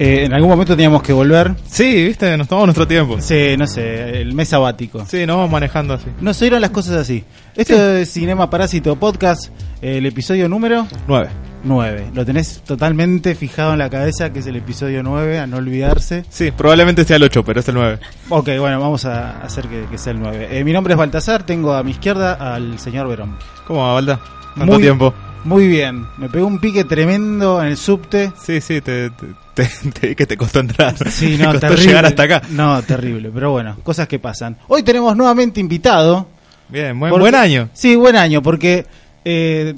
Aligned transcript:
Eh, 0.00 0.24
en 0.26 0.32
algún 0.32 0.48
momento 0.50 0.74
teníamos 0.76 1.02
que 1.02 1.12
volver. 1.12 1.54
Sí, 1.66 2.04
viste, 2.06 2.36
nos 2.36 2.46
tomamos 2.46 2.68
nuestro 2.68 2.86
tiempo. 2.86 3.16
Sí, 3.20 3.56
no 3.58 3.66
sé, 3.66 4.20
el 4.20 4.32
mes 4.32 4.48
sabático. 4.48 5.04
Sí, 5.06 5.26
nos 5.26 5.36
vamos 5.36 5.50
manejando 5.50 5.94
así. 5.94 6.06
No 6.20 6.32
se 6.32 6.44
dieron 6.44 6.60
las 6.60 6.70
cosas 6.70 6.94
así. 6.96 7.24
Esto 7.56 7.74
es 7.96 8.12
Cinema 8.12 8.48
Parásito 8.48 8.94
Podcast, 8.96 9.50
el 9.82 10.06
episodio 10.06 10.48
número 10.48 10.86
Nueve. 11.08 11.30
9. 11.64 12.10
Lo 12.14 12.24
tenés 12.24 12.60
totalmente 12.64 13.34
fijado 13.34 13.72
en 13.72 13.80
la 13.80 13.90
cabeza, 13.90 14.32
que 14.32 14.38
es 14.38 14.46
el 14.46 14.54
episodio 14.54 15.02
9, 15.02 15.40
a 15.40 15.46
no 15.48 15.56
olvidarse. 15.56 16.24
Sí, 16.28 16.52
probablemente 16.52 17.02
sea 17.04 17.16
el 17.16 17.24
8, 17.24 17.44
pero 17.44 17.58
es 17.58 17.68
el 17.68 17.74
9. 17.74 17.98
Ok, 18.28 18.50
bueno, 18.60 18.78
vamos 18.78 19.04
a 19.04 19.40
hacer 19.42 19.66
que, 19.66 19.84
que 19.90 19.98
sea 19.98 20.12
el 20.12 20.20
9. 20.20 20.48
Eh, 20.52 20.62
mi 20.62 20.72
nombre 20.72 20.94
es 20.94 20.98
Baltasar, 20.98 21.42
tengo 21.42 21.72
a 21.74 21.82
mi 21.82 21.90
izquierda 21.90 22.34
al 22.34 22.78
señor 22.78 23.08
Verón. 23.08 23.36
¿Cómo 23.66 23.80
va, 23.82 23.94
Valda? 23.94 24.20
¿Cuánto 24.54 24.74
Muy- 24.74 24.82
tiempo? 24.82 25.12
Muy 25.44 25.66
bien, 25.68 26.06
me 26.18 26.28
pegó 26.28 26.46
un 26.46 26.58
pique 26.58 26.84
tremendo 26.84 27.60
en 27.62 27.68
el 27.68 27.76
subte. 27.76 28.32
Sí, 28.44 28.60
sí, 28.60 28.80
te, 28.80 29.10
te, 29.10 29.26
te- 29.54 29.90
te- 30.00 30.16
que 30.16 30.26
te 30.26 30.36
costó 30.36 30.60
entrar. 30.60 30.94
Sí, 31.10 31.36
Te 31.36 31.42
no, 31.42 31.52
costó 31.52 31.60
terrible. 31.68 31.86
llegar 31.86 32.06
hasta 32.06 32.22
acá. 32.24 32.42
No, 32.50 32.82
terrible, 32.82 33.30
pero 33.32 33.52
bueno, 33.52 33.76
cosas 33.82 34.08
que 34.08 34.18
pasan. 34.18 34.56
Hoy 34.68 34.82
tenemos 34.82 35.16
nuevamente 35.16 35.60
invitado. 35.60 36.26
Bien, 36.68 36.98
buen, 36.98 37.10
Porque- 37.10 37.20
buen 37.22 37.34
año. 37.34 37.68
Sí, 37.72 37.96
buen 37.96 38.16
año, 38.16 38.42
porque 38.42 38.84
eh, 39.24 39.74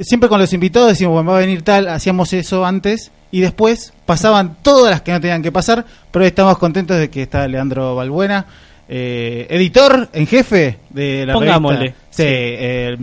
siempre 0.00 0.28
con 0.28 0.40
los 0.40 0.52
invitados 0.52 0.88
decimos, 0.88 1.12
bueno, 1.14 1.30
va 1.32 1.36
a 1.38 1.40
venir 1.40 1.62
tal, 1.62 1.88
hacíamos 1.88 2.32
eso 2.32 2.64
antes 2.64 3.10
y 3.30 3.40
después 3.40 3.92
pasaban 4.06 4.56
todas 4.62 4.90
las 4.90 5.02
que 5.02 5.12
no 5.12 5.20
tenían 5.20 5.42
que 5.42 5.52
pasar, 5.52 5.84
pero 6.10 6.22
hoy 6.22 6.28
estamos 6.28 6.56
contentos 6.58 6.96
de 6.96 7.10
que 7.10 7.22
está 7.22 7.46
Leandro 7.48 7.94
Balbuena, 7.96 8.46
eh, 8.88 9.46
editor 9.50 10.08
en 10.12 10.26
jefe 10.26 10.78
de 10.90 11.26
la 11.26 11.34
Pongámosle. 11.34 11.78
revista. 11.78 11.98
Sí, 12.10 12.22
Sí. 12.22 12.24
eh, 12.28 12.96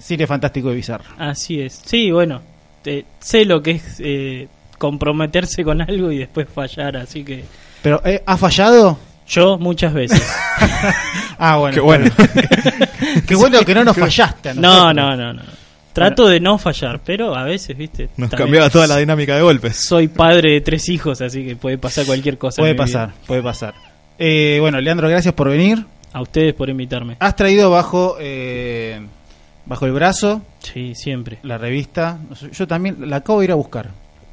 Cine 0.00 0.26
Fantástico 0.26 0.72
y 0.72 0.76
Bizarro. 0.76 1.04
Así 1.18 1.60
es. 1.60 1.80
Sí, 1.84 2.10
bueno, 2.10 2.40
te- 2.82 3.04
sé 3.20 3.44
lo 3.44 3.62
que 3.62 3.72
es 3.72 3.96
eh, 4.00 4.48
comprometerse 4.78 5.62
con 5.62 5.80
algo 5.82 6.10
y 6.10 6.18
después 6.18 6.48
fallar, 6.52 6.96
así 6.96 7.22
que 7.22 7.44
Pero, 7.82 8.00
eh, 8.04 8.22
¿ha 8.26 8.36
fallado? 8.36 8.98
yo 9.28 9.58
muchas 9.58 9.92
veces. 9.94 10.20
Ah, 11.42 11.56
bueno. 11.56 11.74
Qué 11.74 11.80
bueno. 11.80 12.10
Qué 13.26 13.34
bueno 13.34 13.60
que 13.64 13.74
no 13.74 13.82
nos 13.82 13.96
fallaste. 13.96 14.52
no, 14.54 14.92
no, 14.92 15.16
no, 15.16 15.32
no. 15.32 15.42
Trato 15.94 16.28
de 16.28 16.38
no 16.38 16.58
fallar, 16.58 17.00
pero 17.04 17.34
a 17.34 17.44
veces, 17.44 17.76
viste. 17.78 18.10
Nos 18.18 18.28
también 18.30 18.46
cambiaba 18.46 18.70
toda 18.70 18.86
la 18.86 18.98
dinámica 18.98 19.34
de 19.36 19.40
golpes. 19.42 19.76
Soy 19.76 20.08
padre 20.08 20.52
de 20.52 20.60
tres 20.60 20.88
hijos, 20.90 21.20
así 21.22 21.44
que 21.46 21.56
puede 21.56 21.78
pasar 21.78 22.04
cualquier 22.06 22.36
cosa. 22.38 22.60
Puede 22.60 22.74
vida. 22.74 22.82
pasar, 22.84 23.10
puede 23.26 23.42
pasar. 23.42 23.74
Eh, 24.18 24.58
bueno, 24.60 24.80
Leandro, 24.80 25.08
gracias 25.08 25.32
por 25.34 25.48
venir. 25.48 25.84
A 26.12 26.20
ustedes 26.20 26.52
por 26.54 26.68
invitarme. 26.68 27.16
Has 27.20 27.34
traído 27.36 27.70
bajo 27.70 28.16
eh, 28.20 29.00
bajo 29.66 29.86
el 29.86 29.92
brazo 29.92 30.42
Sí, 30.60 30.94
siempre. 30.94 31.38
la 31.42 31.58
revista. 31.58 32.18
Yo 32.52 32.66
también 32.66 32.96
la 33.10 33.16
acabo 33.16 33.40
de 33.40 33.44
ir 33.46 33.52
a 33.52 33.56
buscar. 33.56 33.90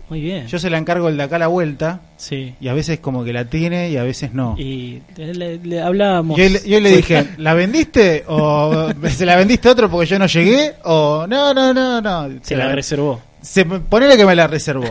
Muy 0.10 0.22
bien. 0.22 0.48
Yo 0.48 0.58
se 0.58 0.70
la 0.70 0.78
encargo 0.78 1.10
el 1.10 1.18
de 1.18 1.24
acá 1.24 1.36
a 1.36 1.40
la 1.40 1.48
vuelta 1.48 2.00
Sí. 2.16 2.56
y 2.62 2.70
a 2.70 2.74
veces 2.74 3.00
como 3.00 3.26
que 3.26 3.34
la 3.34 3.44
tiene 3.46 3.90
y 3.90 3.98
a 3.98 4.04
veces 4.04 4.34
no. 4.34 4.56
Y 4.58 5.02
le, 5.18 5.58
le 5.58 5.82
hablábamos. 5.82 6.38
Yo, 6.38 6.48
le- 6.48 6.62
yo 6.70 6.80
le 6.80 6.96
dije, 6.96 7.28
¿la 7.38 7.54
vendiste 7.54 8.24
o 8.28 8.90
se 9.10 9.26
la 9.26 9.36
vendiste 9.36 9.68
a 9.68 9.74
otro 9.74 9.90
porque 9.90 10.06
yo 10.08 10.18
no 10.18 10.28
llegué? 10.28 10.76
O 10.86 11.26
no, 11.28 11.54
no, 11.54 11.74
no, 11.74 12.00
no. 12.02 12.30
Se 12.42 12.56
la 12.56 12.74
reservó. 12.74 13.22
se, 13.42 13.66
ponele 13.66 14.16
que 14.16 14.26
me 14.26 14.34
la 14.36 14.48
reservó. 14.48 14.86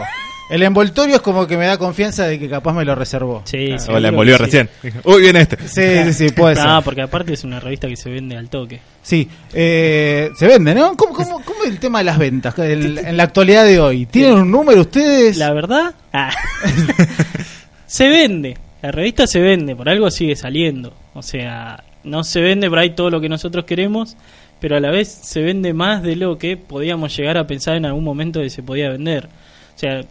El 0.49 0.63
envoltorio 0.63 1.17
es 1.17 1.21
como 1.23 1.47
que 1.47 1.57
me 1.57 1.67
da 1.67 1.77
confianza 1.77 2.25
de 2.29 2.39
que 2.39 2.49
capaz 2.49 2.73
me 2.73 2.85
lo 2.85 2.95
reservó. 2.95 3.43
Sí, 3.47 3.73
O 3.73 3.79
seguro 3.79 4.01
la 4.01 4.09
envolvió 4.09 4.37
sí. 4.37 4.45
recién. 4.45 4.71
Uy, 5.05 5.23
viene 5.23 5.41
este. 5.41 5.57
Sí, 5.67 6.13
sí, 6.13 6.29
sí, 6.29 6.33
puede 6.35 6.55
ser. 6.57 6.67
No, 6.67 6.83
porque 6.83 7.03
aparte 7.03 7.33
es 7.33 7.43
una 7.43 7.59
revista 7.59 7.89
que 7.89 7.97
se 7.97 8.11
vende 8.11 8.37
al 8.37 8.49
toque. 8.49 8.81
Sí, 9.03 9.29
eh, 9.53 10.31
se 10.39 10.47
vende, 10.47 10.75
¿no? 10.75 10.97
¿Cómo, 10.97 11.13
cómo, 11.15 11.43
cómo 11.45 11.65
es 11.65 11.71
el 11.71 11.79
tema 11.81 11.99
de 11.99 12.05
las 12.05 12.19
ventas 12.19 12.57
El- 12.59 12.99
en 12.99 13.17
la 13.17 13.25
actualidad 13.25 13.65
de 13.65 13.81
hoy? 13.81 14.07
¿Tienen 14.07 14.35
un 14.35 14.51
número 14.51 14.83
ustedes? 14.83 15.37
La 15.37 15.53
verdad, 15.53 15.95
ah, 16.13 16.31
se 17.87 18.09
vende. 18.09 18.57
La 18.83 18.93
revista 18.93 19.27
se 19.27 19.41
vende, 19.41 19.75
por 19.75 19.89
algo 19.89 20.11
sigue 20.11 20.37
saliendo. 20.37 20.93
O 21.15 21.23
sea, 21.23 21.83
no 22.05 22.23
se 22.25 22.41
vende 22.41 22.69
por 22.69 22.79
ahí 22.79 22.91
todo 22.91 23.11
lo 23.11 23.21
que 23.21 23.29
nosotros 23.29 23.65
queremos, 23.65 24.17
pero 24.61 24.77
a 24.77 24.81
la 24.81 24.91
vez 24.91 25.09
se 25.09 25.41
vende 25.41 25.73
más 25.73 26.03
de 26.03 26.15
lo 26.17 26.39
que 26.39 26.57
podíamos 26.57 27.17
llegar 27.17 27.37
a 27.37 27.47
pensar 27.47 27.77
en 27.77 27.87
algún 27.87 28.05
momento 28.05 28.41
que 28.41 28.51
se 28.51 28.63
podía 28.63 28.91
vender. 28.91 29.27
O 29.75 29.79
sea, 29.79 30.03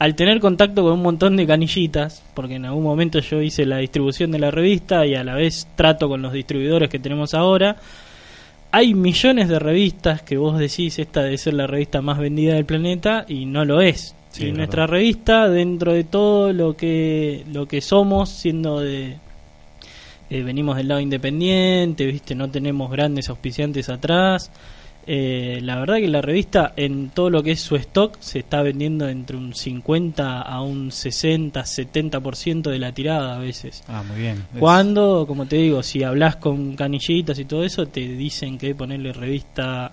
al 0.00 0.14
tener 0.14 0.40
contacto 0.40 0.82
con 0.82 0.94
un 0.94 1.02
montón 1.02 1.36
de 1.36 1.46
canillitas, 1.46 2.22
porque 2.32 2.54
en 2.54 2.64
algún 2.64 2.84
momento 2.84 3.18
yo 3.20 3.42
hice 3.42 3.66
la 3.66 3.76
distribución 3.76 4.30
de 4.30 4.38
la 4.38 4.50
revista 4.50 5.04
y 5.04 5.14
a 5.14 5.22
la 5.22 5.34
vez 5.34 5.68
trato 5.76 6.08
con 6.08 6.22
los 6.22 6.32
distribuidores 6.32 6.88
que 6.88 6.98
tenemos 6.98 7.34
ahora, 7.34 7.76
hay 8.70 8.94
millones 8.94 9.50
de 9.50 9.58
revistas 9.58 10.22
que 10.22 10.38
vos 10.38 10.58
decís 10.58 10.98
esta 10.98 11.22
debe 11.22 11.36
ser 11.36 11.52
la 11.52 11.66
revista 11.66 12.00
más 12.00 12.18
vendida 12.18 12.54
del 12.54 12.64
planeta 12.64 13.26
y 13.28 13.44
no 13.44 13.66
lo 13.66 13.82
es. 13.82 14.14
Sí, 14.30 14.46
y 14.46 14.48
es 14.48 14.54
nuestra 14.54 14.86
revista, 14.86 15.50
dentro 15.50 15.92
de 15.92 16.04
todo 16.04 16.54
lo 16.54 16.74
que 16.74 17.44
lo 17.52 17.66
que 17.66 17.82
somos, 17.82 18.30
siendo 18.30 18.80
de 18.80 19.18
eh, 20.30 20.42
venimos 20.42 20.78
del 20.78 20.88
lado 20.88 21.00
independiente, 21.00 22.06
viste, 22.06 22.34
no 22.34 22.50
tenemos 22.50 22.90
grandes 22.90 23.28
auspiciantes 23.28 23.90
atrás. 23.90 24.50
Eh, 25.06 25.58
la 25.62 25.76
verdad 25.80 25.96
que 25.96 26.08
la 26.08 26.20
revista 26.22 26.72
en 26.76 27.10
todo 27.10 27.30
lo 27.30 27.42
que 27.42 27.52
es 27.52 27.60
su 27.60 27.76
stock 27.76 28.16
se 28.20 28.40
está 28.40 28.62
vendiendo 28.62 29.08
entre 29.08 29.36
un 29.36 29.54
50 29.54 30.42
a 30.42 30.62
un 30.62 30.92
60, 30.92 31.62
70% 31.62 32.70
de 32.70 32.78
la 32.78 32.92
tirada 32.92 33.36
a 33.36 33.38
veces. 33.38 33.82
Ah, 33.88 34.02
muy 34.06 34.20
bien. 34.20 34.44
Cuando, 34.58 35.24
como 35.26 35.46
te 35.46 35.56
digo, 35.56 35.82
si 35.82 36.02
hablas 36.02 36.36
con 36.36 36.76
canillitas 36.76 37.38
y 37.38 37.44
todo 37.44 37.64
eso, 37.64 37.86
te 37.86 38.00
dicen 38.00 38.58
que 38.58 38.74
ponerle 38.74 39.12
revista 39.12 39.92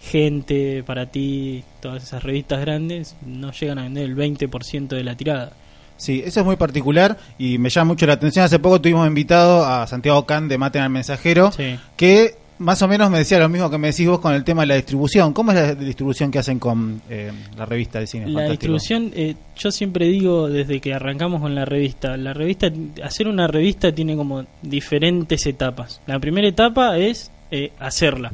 gente 0.00 0.82
para 0.84 1.06
ti, 1.06 1.64
todas 1.80 2.02
esas 2.02 2.22
revistas 2.22 2.60
grandes, 2.60 3.16
no 3.26 3.50
llegan 3.52 3.78
a 3.78 3.82
vender 3.82 4.04
el 4.04 4.16
20% 4.16 4.88
de 4.88 5.04
la 5.04 5.16
tirada. 5.16 5.52
Sí, 5.96 6.22
eso 6.24 6.40
es 6.40 6.46
muy 6.46 6.56
particular 6.56 7.16
y 7.38 7.58
me 7.58 7.70
llama 7.70 7.92
mucho 7.92 8.06
la 8.06 8.12
atención. 8.14 8.44
Hace 8.44 8.58
poco 8.58 8.80
tuvimos 8.80 9.06
invitado 9.08 9.64
a 9.64 9.86
Santiago 9.86 10.26
Can 10.26 10.46
de 10.48 10.58
Maten 10.58 10.82
al 10.82 10.90
Mensajero, 10.90 11.50
Sí. 11.52 11.78
que 11.96 12.36
más 12.58 12.80
o 12.82 12.88
menos 12.88 13.10
me 13.10 13.18
decía 13.18 13.38
lo 13.38 13.48
mismo 13.48 13.70
que 13.70 13.78
me 13.78 13.88
decís 13.88 14.06
vos 14.08 14.20
con 14.20 14.34
el 14.34 14.44
tema 14.44 14.62
de 14.62 14.66
la 14.68 14.74
distribución. 14.76 15.32
¿Cómo 15.32 15.52
es 15.52 15.58
la 15.58 15.74
distribución 15.74 16.30
que 16.30 16.38
hacen 16.38 16.58
con 16.58 17.00
eh, 17.10 17.32
la 17.56 17.66
revista 17.66 18.00
de 18.00 18.06
cine? 18.06 18.26
La 18.26 18.32
Fantástico? 18.40 18.52
distribución, 18.52 19.12
eh, 19.14 19.34
yo 19.56 19.70
siempre 19.70 20.06
digo 20.06 20.48
desde 20.48 20.80
que 20.80 20.94
arrancamos 20.94 21.40
con 21.40 21.54
la 21.54 21.64
revista, 21.64 22.16
la 22.16 22.32
revista, 22.32 22.70
hacer 23.02 23.28
una 23.28 23.46
revista 23.46 23.92
tiene 23.92 24.16
como 24.16 24.44
diferentes 24.62 25.46
etapas. 25.46 26.00
La 26.06 26.18
primera 26.18 26.48
etapa 26.48 26.98
es 26.98 27.30
eh, 27.50 27.72
hacerla, 27.78 28.32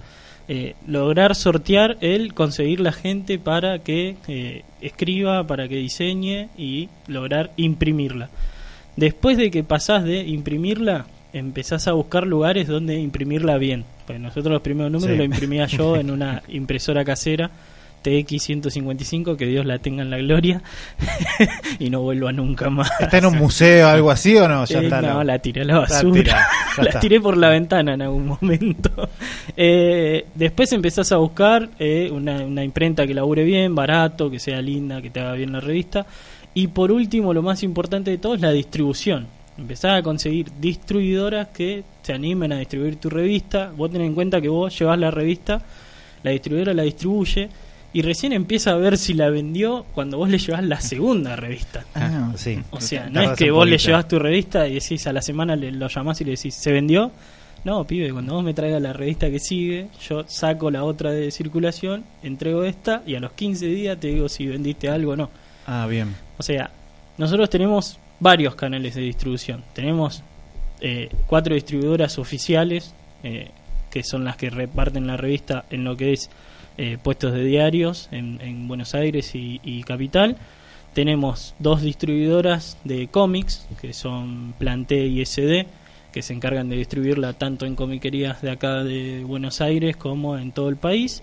Eh, 0.49 0.75
lograr 0.89 1.35
sortear 1.37 1.97
el 2.01 2.35
conseguir 2.35 2.81
la 2.81 2.91
gente 2.93 3.39
para 3.39 3.79
que 3.79 4.17
eh, 4.27 4.65
escriba, 4.81 5.47
para 5.47 5.69
que 5.69 5.77
diseñe 5.77 6.49
y 6.59 6.89
lograr 7.07 7.53
imprimirla. 7.57 8.29
Después 8.97 9.37
de 9.39 9.51
que 9.53 9.63
pasás 9.63 10.03
de 10.03 10.27
imprimirla, 10.27 11.07
empezás 11.33 11.87
a 11.87 11.93
buscar 11.93 12.27
lugares 12.27 12.67
donde 12.67 12.99
imprimirla 12.99 13.57
bien. 13.57 13.85
Pues 14.13 14.21
nosotros 14.21 14.53
los 14.53 14.63
primeros 14.63 14.93
números 14.93 15.13
Sí. 15.13 15.19
lo 15.19 15.25
imprimía 15.25 15.67
yo 15.67 15.97
en 15.97 16.11
una 16.11 16.43
impresora 16.49 17.03
casera 17.05 17.51
TX 18.03 18.43
155, 18.43 19.37
que 19.37 19.47
Dios 19.47 19.65
la 19.65 19.79
tenga 19.79 20.03
en 20.03 20.11
la 20.11 20.19
gloria 20.19 20.61
y 21.79 21.89
no 21.89 22.01
vuelva 22.03 22.33
nunca 22.33 22.69
más. 22.69 22.91
¿Está 23.01 23.19
en 23.19 23.27
un 23.27 23.39
museo 23.39 23.87
o 23.87 23.91
algo 23.91 24.11
así 24.11 24.37
o 24.37 24.49
no? 24.49 24.65
Ya 24.65 24.81
Eh, 24.81 24.85
está. 24.85 25.01
no, 25.01 25.19
la- 25.19 25.25
la 25.25 25.39
tiré 25.39 25.63
a 25.63 25.65
la 25.65 25.79
basura. 25.79 26.47
la 26.79 26.85
está. 26.85 27.01
tiré 27.01 27.21
por 27.21 27.37
la 27.37 27.49
ventana 27.51 27.95
en 27.95 28.03
algún 28.03 28.27
momento. 28.27 29.09
Eh, 29.57 30.27
después 30.35 30.73
empezás 30.73 31.13
a 31.13 31.17
buscar 31.19 31.71
eh, 31.79 32.11
una, 32.13 32.45
una 32.45 32.65
imprenta 32.65 33.07
que 33.07 33.15
labure 33.15 33.45
bien, 33.45 33.75
barato, 33.75 34.31
que 34.31 34.39
sea 34.41 34.61
linda, 34.61 35.01
que 35.01 35.11
te 35.11 35.21
haga 35.21 35.35
bien 35.35 35.53
la 35.53 35.61
revista. 35.61 36.05
Y 36.55 36.67
por 36.67 36.91
último, 36.93 37.33
lo 37.33 37.41
más 37.43 37.63
importante 37.63 38.11
de 38.11 38.19
todo 38.19 38.35
es 38.35 38.41
la 38.41 38.51
distribución. 38.51 39.27
Empezás 39.59 39.99
a 39.99 40.03
conseguir 40.03 40.51
distribuidoras 40.61 41.49
que 41.49 41.85
se 42.03 42.13
animen 42.13 42.53
a 42.53 42.59
distribuir 42.59 42.97
tu 42.97 43.11
revista. 43.11 43.73
Vos 43.77 43.91
tenés 43.91 44.07
en 44.07 44.15
cuenta 44.15 44.41
que 44.41 44.49
vos 44.49 44.77
llevas 44.79 44.99
la 44.99 45.11
revista, 45.11 45.63
la 46.23 46.31
distribuidora 46.31 46.73
la 46.73 46.83
distribuye 46.83 47.49
y 47.95 48.01
recién 48.01 48.33
empieza 48.33 48.73
a 48.73 48.77
ver 48.77 48.97
si 48.97 49.13
la 49.13 49.29
vendió 49.29 49.85
cuando 49.93 50.17
vos 50.17 50.31
le 50.31 50.39
llevas 50.39 50.65
la 50.65 50.81
segunda 50.81 51.37
revista. 51.37 51.85
Ah, 51.95 52.33
sí. 52.37 52.59
O 52.71 52.81
sea, 52.81 53.11
no 53.11 53.21
es 53.21 53.33
que 53.33 53.51
vos 53.51 53.69
le 53.69 53.77
llevas 53.77 54.09
tu 54.09 54.19
revista 54.19 54.67
y 54.67 54.75
decís 54.75 55.07
a 55.07 55.13
la 55.13 55.21
semana 55.21 55.55
le, 55.57 55.71
lo 55.71 55.89
llamás 55.89 56.21
y 56.23 56.25
le 56.25 56.31
decís, 56.33 56.55
¿se 56.55 56.73
vendió? 56.73 57.13
No, 57.65 57.87
pibe, 57.87 58.11
cuando 58.13 58.35
vos 58.35 58.43
me 58.43 58.55
traigas 58.55 58.83
la 58.83 58.93
revista 58.93 59.31
que 59.31 59.39
sigue, 59.39 59.89
yo 60.09 60.25
saco 60.27 60.71
la 60.71 60.83
otra 60.83 61.11
de 61.11 61.31
circulación, 61.31 62.05
entrego 62.23 62.65
esta 62.65 63.03
y 63.07 63.15
a 63.15 63.21
los 63.21 63.33
15 63.33 63.67
días 63.67 64.01
te 64.01 64.09
digo 64.09 64.29
si 64.29 64.47
vendiste 64.47 64.89
algo 64.89 65.13
o 65.13 65.17
no. 65.17 65.31
Ah, 65.67 65.87
bien. 65.87 66.17
O 66.39 66.43
sea, 66.43 66.71
nosotros 67.19 67.51
tenemos 67.51 67.99
varios 68.23 68.55
canales 68.55 68.95
de 68.95 69.03
distribución. 69.03 69.65
Tenemos 69.75 70.23
eh, 70.81 71.11
cuatro 71.27 71.55
distribuidoras 71.55 72.19
oficiales, 72.19 72.95
eh, 73.25 73.51
que 73.91 74.05
son 74.05 74.25
las 74.25 74.37
que 74.37 74.49
reparten 74.49 75.09
la 75.09 75.17
revista 75.17 75.65
en 75.71 75.83
lo 75.83 75.97
que 75.97 76.13
es 76.13 76.31
eh, 76.79 76.99
puestos 77.03 77.35
de 77.35 77.45
diarios 77.45 78.09
en, 78.13 78.41
en 78.41 78.69
Buenos 78.69 78.95
Aires 78.95 79.35
y, 79.35 79.61
y 79.65 79.83
Capital. 79.83 80.37
Tenemos 80.95 81.55
dos 81.59 81.83
distribuidoras 81.83 82.79
de 82.85 83.09
cómics, 83.09 83.67
que 83.81 83.93
son 83.93 84.55
Planté 84.57 85.05
y 85.07 85.25
SD, 85.25 85.67
que 86.13 86.23
se 86.23 86.33
encargan 86.33 86.69
de 86.69 86.77
distribuirla 86.77 87.33
tanto 87.33 87.67
en 87.67 87.75
comiquerías 87.75 88.41
de 88.41 88.53
acá 88.53 88.85
de 88.85 89.25
Buenos 89.25 89.61
Aires 89.61 89.97
como 89.97 90.39
en 90.39 90.53
todo 90.53 90.69
el 90.69 90.77
país. 90.77 91.23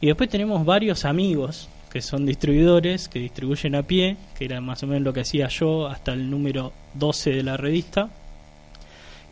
Y 0.00 0.06
después 0.06 0.30
tenemos 0.30 0.64
varios 0.64 1.04
amigos 1.04 1.68
que 1.90 2.02
son 2.02 2.26
distribuidores 2.26 3.08
que 3.08 3.18
distribuyen 3.18 3.74
a 3.74 3.82
pie, 3.82 4.16
que 4.36 4.44
era 4.44 4.60
más 4.60 4.82
o 4.82 4.86
menos 4.86 5.02
lo 5.02 5.12
que 5.12 5.20
hacía 5.20 5.48
yo 5.48 5.86
hasta 5.86 6.12
el 6.12 6.30
número 6.30 6.72
12 6.94 7.30
de 7.30 7.42
la 7.42 7.56
revista, 7.56 8.10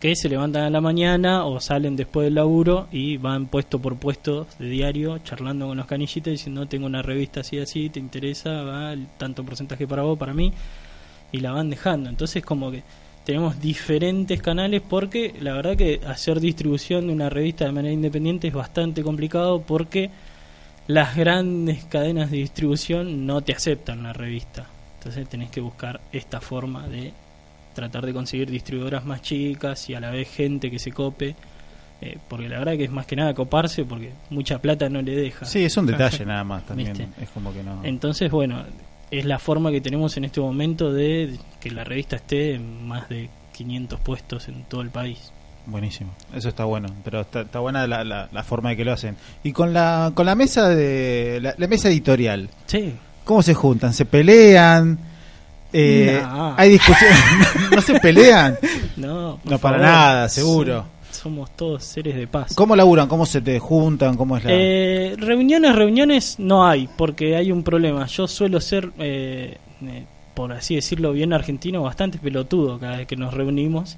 que 0.01 0.15
se 0.15 0.29
levantan 0.29 0.65
a 0.65 0.71
la 0.71 0.81
mañana 0.81 1.47
o 1.47 1.59
salen 1.61 1.97
después 1.97 2.27
del 2.27 2.35
laburo 2.35 2.87
y 2.93 3.17
van 3.17 3.47
puesto 3.47 3.79
por 3.79 3.97
puesto 3.97 4.47
de 4.59 4.69
diario 4.69 5.19
charlando 5.19 5.69
con 5.69 5.77
los 5.77 5.87
canillitos 5.87 6.31
diciendo 6.31 6.67
tengo 6.67 6.87
una 6.87 7.03
revista 7.03 7.41
así 7.41 7.59
así, 7.59 7.89
te 7.89 7.99
interesa, 7.99 8.63
va 8.63 8.93
el 8.93 9.07
tanto 9.17 9.43
porcentaje 9.45 9.87
para 9.87 10.03
vos, 10.03 10.19
para 10.19 10.35
mí, 10.35 10.53
y 11.33 11.41
la 11.41 11.53
van 11.53 11.71
dejando. 11.71 12.11
Entonces 12.11 12.45
como 12.45 12.71
que 12.71 12.83
tenemos 13.25 13.61
diferentes 13.61 14.41
canales 14.41 14.83
porque 14.89 15.35
la 15.41 15.55
verdad 15.55 15.77
que 15.77 16.01
hacer 16.07 16.41
distribución 16.41 17.09
de 17.09 17.13
una 17.13 17.29
revista 17.29 17.65
de 17.65 17.73
manera 17.73 17.93
independiente 17.93 18.49
es 18.49 18.55
bastante 18.55 19.03
complicado 19.03 19.63
porque 19.63 20.11
las 20.87 21.17
grandes 21.17 21.85
cadenas 21.85 22.31
de 22.31 22.39
distribución 22.39 23.27
no 23.27 23.41
te 23.41 23.53
aceptan 23.53 24.03
la 24.03 24.13
revista. 24.13 24.67
Entonces 24.99 25.29
tenés 25.29 25.51
que 25.51 25.61
buscar 25.61 26.01
esta 26.13 26.41
forma 26.41 26.87
de 26.89 27.13
tratar 27.75 28.07
de 28.07 28.13
conseguir 28.13 28.51
distribuidoras 28.51 29.05
más 29.05 29.23
chicas 29.23 29.89
y 29.91 29.95
a 29.95 30.01
la 30.01 30.11
vez 30.11 30.29
gente 30.29 30.71
que 30.71 30.79
se 30.79 30.93
cope. 30.93 31.35
eh, 32.01 32.19
porque 32.29 32.49
la 32.49 32.59
verdad 32.59 32.77
que 32.77 32.85
es 32.85 32.91
más 32.91 33.07
que 33.07 33.17
nada 33.17 33.33
coparse 33.35 33.85
porque 33.85 34.13
mucha 34.31 34.59
plata 34.61 34.89
no 34.89 35.01
le 35.03 35.15
deja. 35.17 35.45
Sí, 35.47 35.65
es 35.65 35.77
un 35.77 35.87
detalle 35.87 36.25
nada 36.27 36.45
más 36.45 36.65
también. 36.67 36.93
¿Viste? 36.93 37.23
Es 37.23 37.31
como 37.31 37.53
que 37.53 37.63
no. 37.63 37.83
Entonces, 37.85 38.31
bueno, 38.31 38.65
es 39.11 39.25
la 39.25 39.39
forma 39.39 39.71
que 39.71 39.81
tenemos 39.81 40.17
en 40.17 40.25
este 40.25 40.41
momento 40.41 40.93
de 40.93 41.39
que 41.61 41.71
la 41.71 41.85
revista 41.85 42.17
esté 42.17 42.55
en 42.55 42.87
más 42.87 43.09
de 43.09 43.29
500 43.53 44.01
puestos 44.01 44.49
en 44.49 44.65
todo 44.65 44.83
el 44.83 44.91
país. 44.91 45.33
Buenísimo, 45.67 46.13
eso 46.35 46.49
está 46.49 46.65
bueno, 46.65 46.89
pero 47.05 47.23
está, 47.23 47.41
está 47.41 47.59
buena 47.59 47.87
la, 47.89 48.05
la, 48.05 48.29
la 48.31 48.43
forma 48.45 48.71
de 48.71 48.77
que 48.77 48.85
lo 48.85 48.93
hacen. 48.93 49.17
Y 49.43 49.53
con 49.53 49.73
la 49.73 50.13
con 50.15 50.25
la 50.27 50.35
mesa 50.37 50.69
de 50.69 51.41
la, 51.43 51.55
la 51.59 51.67
mesa 51.67 51.89
editorial, 51.89 52.49
Sí. 52.67 52.95
¿cómo 53.25 53.43
se 53.43 53.53
juntan? 53.55 53.93
¿Se 53.93 54.05
pelean? 54.05 54.97
Eh. 55.73 56.23
¿Hay 56.57 56.71
discusiones? 56.71 57.19
¿No 57.75 57.81
se 57.83 57.99
pelean? 58.01 58.57
No, 58.97 59.41
No, 59.45 59.59
para 59.59 59.77
favor. 59.77 59.81
nada, 59.81 60.29
seguro. 60.29 60.85
Sí, 61.11 61.19
Somos 61.23 61.51
todos 61.57 61.85
seres 61.85 62.15
de 62.17 62.27
paz. 62.27 62.55
¿Cómo 62.55 62.75
laburan? 62.77 63.09
¿Cómo 63.09 63.27
se 63.27 63.41
te 63.43 63.59
juntan? 63.59 64.17
¿Cómo 64.17 64.37
es 64.39 64.45
la...? 64.45 64.51
Eh, 64.55 65.17
reuniones, 65.19 65.75
reuniones 65.75 66.37
no 66.39 66.67
hay, 66.67 66.89
porque 66.97 67.37
hay 67.37 67.51
un 67.53 67.63
problema. 67.63 68.07
Yo 68.07 68.27
suelo 68.29 68.61
ser, 68.61 68.91
eh, 68.99 69.59
eh, 69.83 70.05
por 70.33 70.53
así 70.53 70.77
decirlo, 70.77 71.13
bien 71.13 71.33
argentino, 71.35 71.83
bastante 71.83 72.19
pelotudo 72.19 72.79
cada 72.79 72.99
vez 72.99 73.07
que 73.07 73.17
nos 73.17 73.35
reunimos. 73.35 73.97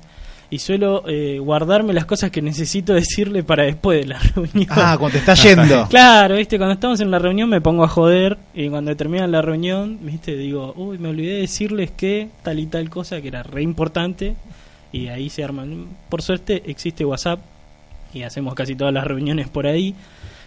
Y 0.50 0.60
suelo 0.60 1.04
eh, 1.06 1.38
guardarme 1.38 1.92
las 1.92 2.06
cosas 2.06 2.30
que 2.30 2.40
necesito 2.40 2.94
decirle 2.94 3.42
para 3.42 3.64
después 3.64 4.00
de 4.00 4.06
la 4.06 4.18
reunión. 4.18 4.66
ah, 4.70 4.96
cuando 4.98 5.18
te 5.18 5.18
está 5.18 5.34
yendo. 5.34 5.86
Claro, 5.90 6.36
viste, 6.36 6.56
cuando 6.56 6.74
estamos 6.74 7.00
en 7.00 7.10
la 7.10 7.18
reunión 7.18 7.48
me 7.48 7.60
pongo 7.60 7.84
a 7.84 7.88
joder 7.88 8.38
y 8.54 8.68
cuando 8.68 8.96
termina 8.96 9.26
la 9.26 9.42
reunión, 9.42 9.98
viste, 10.02 10.36
digo, 10.36 10.72
uy, 10.76 10.98
me 10.98 11.08
olvidé 11.08 11.34
de 11.34 11.40
decirles 11.42 11.90
que 11.90 12.28
tal 12.42 12.58
y 12.58 12.66
tal 12.66 12.88
cosa 12.88 13.20
que 13.20 13.28
era 13.28 13.42
re 13.42 13.62
importante 13.62 14.36
y 14.92 15.08
ahí 15.08 15.28
se 15.28 15.44
arman. 15.44 15.86
Por 16.08 16.22
suerte 16.22 16.62
existe 16.66 17.04
WhatsApp 17.04 17.40
y 18.14 18.22
hacemos 18.22 18.54
casi 18.54 18.74
todas 18.74 18.94
las 18.94 19.04
reuniones 19.04 19.48
por 19.48 19.66
ahí. 19.66 19.94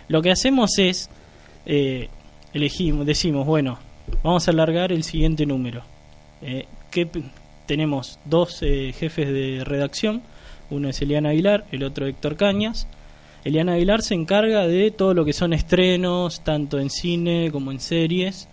Lo 0.07 0.21
que 0.21 0.31
hacemos 0.31 0.77
es, 0.79 1.09
eh, 1.65 2.09
elegimos, 2.53 3.05
decimos, 3.05 3.45
bueno, 3.45 3.77
vamos 4.23 4.47
a 4.47 4.51
alargar 4.51 4.91
el 4.91 5.03
siguiente 5.03 5.45
número. 5.45 5.83
Eh, 6.41 6.65
¿qué 6.89 7.07
tenemos 7.65 8.19
dos 8.25 8.61
eh, 8.61 8.93
jefes 8.97 9.27
de 9.27 9.63
redacción, 9.63 10.21
uno 10.71 10.87
es 10.87 11.01
Eliana 11.01 11.29
Aguilar, 11.29 11.65
el 11.71 11.83
otro 11.83 12.07
Héctor 12.07 12.37
Cañas. 12.37 12.87
Eliana 13.43 13.73
Aguilar 13.73 14.01
se 14.01 14.15
encarga 14.15 14.65
de 14.67 14.89
todo 14.89 15.13
lo 15.13 15.25
que 15.25 15.33
son 15.33 15.51
estrenos, 15.51 16.41
tanto 16.41 16.79
en 16.79 16.89
cine 16.89 17.49
como 17.51 17.71
en 17.71 17.81
series. 17.81 18.47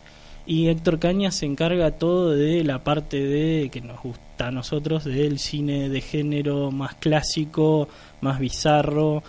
Y 0.44 0.68
Héctor 0.68 0.98
Cañas 0.98 1.36
se 1.36 1.46
encarga 1.46 1.92
todo 1.92 2.30
de 2.30 2.64
la 2.64 2.82
parte 2.82 3.22
de 3.22 3.68
que 3.70 3.80
nos 3.80 4.02
gusta 4.02 4.48
a 4.48 4.50
nosotros, 4.50 5.04
del 5.04 5.38
cine 5.38 5.88
de 5.88 6.00
género 6.00 6.72
más 6.72 6.94
clásico, 6.94 7.88
más 8.20 8.40
bizarro. 8.40 9.22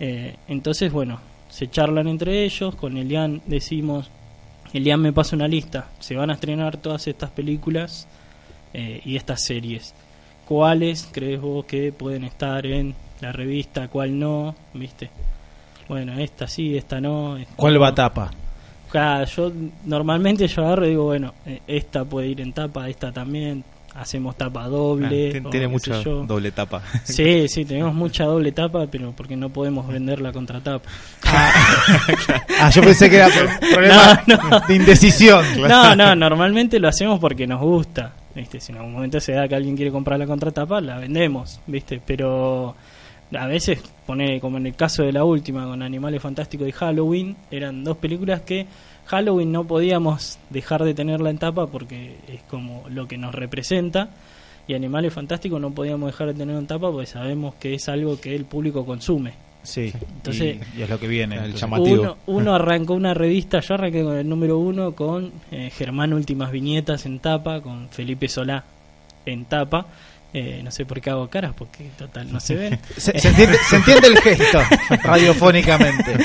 Eh, 0.00 0.34
entonces, 0.48 0.90
bueno, 0.90 1.20
se 1.48 1.70
charlan 1.70 2.08
entre 2.08 2.44
ellos. 2.44 2.74
Con 2.74 2.96
Elian 2.96 3.40
decimos, 3.46 4.10
Elian 4.72 5.00
me 5.00 5.12
pasa 5.12 5.36
una 5.36 5.46
lista. 5.46 5.90
Se 6.00 6.16
van 6.16 6.30
a 6.30 6.34
estrenar 6.34 6.78
todas 6.78 7.06
estas 7.06 7.30
películas 7.30 8.08
eh, 8.74 9.00
y 9.04 9.16
estas 9.16 9.42
series. 9.44 9.94
¿Cuáles 10.46 11.08
crees 11.12 11.40
vos 11.40 11.64
que 11.64 11.92
pueden 11.92 12.24
estar 12.24 12.66
en 12.66 12.94
la 13.20 13.32
revista? 13.32 13.88
¿Cuál 13.88 14.18
no? 14.18 14.54
¿Viste? 14.74 15.10
Bueno, 15.88 16.18
esta 16.18 16.46
sí, 16.46 16.76
esta 16.76 17.00
no. 17.00 17.36
esta 17.36 17.54
¿Cuál 17.56 17.74
no. 17.74 17.80
va 17.80 17.88
a 17.88 17.94
tapa? 17.94 18.30
Claro, 18.90 19.24
yo 19.24 19.52
normalmente 19.86 20.46
yo 20.46 20.62
agarro 20.66 20.86
y 20.86 20.90
digo, 20.90 21.04
bueno, 21.04 21.32
eh, 21.46 21.60
esta 21.66 22.04
puede 22.04 22.28
ir 22.28 22.40
en 22.42 22.52
tapa, 22.52 22.88
esta 22.90 23.10
también, 23.10 23.64
hacemos 23.94 24.36
tapa 24.36 24.64
Ah, 24.64 24.68
doble. 24.68 25.40
o 25.44 25.48
tiene 25.50 25.68
mucha 25.68 25.96
doble 26.02 26.50
tapa. 26.52 26.82
Sí, 27.04 27.48
sí, 27.48 27.64
tenemos 27.64 27.94
mucha 27.94 28.24
doble 28.24 28.52
tapa, 28.52 28.86
pero 28.90 29.12
porque 29.12 29.34
no 29.36 29.48
podemos 29.48 29.86
vender 29.88 30.20
la 30.20 30.30
contratapa. 30.32 30.88
Ah, 31.24 32.70
yo 32.74 32.82
pensé 32.82 33.08
que 33.08 33.16
era 33.16 33.28
problema 33.72 34.22
No, 34.26 34.36
no. 34.36 34.60
de 34.60 34.74
indecisión. 34.74 35.44
No, 35.68 35.96
no, 35.96 36.14
normalmente 36.14 36.78
lo 36.78 36.88
hacemos 36.88 37.18
porque 37.18 37.46
nos 37.46 37.60
gusta. 37.60 38.12
¿Viste? 38.34 38.60
Si 38.60 38.72
en 38.72 38.78
algún 38.78 38.92
momento 38.92 39.20
se 39.20 39.32
da 39.32 39.48
que 39.48 39.54
alguien 39.54 39.76
quiere 39.76 39.90
comprar 39.90 40.18
la 40.18 40.26
contratapa, 40.26 40.80
la 40.80 40.98
vendemos, 40.98 41.60
¿viste? 41.66 42.00
Pero 42.04 42.74
a 43.34 43.46
veces, 43.46 43.82
pone 44.06 44.40
como 44.40 44.58
en 44.58 44.66
el 44.66 44.74
caso 44.74 45.02
de 45.02 45.12
la 45.12 45.24
última 45.24 45.64
con 45.64 45.82
Animales 45.82 46.22
Fantásticos 46.22 46.68
y 46.68 46.72
Halloween, 46.72 47.36
eran 47.50 47.84
dos 47.84 47.96
películas 47.96 48.42
que 48.42 48.66
Halloween 49.06 49.52
no 49.52 49.64
podíamos 49.64 50.38
dejar 50.50 50.84
de 50.84 50.94
tenerla 50.94 51.30
en 51.30 51.38
tapa 51.38 51.66
porque 51.66 52.16
es 52.28 52.42
como 52.42 52.84
lo 52.88 53.08
que 53.08 53.18
nos 53.18 53.34
representa. 53.34 54.10
Y 54.68 54.74
Animales 54.74 55.12
Fantásticos 55.12 55.60
no 55.60 55.72
podíamos 55.72 56.06
dejar 56.06 56.28
de 56.28 56.34
tenerlo 56.34 56.60
en 56.60 56.66
tapa 56.66 56.90
porque 56.90 57.06
sabemos 57.06 57.54
que 57.56 57.74
es 57.74 57.88
algo 57.88 58.20
que 58.20 58.34
el 58.34 58.44
público 58.44 58.86
consume. 58.86 59.32
Sí, 59.62 59.92
Entonces- 60.16 60.56
y, 60.74 60.80
y 60.80 60.82
es 60.82 60.90
lo 60.90 60.98
que 60.98 61.06
viene. 61.06 61.36
El 61.36 61.54
llamativo. 61.54 62.02
Uno, 62.02 62.16
uno 62.26 62.54
arrancó 62.54 62.94
una 62.94 63.14
revista, 63.14 63.60
yo 63.60 63.74
arranqué 63.74 64.02
con 64.02 64.16
el 64.16 64.28
número 64.28 64.58
uno 64.58 64.92
con 64.92 65.30
eh, 65.50 65.70
Germán 65.76 66.12
Últimas 66.12 66.50
Viñetas 66.50 67.06
en 67.06 67.20
tapa, 67.20 67.60
con 67.60 67.88
Felipe 67.90 68.28
Solá 68.28 68.64
en 69.24 69.44
tapa. 69.44 69.86
Eh, 70.34 70.62
no 70.64 70.70
sé 70.70 70.86
por 70.86 70.98
qué 71.00 71.10
hago 71.10 71.28
caras, 71.28 71.52
porque 71.56 71.90
total 71.98 72.32
no 72.32 72.40
se 72.40 72.54
ven. 72.54 72.78
Se, 72.96 73.18
se 73.18 73.28
entiende, 73.28 73.58
se 73.68 73.76
entiende 73.76 74.08
el 74.08 74.16
gesto 74.18 74.58
radiofónicamente. 75.04 76.16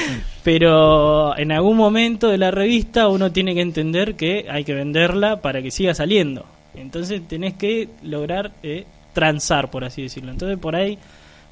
Pero 0.44 1.38
en 1.38 1.52
algún 1.52 1.78
momento 1.78 2.30
de 2.30 2.38
la 2.38 2.52
revista 2.52 3.08
uno 3.10 3.32
tiene 3.32 3.54
que 3.54 3.62
entender 3.62 4.16
que 4.16 4.46
hay 4.50 4.64
que 4.64 4.74
venderla 4.74 5.42
para 5.42 5.62
que 5.62 5.72
siga 5.72 5.94
saliendo. 5.94 6.46
Entonces 6.76 7.22
tenés 7.28 7.56
que 7.56 7.90
lograr 8.04 8.52
eh, 8.64 8.86
transar, 9.14 9.70
por 9.70 9.84
así 9.84 10.04
decirlo. 10.04 10.32
Entonces 10.32 10.58
por 10.58 10.76
ahí 10.76 10.98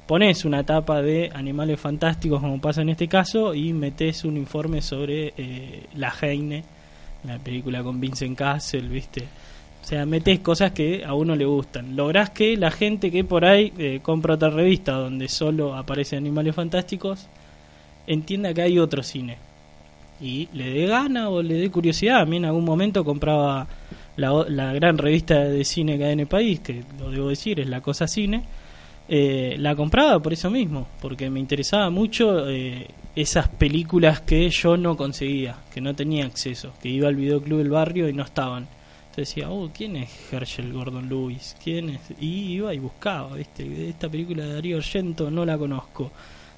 pones 0.06 0.44
una 0.44 0.64
tapa 0.64 1.02
de 1.02 1.30
animales 1.34 1.80
fantásticos, 1.80 2.40
como 2.40 2.60
pasa 2.60 2.82
en 2.82 2.90
este 2.90 3.08
caso, 3.08 3.54
y 3.54 3.72
metes 3.72 4.24
un 4.24 4.36
informe 4.36 4.80
sobre 4.80 5.34
eh, 5.36 5.84
La 5.96 6.12
Heine, 6.20 6.62
la 7.24 7.38
película 7.38 7.82
con 7.82 8.00
Vincent 8.00 8.38
Castle, 8.38 8.88
¿viste? 8.88 9.22
O 9.82 9.88
sea, 9.88 10.04
metes 10.06 10.40
cosas 10.40 10.72
que 10.72 11.04
a 11.04 11.14
uno 11.14 11.36
le 11.36 11.44
gustan. 11.44 11.94
Lográs 11.94 12.30
que 12.30 12.56
la 12.56 12.70
gente 12.70 13.10
que 13.10 13.24
por 13.24 13.44
ahí 13.44 13.72
eh, 13.78 14.00
compra 14.02 14.34
otra 14.34 14.50
revista 14.50 14.92
donde 14.92 15.28
solo 15.28 15.76
aparecen 15.76 16.18
animales 16.18 16.54
fantásticos 16.54 17.28
entienda 18.06 18.52
que 18.52 18.62
hay 18.62 18.78
otro 18.78 19.02
cine 19.02 19.38
y 20.20 20.48
le 20.52 20.70
dé 20.70 20.86
gana 20.86 21.28
o 21.28 21.42
le 21.42 21.54
dé 21.54 21.70
curiosidad. 21.70 22.20
A 22.20 22.26
mí 22.26 22.36
en 22.36 22.46
algún 22.46 22.64
momento 22.64 23.04
compraba 23.04 23.66
la, 24.16 24.44
la 24.48 24.72
gran 24.72 24.98
revista 24.98 25.44
de 25.44 25.64
cine 25.64 25.98
que 25.98 26.04
hay 26.04 26.12
en 26.12 26.20
el 26.20 26.26
país, 26.26 26.60
que 26.60 26.82
lo 26.98 27.10
debo 27.10 27.28
decir, 27.28 27.60
es 27.60 27.68
La 27.68 27.80
Cosa 27.80 28.08
Cine. 28.08 28.44
Eh, 29.08 29.54
la 29.58 29.76
compraba 29.76 30.18
por 30.20 30.32
eso 30.32 30.50
mismo, 30.50 30.88
porque 31.00 31.30
me 31.30 31.38
interesaba 31.38 31.90
mucho 31.90 32.48
eh, 32.48 32.88
esas 33.14 33.48
películas 33.48 34.20
que 34.20 34.50
yo 34.50 34.76
no 34.76 34.96
conseguía, 34.96 35.56
que 35.72 35.80
no 35.80 35.94
tenía 35.94 36.26
acceso, 36.26 36.72
que 36.82 36.88
iba 36.88 37.08
al 37.08 37.14
videoclub 37.14 37.58
del 37.58 37.70
barrio 37.70 38.08
y 38.08 38.12
no 38.12 38.24
estaban. 38.24 38.66
Entonces 39.10 39.34
decía, 39.34 39.50
oh, 39.50 39.70
¿quién 39.72 39.96
es 39.96 40.10
Herschel 40.30 40.72
Gordon 40.72 41.08
Lewis? 41.08 41.56
¿Quién 41.62 41.90
es? 41.90 42.00
Y 42.20 42.54
iba 42.54 42.74
y 42.74 42.78
buscaba, 42.78 43.34
¿viste? 43.36 43.88
Esta 43.88 44.08
película 44.08 44.44
de 44.44 44.54
Darío 44.54 44.76
Argento 44.76 45.30
no 45.30 45.46
la 45.46 45.56
conozco. 45.56 46.10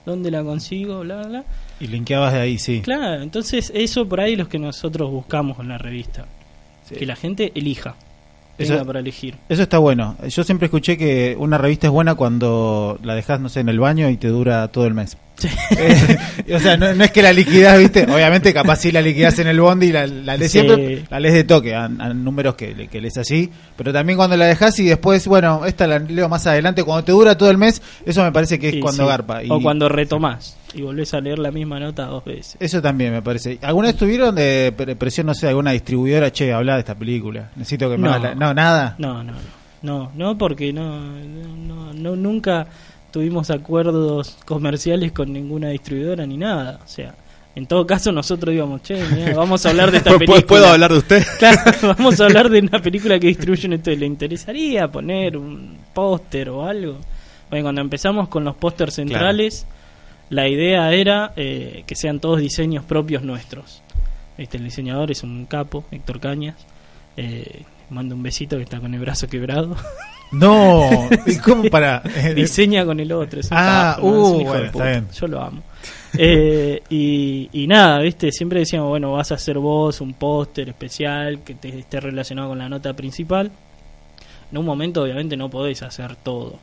¿Dónde 0.04 0.30
la 0.30 0.42
consigo? 0.42 1.00
Bla, 1.00 1.18
bla, 1.18 1.28
bla. 1.28 1.44
Y 1.80 1.86
linkeabas 1.86 2.32
de 2.32 2.40
ahí, 2.40 2.58
sí. 2.58 2.80
Claro, 2.80 3.22
entonces 3.22 3.70
eso 3.74 4.08
por 4.08 4.20
ahí 4.20 4.32
es 4.32 4.38
lo 4.38 4.48
que 4.48 4.58
nosotros 4.58 5.10
buscamos 5.10 5.60
en 5.60 5.68
la 5.68 5.78
revista. 5.78 6.26
Sí. 6.84 6.94
Que 6.94 7.04
la 7.04 7.14
gente 7.14 7.52
elija. 7.54 7.94
Eso- 8.64 8.84
para 8.86 9.00
elegir. 9.00 9.36
Eso 9.48 9.62
está 9.62 9.78
bueno. 9.78 10.16
Yo 10.28 10.44
siempre 10.44 10.66
escuché 10.66 10.96
que 10.98 11.36
una 11.38 11.58
revista 11.58 11.86
es 11.86 11.92
buena 11.92 12.14
cuando 12.14 12.98
la 13.02 13.14
dejas, 13.14 13.40
no 13.40 13.48
sé, 13.48 13.60
en 13.60 13.68
el 13.68 13.78
baño 13.80 14.08
y 14.10 14.16
te 14.16 14.28
dura 14.28 14.68
todo 14.68 14.86
el 14.86 14.94
mes. 14.94 15.16
Eh, 15.76 16.54
o 16.54 16.58
sea, 16.58 16.76
no, 16.76 16.92
no 16.94 17.04
es 17.04 17.10
que 17.12 17.22
la 17.22 17.32
liquidás, 17.32 17.78
¿viste? 17.78 18.04
Obviamente, 18.04 18.52
capaz 18.52 18.76
sí 18.76 18.90
la 18.92 19.00
liquidás 19.00 19.38
en 19.38 19.46
el 19.48 19.60
bondi 19.60 19.86
y 19.88 19.92
la, 19.92 20.06
la 20.06 20.36
lees 20.36 20.50
Sí. 20.52 20.60
siempre, 20.60 21.04
la 21.10 21.20
lees 21.20 21.34
de 21.34 21.44
toque, 21.44 21.74
a, 21.74 21.84
a 21.84 21.88
números 22.14 22.54
que, 22.54 22.88
que 22.88 23.00
lees 23.00 23.16
así. 23.18 23.50
Pero 23.76 23.92
también 23.92 24.16
cuando 24.16 24.36
la 24.36 24.46
dejás 24.46 24.78
y 24.80 24.84
después, 24.86 25.26
bueno, 25.28 25.64
esta 25.66 25.86
la 25.86 25.98
leo 25.98 26.28
más 26.28 26.46
adelante, 26.46 26.82
cuando 26.82 27.04
te 27.04 27.12
dura 27.12 27.36
todo 27.38 27.50
el 27.50 27.58
mes, 27.58 27.80
eso 28.04 28.22
me 28.24 28.32
parece 28.32 28.58
que 28.58 28.68
es 28.70 28.76
cuando 28.80 29.06
garpa. 29.06 29.42
Y 29.44 29.50
O 29.50 29.60
cuando 29.60 29.88
retomás 29.88 30.56
y 30.74 30.82
volvés 30.82 31.14
a 31.14 31.20
leer 31.20 31.38
la 31.38 31.50
misma 31.50 31.78
nota 31.78 32.06
dos 32.06 32.24
veces. 32.24 32.56
Eso 32.60 32.82
también 32.82 33.12
me 33.12 33.22
parece. 33.22 33.58
¿Alguna 33.62 33.88
vez 33.88 33.96
tuvieron 33.96 34.34
de 34.34 34.72
pre- 34.76 34.96
presión, 34.96 35.26
no 35.26 35.34
sé, 35.34 35.48
alguna 35.48 35.70
distribuidora, 35.72 36.32
che, 36.32 36.52
habla 36.52 36.74
de 36.74 36.80
esta 36.80 36.94
película? 36.94 37.50
Necesito 37.56 37.88
que 37.90 37.96
me 37.96 38.08
No. 38.08 38.18
la- 38.18 38.34
No, 38.34 38.52
nada. 38.54 38.94
No, 38.98 39.22
no, 39.22 39.32
no. 39.32 39.58
No, 39.80 40.10
no 40.16 40.36
porque 40.36 40.72
no, 40.72 40.98
no, 40.98 41.92
no 41.94 42.16
nunca 42.16 42.66
tuvimos 43.18 43.50
acuerdos 43.50 44.38
comerciales 44.44 45.10
con 45.10 45.32
ninguna 45.32 45.70
distribuidora 45.70 46.24
ni 46.24 46.36
nada. 46.36 46.78
O 46.84 46.86
sea, 46.86 47.16
en 47.56 47.66
todo 47.66 47.84
caso 47.84 48.12
nosotros 48.12 48.54
íbamos, 48.54 48.84
che, 48.84 49.04
mirá, 49.12 49.34
vamos 49.36 49.66
a 49.66 49.70
hablar 49.70 49.90
de 49.90 49.96
esta 49.96 50.10
¿Puedo, 50.10 50.18
película. 50.20 50.46
puedo 50.46 50.66
hablar 50.68 50.92
de 50.92 50.98
usted? 50.98 51.26
Claro, 51.40 51.72
vamos 51.98 52.20
a 52.20 52.26
hablar 52.26 52.48
de 52.48 52.60
una 52.60 52.80
película 52.80 53.18
que 53.18 53.26
distribuyen 53.26 53.72
esto. 53.72 53.90
¿Le 53.90 54.06
interesaría 54.06 54.86
poner 54.86 55.36
un 55.36 55.78
póster 55.92 56.48
o 56.50 56.64
algo? 56.64 56.98
Bueno, 57.50 57.64
cuando 57.64 57.80
empezamos 57.80 58.28
con 58.28 58.44
los 58.44 58.54
pósters 58.54 58.94
centrales, 58.94 59.66
la 60.30 60.46
idea 60.46 60.92
era 60.92 61.32
eh, 61.34 61.82
que 61.88 61.96
sean 61.96 62.20
todos 62.20 62.38
diseños 62.38 62.84
propios 62.84 63.24
nuestros. 63.24 63.82
Este, 64.36 64.58
el 64.58 64.64
diseñador 64.64 65.10
es 65.10 65.24
un 65.24 65.44
capo, 65.46 65.84
Héctor 65.90 66.20
Cañas. 66.20 66.54
Eh, 67.16 67.64
manda 67.90 68.14
un 68.14 68.22
besito 68.22 68.58
que 68.58 68.62
está 68.62 68.78
con 68.78 68.94
el 68.94 69.00
brazo 69.00 69.26
quebrado. 69.26 69.74
No, 70.30 71.08
¿y 71.26 71.36
cómo 71.38 71.64
para? 71.70 72.00
Diseña 72.34 72.84
con 72.84 73.00
el 73.00 73.10
otro. 73.12 73.40
es 73.40 73.50
un 73.50 73.56
Ah, 73.58 73.94
capo, 73.96 74.08
¿no? 74.10 74.22
Es 74.22 74.28
un 74.42 74.46
uh, 74.48 74.52
de 74.54 74.66
está 74.66 74.84
bien. 74.90 75.08
Yo 75.12 75.26
lo 75.26 75.40
amo. 75.42 75.62
Eh, 76.16 76.82
y, 76.88 77.48
y 77.52 77.66
nada, 77.66 78.00
viste, 78.00 78.32
siempre 78.32 78.60
decíamos, 78.60 78.88
bueno, 78.88 79.12
vas 79.12 79.30
a 79.32 79.34
hacer 79.36 79.58
vos 79.58 80.00
un 80.00 80.14
póster 80.14 80.68
especial 80.68 81.40
que 81.44 81.54
te 81.54 81.78
esté 81.78 82.00
relacionado 82.00 82.48
con 82.48 82.58
la 82.58 82.68
nota 82.68 82.92
principal. 82.94 83.50
En 84.50 84.58
un 84.58 84.64
momento, 84.64 85.02
obviamente, 85.02 85.36
no 85.36 85.50
podés 85.50 85.82
hacer 85.82 86.16
todo. 86.16 86.58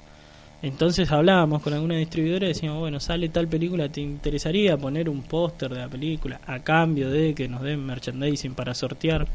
Entonces 0.62 1.12
hablábamos 1.12 1.62
con 1.62 1.74
alguna 1.74 1.95
distribuidora 1.98 2.45
y 2.45 2.50
decíamos, 2.50 2.79
bueno, 2.79 3.00
sale 3.00 3.29
tal 3.29 3.48
película, 3.48 3.88
¿te 3.89 4.01
interesaría 4.01 4.75
poner 4.77 5.10
un 5.10 5.22
póster 5.22 5.72
de 5.72 5.79
la 5.79 5.88
película 5.88 6.39
a 6.48 6.60
cambio 6.60 7.10
de 7.12 7.36
que 7.36 7.48
nos 7.48 7.62
den 7.62 7.86
merchandising 7.86 8.55
para 8.55 8.74
sortear? 8.74 9.27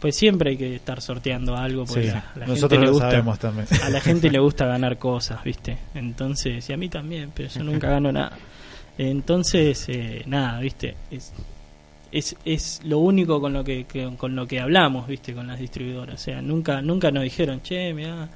Pues 0.00 0.16
siempre 0.16 0.50
hay 0.50 0.56
que 0.58 0.74
estar 0.76 1.00
sorteando 1.00 1.56
algo 1.56 1.84
porque 1.86 2.02
Sí, 2.04 2.08
a 2.10 2.14
la 2.14 2.20
gente 2.22 2.46
nosotros 2.46 2.80
le 2.82 2.90
gusta 2.90 3.10
sabemos 3.10 3.38
también. 3.38 3.66
a 3.82 3.88
la 3.88 4.00
gente 4.00 4.30
le 4.30 4.38
gusta 4.40 4.66
ganar 4.66 4.98
cosas, 4.98 5.42
¿viste? 5.42 5.78
Entonces, 5.94 6.68
y 6.68 6.72
a 6.72 6.76
mí 6.76 6.88
también, 6.88 7.32
pero 7.34 7.48
yo 7.48 7.62
nunca 7.64 7.88
gano 7.88 8.12
nada. 8.12 8.36
Entonces, 8.98 9.84
eh, 9.88 10.22
nada, 10.26 10.60
¿viste? 10.60 10.96
Es, 11.10 11.32
es, 12.12 12.36
es 12.44 12.80
lo 12.84 12.98
único 12.98 13.40
con 13.40 13.52
lo 13.52 13.62
que, 13.64 13.84
que- 13.84 14.10
con 14.16 14.34
lo 14.36 14.46
que 14.46 14.60
hablamos, 14.60 15.06
¿viste? 15.06 15.34
Con 15.34 15.46
las 15.46 15.58
distribuidoras. 15.58 16.14
O 16.20 16.24
sea, 16.24 16.40
nunca 16.42 16.80
nunca 16.80 17.10
nos 17.10 17.22
dijeron, 17.24 17.60
che, 17.62 17.92
mira, 17.92 18.28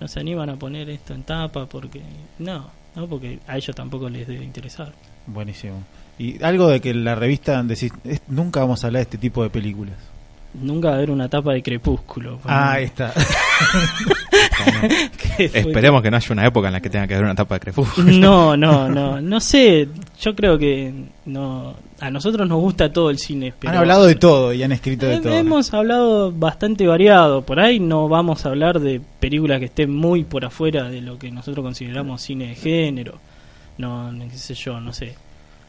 nos 0.00 0.16
animan 0.16 0.50
a 0.50 0.56
poner 0.56 0.88
esto 0.90 1.14
en 1.14 1.22
tapa 1.22 1.66
porque... 1.66 2.02
No, 2.38 2.70
no, 2.94 3.06
porque 3.06 3.38
a 3.46 3.56
ellos 3.56 3.74
tampoco 3.74 4.08
les 4.10 4.26
debe 4.26 4.44
interesar. 4.44 4.92
Buenísimo. 5.26 5.82
Y 6.18 6.42
algo 6.42 6.68
de 6.68 6.80
que 6.80 6.92
la 6.94 7.14
revista 7.14 7.62
decís, 7.62 7.92
es- 8.04 8.22
nunca 8.28 8.60
vamos 8.60 8.82
a 8.84 8.88
hablar 8.88 9.00
de 9.00 9.04
este 9.04 9.18
tipo 9.18 9.42
de 9.42 9.50
películas. 9.50 9.96
Nunca 10.54 10.88
va 10.88 10.94
a 10.94 10.96
haber 10.98 11.10
una 11.10 11.28
tapa 11.28 11.52
de 11.54 11.62
crepúsculo. 11.62 12.38
Ah, 12.44 12.72
ahí 12.72 12.84
está. 12.84 13.12
Esperemos 15.38 16.02
que 16.02 16.10
no 16.10 16.16
haya 16.18 16.28
una 16.30 16.46
época 16.46 16.66
en 16.68 16.74
la 16.74 16.80
que 16.80 16.90
tenga 16.90 17.06
que 17.06 17.14
haber 17.14 17.24
una 17.24 17.34
tapa 17.34 17.54
de 17.54 17.60
crepúsculo. 17.60 18.12
No, 18.22 18.54
no, 18.56 18.88
no, 18.88 19.20
no 19.20 19.40
sé. 19.40 19.88
Yo 20.20 20.34
creo 20.34 20.58
que 20.58 20.92
no. 21.24 21.74
A 22.00 22.10
nosotros 22.10 22.46
nos 22.48 22.60
gusta 22.60 22.92
todo 22.92 23.08
el 23.10 23.18
cine. 23.18 23.54
Pero 23.58 23.72
Han 23.72 23.78
hablado 23.78 24.04
de 24.04 24.16
todo 24.16 24.52
y 24.52 24.62
han 24.62 24.72
escrito 24.72 25.06
de 25.06 25.20
todo. 25.20 25.32
Hemos 25.32 25.72
hablado 25.72 26.30
bastante 26.32 26.86
variado. 26.86 27.42
Por 27.42 27.58
ahí 27.58 27.80
no 27.80 28.08
vamos 28.08 28.44
a 28.44 28.50
hablar 28.50 28.78
de 28.80 29.00
películas 29.20 29.58
que 29.58 29.66
estén 29.66 29.94
muy 29.94 30.24
por 30.24 30.44
afuera 30.44 30.90
de 30.90 31.00
lo 31.00 31.18
que 31.18 31.30
nosotros 31.30 31.64
consideramos 31.64 32.20
cine 32.20 32.48
de 32.48 32.54
género. 32.56 33.18
No, 33.78 34.12
no, 34.12 34.28
qué 34.28 34.36
sé 34.36 34.54
yo, 34.54 34.80
no 34.80 34.92
sé. 34.92 35.14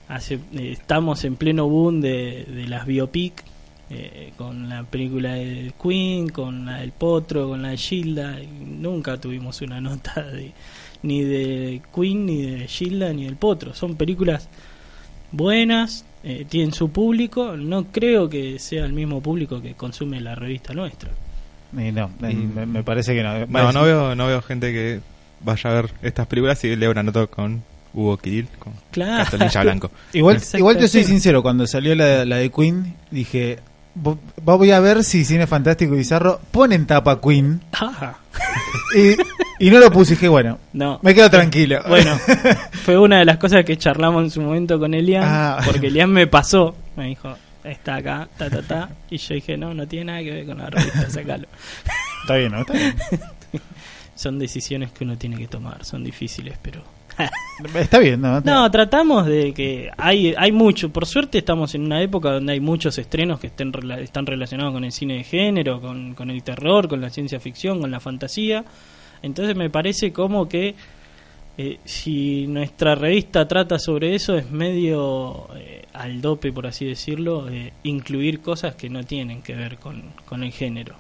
Hace, 0.10 0.36
eh, 0.36 0.72
estamos 0.74 1.24
en 1.24 1.38
pleno 1.38 1.70
boom 1.70 2.02
de, 2.02 2.46
de 2.50 2.68
las 2.68 2.86
biopic. 2.86 3.44
Eh, 3.96 4.34
con 4.38 4.68
la 4.70 4.84
película 4.84 5.34
de 5.34 5.74
Queen, 5.82 6.30
con 6.30 6.66
la 6.66 6.78
del 6.80 6.92
Potro, 6.92 7.50
con 7.50 7.62
la 7.62 7.70
de 7.70 7.78
Gilda. 7.78 8.40
y 8.42 8.48
nunca 8.48 9.18
tuvimos 9.18 9.62
una 9.62 9.80
nota 9.82 10.22
de 10.24 10.52
ni 11.04 11.22
de 11.22 11.82
Queen, 11.94 12.26
ni 12.26 12.42
de 12.44 12.68
Gilda, 12.68 13.12
ni 13.14 13.26
del 13.26 13.36
Potro. 13.36 13.74
Son 13.74 13.96
películas 13.96 14.48
buenas, 15.32 16.06
eh, 16.24 16.46
tienen 16.48 16.74
su 16.74 16.90
público. 16.92 17.56
No 17.58 17.86
creo 17.92 18.30
que 18.30 18.60
sea 18.60 18.86
el 18.86 18.94
mismo 18.94 19.22
público 19.22 19.62
que 19.62 19.74
consume 19.74 20.22
la 20.22 20.36
revista 20.36 20.74
nuestra. 20.74 21.10
Y 21.78 21.92
no, 21.92 22.08
Mm. 22.20 22.54
me, 22.56 22.66
me 22.66 22.84
parece 22.84 23.14
que 23.16 23.24
no. 23.24 23.46
No, 23.48 23.72
no 23.72 23.84
veo, 23.84 24.16
no 24.16 24.28
veo 24.28 24.42
gente 24.42 24.72
que 24.72 25.00
vaya 25.42 25.70
a 25.70 25.74
ver 25.74 25.92
estas 26.04 26.28
películas 26.28 26.64
y 26.64 26.76
lea 26.76 26.90
una 26.90 27.04
nota 27.04 27.26
con 27.28 27.64
Hugo 27.96 28.18
Kirill, 28.18 28.48
con 28.60 28.74
Claro. 28.92 29.38
Blanco. 29.64 29.92
Igual, 30.14 30.42
igual 30.54 30.78
te 30.78 30.88
soy 30.88 31.04
sincero, 31.04 31.42
cuando 31.42 31.66
salió 31.68 31.96
la, 31.96 32.26
la 32.26 32.38
de 32.38 32.50
Queen, 32.52 32.94
dije, 33.12 33.58
"Vo- 33.58 33.62
voy 33.96 34.72
a 34.72 34.80
ver 34.80 35.04
si 35.04 35.24
Cine 35.26 35.48
Fantástico 35.48 35.94
y 35.94 35.98
Bizarro 36.00 36.40
ponen 36.52 36.86
tapa 36.88 37.20
Queen. 37.22 37.62
Y, 38.96 39.66
y 39.68 39.70
no 39.70 39.80
lo 39.80 39.92
puse, 39.92 40.14
dije, 40.14 40.28
bueno, 40.28 40.60
no. 40.74 41.00
me 41.02 41.14
quedo 41.16 41.30
tranquilo. 41.30 41.82
Bueno, 41.88 42.18
fue 42.84 42.98
una 42.98 43.20
de 43.20 43.26
las 43.26 43.38
cosas 43.38 43.64
que 43.66 43.78
charlamos 43.78 44.24
en 44.24 44.32
su 44.32 44.42
momento 44.42 44.80
con 44.80 44.94
Elian, 44.94 45.24
Ah. 45.26 45.60
porque 45.66 45.88
Elian 45.88 46.12
me 46.12 46.28
pasó, 46.28 46.76
me 46.96 47.06
dijo, 47.08 47.36
está 47.64 47.96
acá, 47.96 48.28
ta, 48.38 48.50
ta, 48.50 48.62
ta, 48.62 48.90
y 49.10 49.18
yo 49.18 49.36
dije, 49.36 49.58
no, 49.58 49.74
no 49.74 49.88
tiene 49.88 50.06
nada 50.06 50.20
que 50.24 50.32
ver 50.32 50.46
con 50.46 50.58
la 50.58 50.70
revista, 50.70 51.10
sacalo. 51.10 51.48
Está 52.22 52.36
bien, 52.36 52.52
¿no? 52.52 52.62
Está 52.62 52.74
bien. 52.74 52.96
Son 54.16 54.38
decisiones 54.38 54.92
que 54.92 55.04
uno 55.04 55.18
tiene 55.18 55.38
que 55.38 55.48
tomar, 55.48 55.84
son 55.84 56.04
difíciles, 56.04 56.56
pero... 56.62 56.84
Está 57.76 58.00
bien, 58.00 58.22
¿no? 58.22 58.42
No, 58.42 58.70
tratamos 58.72 59.26
de 59.26 59.54
que 59.54 59.90
hay 59.98 60.34
hay 60.38 60.52
mucho. 60.52 60.92
Por 60.92 61.06
suerte 61.06 61.38
estamos 61.38 61.76
en 61.76 61.84
una 61.84 62.02
época 62.02 62.32
donde 62.32 62.54
hay 62.54 62.60
muchos 62.60 62.98
estrenos 62.98 63.40
que 63.40 63.48
estén 63.48 63.72
están 64.00 64.26
relacionados 64.26 64.74
con 64.74 64.84
el 64.84 64.92
cine 64.92 65.18
de 65.18 65.24
género, 65.24 65.80
con, 65.80 66.14
con 66.14 66.30
el 66.30 66.44
terror, 66.44 66.88
con 66.88 67.02
la 67.02 67.10
ciencia 67.10 67.40
ficción, 67.40 67.80
con 67.80 67.92
la 67.92 68.00
fantasía. 68.00 68.66
Entonces 69.22 69.56
me 69.56 69.70
parece 69.70 70.12
como 70.12 70.50
que 70.50 70.76
eh, 71.56 71.80
si 71.86 72.48
nuestra 72.48 72.96
revista 72.96 73.48
trata 73.48 73.78
sobre 73.78 74.16
eso 74.16 74.36
es 74.36 74.50
medio 74.50 75.48
eh, 75.56 75.86
al 75.94 76.20
dope, 76.20 76.52
por 76.52 76.66
así 76.66 76.86
decirlo, 76.86 77.48
eh, 77.50 77.74
incluir 77.84 78.42
cosas 78.42 78.76
que 78.76 78.90
no 78.90 79.04
tienen 79.04 79.44
que 79.44 79.54
ver 79.54 79.78
con, 79.78 80.02
con 80.26 80.44
el 80.44 80.52
género. 80.52 80.96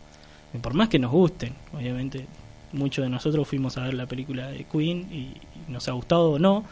Y 0.53 0.59
por 0.59 0.75
más 0.75 0.89
que 0.89 0.99
nos 0.99 1.11
gusten, 1.11 1.53
obviamente 1.73 2.27
muchos 2.73 3.03
de 3.05 3.09
nosotros 3.09 3.47
fuimos 3.47 3.77
a 3.77 3.83
ver 3.83 3.93
la 3.93 4.05
película 4.05 4.47
de 4.47 4.65
Queen 4.65 5.07
y, 5.11 5.15
y 5.15 5.71
nos 5.71 5.87
ha 5.87 5.91
gustado 5.93 6.31
o 6.31 6.39
no, 6.39 6.63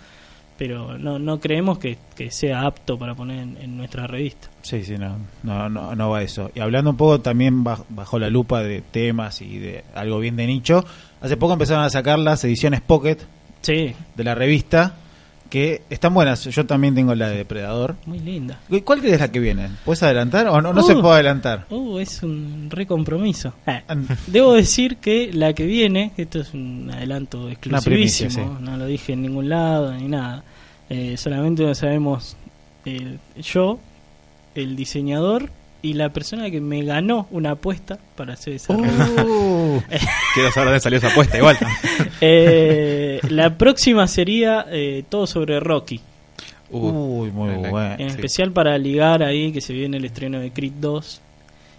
pero 0.57 0.97
no, 0.97 1.17
no 1.17 1.39
creemos 1.39 1.79
que, 1.79 1.97
que 2.15 2.29
sea 2.29 2.61
apto 2.67 2.97
para 2.99 3.15
poner 3.15 3.39
en, 3.39 3.57
en 3.57 3.77
nuestra 3.77 4.05
revista. 4.05 4.49
Sí, 4.61 4.83
sí, 4.83 4.95
no, 4.97 5.17
no, 5.43 5.69
no, 5.69 5.95
no 5.95 6.09
va 6.11 6.21
eso. 6.21 6.51
Y 6.53 6.59
hablando 6.59 6.91
un 6.91 6.97
poco 6.97 7.19
también 7.21 7.63
baj- 7.63 7.85
bajo 7.89 8.19
la 8.19 8.29
lupa 8.29 8.61
de 8.61 8.81
temas 8.81 9.41
y 9.41 9.57
de 9.57 9.83
algo 9.95 10.19
bien 10.19 10.35
de 10.35 10.45
nicho, 10.47 10.83
hace 11.21 11.37
poco 11.37 11.53
empezaron 11.53 11.83
a 11.83 11.89
sacar 11.89 12.19
las 12.19 12.43
ediciones 12.43 12.81
Pocket 12.81 13.17
Sí, 13.61 13.93
de 14.15 14.23
la 14.23 14.33
revista, 14.35 14.95
que 15.51 15.83
están 15.91 16.13
buenas. 16.15 16.45
Yo 16.45 16.65
también 16.65 16.95
tengo 16.95 17.13
la 17.13 17.29
de 17.29 17.37
Depredador. 17.37 17.95
muy 18.07 18.19
linda. 18.19 18.59
¿Cuál 18.83 19.01
crees 19.01 19.19
la 19.19 19.31
que 19.31 19.39
viene? 19.39 19.69
¿Puedes 19.85 20.01
adelantar 20.01 20.47
o 20.47 20.59
no, 20.61 20.73
no 20.73 20.81
se 20.81 20.95
Uh. 20.95 21.01
puede 21.01 21.13
adelantar? 21.15 21.65
Uh, 21.69 21.99
es 21.99 22.23
un 22.23 22.69
recompromiso. 22.71 23.53
Eh, 23.67 23.83
An- 23.87 24.07
Debo 24.27 24.53
decir 24.53 24.97
que 24.97 25.29
la 25.33 25.53
que 25.53 25.65
viene, 25.65 26.13
esto 26.17 26.39
es 26.39 26.53
un 26.55 26.89
adelanto 26.91 27.49
exclusivísimo, 27.49 28.29
primicia, 28.29 28.29
sí. 28.57 28.63
no 28.63 28.77
lo 28.77 28.85
dije 28.85 29.13
en 29.13 29.21
ningún 29.21 29.49
lado 29.49 29.93
ni 29.93 30.07
nada. 30.07 30.43
Eh, 30.89 31.15
solamente 31.17 31.63
lo 31.63 31.75
sabemos 31.75 32.35
eh, 32.85 33.17
yo, 33.41 33.77
el 34.55 34.75
diseñador 34.75 35.49
y 35.83 35.93
la 35.93 36.09
persona 36.09 36.49
que 36.51 36.61
me 36.61 36.83
ganó 36.83 37.27
una 37.31 37.51
apuesta 37.51 37.97
para 38.15 38.33
hacer 38.33 38.53
esa 38.53 38.75
revista. 38.75 39.23
Uh, 39.23 39.81
Quiero 40.33 40.51
saber 40.51 40.69
dónde 40.69 40.79
salió 40.79 40.97
esa 40.99 41.07
apuesta 41.09 41.37
igual. 41.37 41.57
Eh, 42.23 43.19
la 43.29 43.57
próxima 43.57 44.07
sería 44.07 44.67
eh, 44.69 45.03
todo 45.09 45.25
sobre 45.25 45.59
Rocky. 45.59 45.99
Uh, 46.69 47.21
Uy, 47.23 47.31
muy 47.31 47.49
ok. 47.55 47.69
bueno. 47.69 47.95
En 47.97 48.09
Sí. 48.11 48.15
especial 48.15 48.51
para 48.51 48.77
ligar 48.77 49.23
ahí 49.23 49.51
que 49.51 49.59
se 49.59 49.73
viene 49.73 49.97
el 49.97 50.05
estreno 50.05 50.39
de 50.39 50.51
Creed 50.51 50.73
2. 50.79 51.21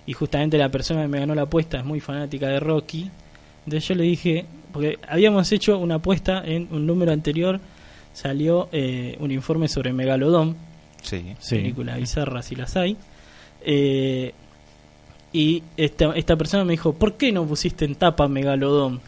Y 0.06 0.12
justamente 0.14 0.58
la 0.58 0.68
persona 0.68 1.02
que 1.02 1.08
me 1.08 1.20
ganó 1.20 1.34
la 1.36 1.42
apuesta 1.42 1.78
es 1.78 1.84
muy 1.84 2.00
fanática 2.00 2.48
de 2.48 2.58
Rocky. 2.58 3.08
Entonces 3.64 3.86
yo 3.88 3.94
le 3.94 4.02
dije, 4.02 4.44
porque 4.72 4.98
habíamos 5.08 5.50
hecho 5.52 5.78
una 5.78 5.94
apuesta 5.96 6.42
en 6.44 6.66
un 6.72 6.86
número 6.86 7.12
anterior, 7.12 7.60
salió 8.12 8.68
eh, 8.72 9.16
un 9.20 9.30
informe 9.30 9.68
sobre 9.68 9.92
Megalodón, 9.92 10.56
sí. 11.02 11.34
Sí. 11.38 11.54
película 11.56 11.96
bizarra 11.96 12.42
si 12.42 12.56
las 12.56 12.76
hay. 12.76 12.96
Eh, 13.64 14.32
Y 15.34 15.62
esta, 15.78 16.12
esta 16.14 16.36
persona 16.36 16.62
me 16.62 16.72
dijo, 16.72 16.92
¿por 16.92 17.14
qué 17.14 17.32
no 17.32 17.46
pusiste 17.46 17.86
en 17.86 17.94
tapa 17.94 18.28
Megalodón? 18.28 19.00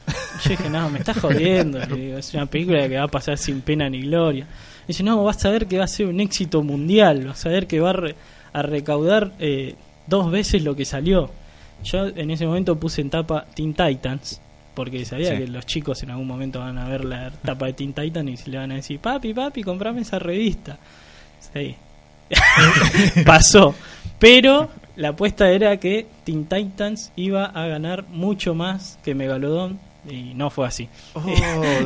Yo 0.43 0.51
dije, 0.51 0.71
no, 0.71 0.89
me 0.89 0.99
estás 1.01 1.19
jodiendo. 1.19 1.79
Le 1.81 1.97
digo, 1.97 2.17
es 2.19 2.33
una 2.33 2.47
película 2.47 2.89
que 2.89 2.97
va 2.97 3.05
a 3.05 3.09
pasar 3.09 3.37
sin 3.37 3.61
pena 3.61 3.91
ni 3.91 4.01
gloria. 4.01 4.47
dice, 4.89 5.03
no, 5.03 5.23
vas 5.23 5.45
a 5.45 5.51
ver 5.51 5.67
que 5.67 5.77
va 5.77 5.85
a 5.85 5.89
ser 5.89 6.07
un 6.07 6.21
éxito 6.21 6.63
mundial. 6.63 7.27
Vas 7.27 7.45
a 7.45 7.51
ver 7.51 7.67
que 7.67 7.79
va 7.79 7.91
a, 7.91 7.93
re- 7.93 8.15
a 8.55 8.63
recaudar 8.63 9.33
eh, 9.39 9.75
dos 10.07 10.31
veces 10.31 10.63
lo 10.65 10.75
que 10.75 10.87
salió. 10.87 11.31
Yo 11.85 12.07
en 12.07 12.31
ese 12.31 12.47
momento 12.47 12.81
puse 12.81 13.03
en 13.03 13.11
tapa 13.11 13.45
Teen 13.55 13.75
Titans. 13.75 14.41
Porque 14.75 15.05
sabía 15.05 15.33
Sí. 15.33 15.37
que 15.43 15.47
los 15.49 15.67
chicos 15.67 16.03
en 16.05 16.11
algún 16.11 16.27
momento 16.27 16.59
van 16.61 16.79
a 16.79 16.89
ver 16.89 17.05
la 17.05 17.31
tapa 17.45 17.67
de 17.67 17.75
Teen 17.75 17.93
Titans 17.93 18.47
y 18.47 18.51
le 18.51 18.57
van 18.59 18.73
a 18.73 18.77
decir, 18.77 18.99
papi, 18.99 19.35
papi, 19.35 19.63
comprame 19.63 20.01
esa 20.01 20.19
revista. 20.19 20.79
Sí. 21.53 21.77
Pasó. 23.27 23.75
Pero 24.19 24.71
la 24.97 25.09
apuesta 25.11 25.51
era 25.51 25.77
que 25.79 26.07
Teen 26.25 26.45
Titans 26.47 27.13
iba 27.17 27.45
a 27.47 27.67
ganar 27.67 28.05
mucho 28.09 28.55
más 28.55 28.99
que 29.05 29.15
Megalodón 29.15 29.79
y 30.09 30.35
no 30.35 30.51
fue 30.51 30.67
así. 30.67 30.89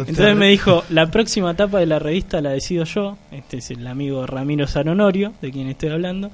Entonces 0.09 0.37
me 0.37 0.49
dijo, 0.49 0.85
la 0.91 1.07
próxima 1.11 1.53
etapa 1.53 1.79
de 1.79 1.87
la 1.87 1.99
revista 1.99 2.41
la 2.41 2.51
decido 2.51 2.85
yo, 2.85 3.17
este 3.33 3.59
es 3.59 3.71
el 3.71 3.87
amigo 3.87 4.27
Ramiro 4.27 4.67
Sanonorio, 4.67 5.33
de 5.41 5.51
quien 5.53 5.69
estoy 5.69 5.91
hablando, 5.91 6.31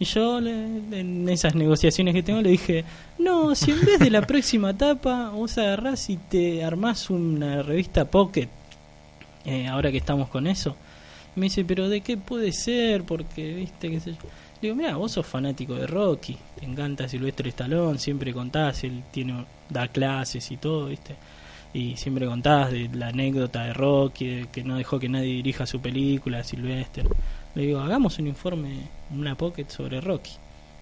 y 0.00 0.04
yo 0.04 0.40
le- 0.40 0.52
en 1.00 1.28
esas 1.28 1.54
negociaciones 1.54 2.14
que 2.14 2.22
tengo 2.22 2.40
le 2.40 2.50
dije, 2.50 2.84
no, 3.18 3.54
si 3.54 3.72
en 3.72 3.84
vez 3.84 3.98
de 3.98 4.10
la 4.10 4.22
próxima 4.22 4.70
etapa 4.70 5.30
vos 5.30 5.58
agarrás 5.58 6.08
y 6.10 6.16
te 6.16 6.64
armás 6.64 7.10
una 7.10 7.62
revista 7.62 8.04
Pocket, 8.06 8.48
eh, 9.44 9.66
ahora 9.66 9.90
que 9.90 9.98
estamos 9.98 10.28
con 10.28 10.46
eso, 10.46 10.76
me 11.36 11.44
dice, 11.46 11.64
pero 11.64 11.88
¿de 11.88 12.00
qué 12.00 12.16
puede 12.16 12.52
ser? 12.52 13.04
Porque, 13.04 13.54
viste, 13.54 13.90
qué 13.90 14.00
sé 14.00 14.12
yo. 14.12 14.18
Digo, 14.60 14.74
mira, 14.74 14.96
vos 14.96 15.12
sos 15.12 15.26
fanático 15.26 15.74
de 15.74 15.86
Rocky, 15.86 16.36
te 16.58 16.64
encanta 16.64 17.08
Silvestre 17.08 17.50
Stallone, 17.50 17.98
siempre 17.98 18.32
contás, 18.32 18.82
él 18.84 19.04
tiene, 19.10 19.44
da 19.68 19.88
clases 19.88 20.50
y 20.50 20.56
todo, 20.56 20.86
viste 20.86 21.14
y 21.72 21.96
siempre 21.96 22.26
contás 22.26 22.72
de 22.72 22.88
la 22.92 23.08
anécdota 23.08 23.64
de 23.64 23.72
Rocky, 23.72 24.26
de 24.26 24.46
que 24.46 24.64
no 24.64 24.76
dejó 24.76 24.98
que 24.98 25.08
nadie 25.08 25.34
dirija 25.34 25.66
su 25.66 25.80
película, 25.80 26.42
Sylvester. 26.42 27.06
Le 27.54 27.66
digo, 27.66 27.80
hagamos 27.80 28.18
un 28.18 28.26
informe, 28.26 28.88
una 29.14 29.34
pocket 29.34 29.68
sobre 29.68 30.00
Rocky. 30.00 30.32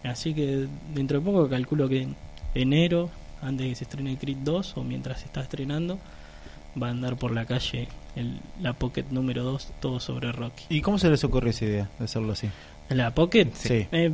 Así 0.04 0.35
que 0.35 0.66
dentro 0.95 1.18
de 1.18 1.25
poco 1.25 1.49
calculo 1.49 1.88
que 1.88 2.02
en 2.02 2.16
enero, 2.54 3.11
antes 3.42 3.64
de 3.64 3.71
que 3.71 3.75
se 3.75 3.85
estrene 3.85 4.16
Creed 4.16 4.38
2 4.38 4.76
o 4.76 4.85
mientras 4.85 5.21
se 5.21 5.26
está 5.26 5.40
estrenando, 5.40 5.99
va 6.80 6.88
a 6.88 6.90
andar 6.90 7.16
por 7.16 7.33
la 7.33 7.47
calle 7.47 7.88
el, 8.14 8.38
la 8.61 8.73
pocket 8.73 9.06
número 9.11 9.42
2, 9.42 9.73
todo 9.80 9.99
sobre 9.99 10.30
Rocky. 10.30 10.64
¿Y 10.68 10.83
cómo 10.83 10.99
se 10.99 11.11
les 11.11 11.25
ocurre 11.25 11.50
esa 11.50 11.64
idea 11.64 11.90
de 11.99 12.04
hacerlo 12.04 12.33
así? 12.33 12.49
¿La 12.90 13.11
pocket? 13.14 13.49
Sí. 13.55 13.87
Eh, 13.93 14.12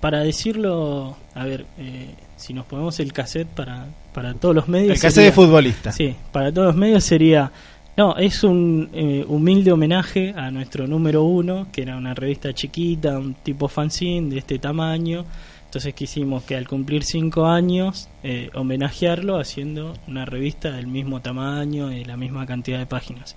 para 0.00 0.20
decirlo, 0.22 1.16
a 1.34 1.44
ver, 1.44 1.64
eh, 1.78 2.10
si 2.36 2.52
nos 2.52 2.66
ponemos 2.66 3.00
el 3.00 3.12
cassette 3.12 3.48
para, 3.48 3.86
para 4.12 4.34
todos 4.34 4.54
los 4.54 4.68
medios. 4.68 4.96
El 4.96 5.00
caso 5.00 5.14
sería- 5.16 5.30
de 5.30 5.34
futbolista. 5.34 5.92
Sí, 5.92 6.14
para 6.32 6.52
todos 6.52 6.68
los 6.68 6.76
medios 6.76 7.04
sería. 7.04 7.50
No, 7.96 8.16
es 8.16 8.44
un 8.44 8.90
eh, 8.92 9.24
humilde 9.26 9.72
homenaje 9.72 10.32
a 10.36 10.50
nuestro 10.50 10.86
número 10.86 11.24
uno, 11.24 11.66
que 11.72 11.82
era 11.82 11.96
una 11.96 12.14
revista 12.14 12.52
chiquita, 12.52 13.18
un 13.18 13.34
tipo 13.34 13.66
fanzine 13.68 14.30
de 14.30 14.38
este 14.38 14.58
tamaño. 14.58 15.24
Entonces 15.64 15.92
quisimos 15.94 16.44
que 16.44 16.56
al 16.56 16.68
cumplir 16.68 17.02
cinco 17.02 17.46
años, 17.46 18.08
eh, 18.22 18.50
homenajearlo 18.54 19.38
haciendo 19.38 19.94
una 20.06 20.24
revista 20.24 20.70
del 20.70 20.86
mismo 20.86 21.20
tamaño 21.20 21.92
y 21.92 22.04
la 22.04 22.16
misma 22.16 22.46
cantidad 22.46 22.78
de 22.78 22.86
páginas. 22.86 23.36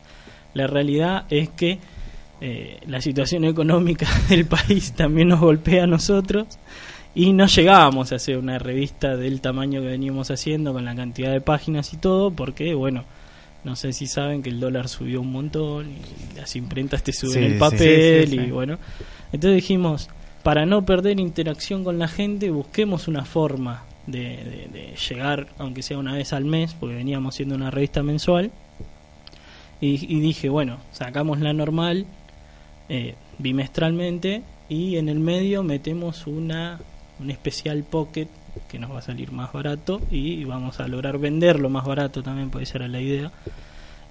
La 0.53 0.67
realidad 0.67 1.25
es 1.29 1.49
que 1.49 1.79
eh, 2.41 2.79
la 2.87 2.99
situación 3.01 3.45
económica 3.45 4.07
del 4.29 4.45
país 4.45 4.93
también 4.93 5.29
nos 5.29 5.39
golpea 5.39 5.83
a 5.83 5.87
nosotros. 5.87 6.47
Y 7.13 7.33
no 7.33 7.45
llegábamos 7.47 8.11
a 8.11 8.15
hacer 8.15 8.37
una 8.37 8.57
revista 8.57 9.17
del 9.17 9.41
tamaño 9.41 9.81
que 9.81 9.87
veníamos 9.87 10.31
haciendo 10.31 10.71
con 10.73 10.85
la 10.85 10.95
cantidad 10.95 11.31
de 11.31 11.41
páginas 11.41 11.93
y 11.93 11.97
todo 11.97 12.31
porque 12.31 12.73
bueno 12.73 13.03
no 13.65 13.75
sé 13.75 13.91
si 13.93 14.07
saben 14.07 14.41
que 14.41 14.49
el 14.49 14.59
dólar 14.61 14.87
subió 14.87 15.19
un 15.21 15.31
montón 15.31 15.87
y 15.91 16.37
las 16.37 16.55
imprentas 16.55 17.03
te 17.03 17.11
suben 17.11 17.33
Sí, 17.33 17.45
el 17.51 17.57
papel 17.59 18.27
Sí, 18.27 18.31
sí, 18.31 18.37
sí. 18.39 18.47
y 18.47 18.51
bueno. 18.51 18.79
Entonces 19.33 19.55
dijimos 19.55 20.09
para 20.41 20.65
no 20.65 20.85
perder 20.85 21.19
interacción 21.19 21.83
con 21.83 21.99
la 21.99 22.07
gente 22.07 22.49
busquemos 22.49 23.07
una 23.09 23.25
forma 23.25 23.83
de, 24.07 24.19
de- 24.19 24.69
de 24.71 24.95
llegar 25.09 25.47
aunque 25.59 25.83
sea 25.83 25.97
una 25.97 26.13
vez 26.13 26.31
al 26.31 26.45
mes 26.45 26.73
porque 26.79 26.95
veníamos 26.95 27.35
siendo 27.35 27.55
una 27.55 27.69
revista 27.71 28.01
mensual. 28.03 28.51
Y, 29.81 30.15
y 30.15 30.19
dije 30.21 30.47
bueno 30.47 30.77
sacamos 30.93 31.39
la 31.41 31.51
normal 31.53 32.05
eh, 32.93 33.15
bimestralmente 33.37 34.41
y 34.69 34.97
en 34.97 35.07
el 35.09 35.19
medio 35.19 35.63
metemos 35.63 36.27
una 36.27 36.79
un 37.19 37.29
especial 37.29 37.83
pocket 37.83 38.27
que 38.69 38.79
nos 38.79 38.91
va 38.91 38.99
a 38.99 39.01
salir 39.01 39.31
más 39.31 39.53
barato 39.53 40.01
y 40.11 40.43
vamos 40.43 40.79
a 40.79 40.87
lograr 40.87 41.17
venderlo 41.19 41.69
más 41.69 41.85
barato 41.85 42.21
también 42.23 42.49
puede 42.49 42.65
ser 42.65 42.81
la 42.89 42.99
idea 42.99 43.31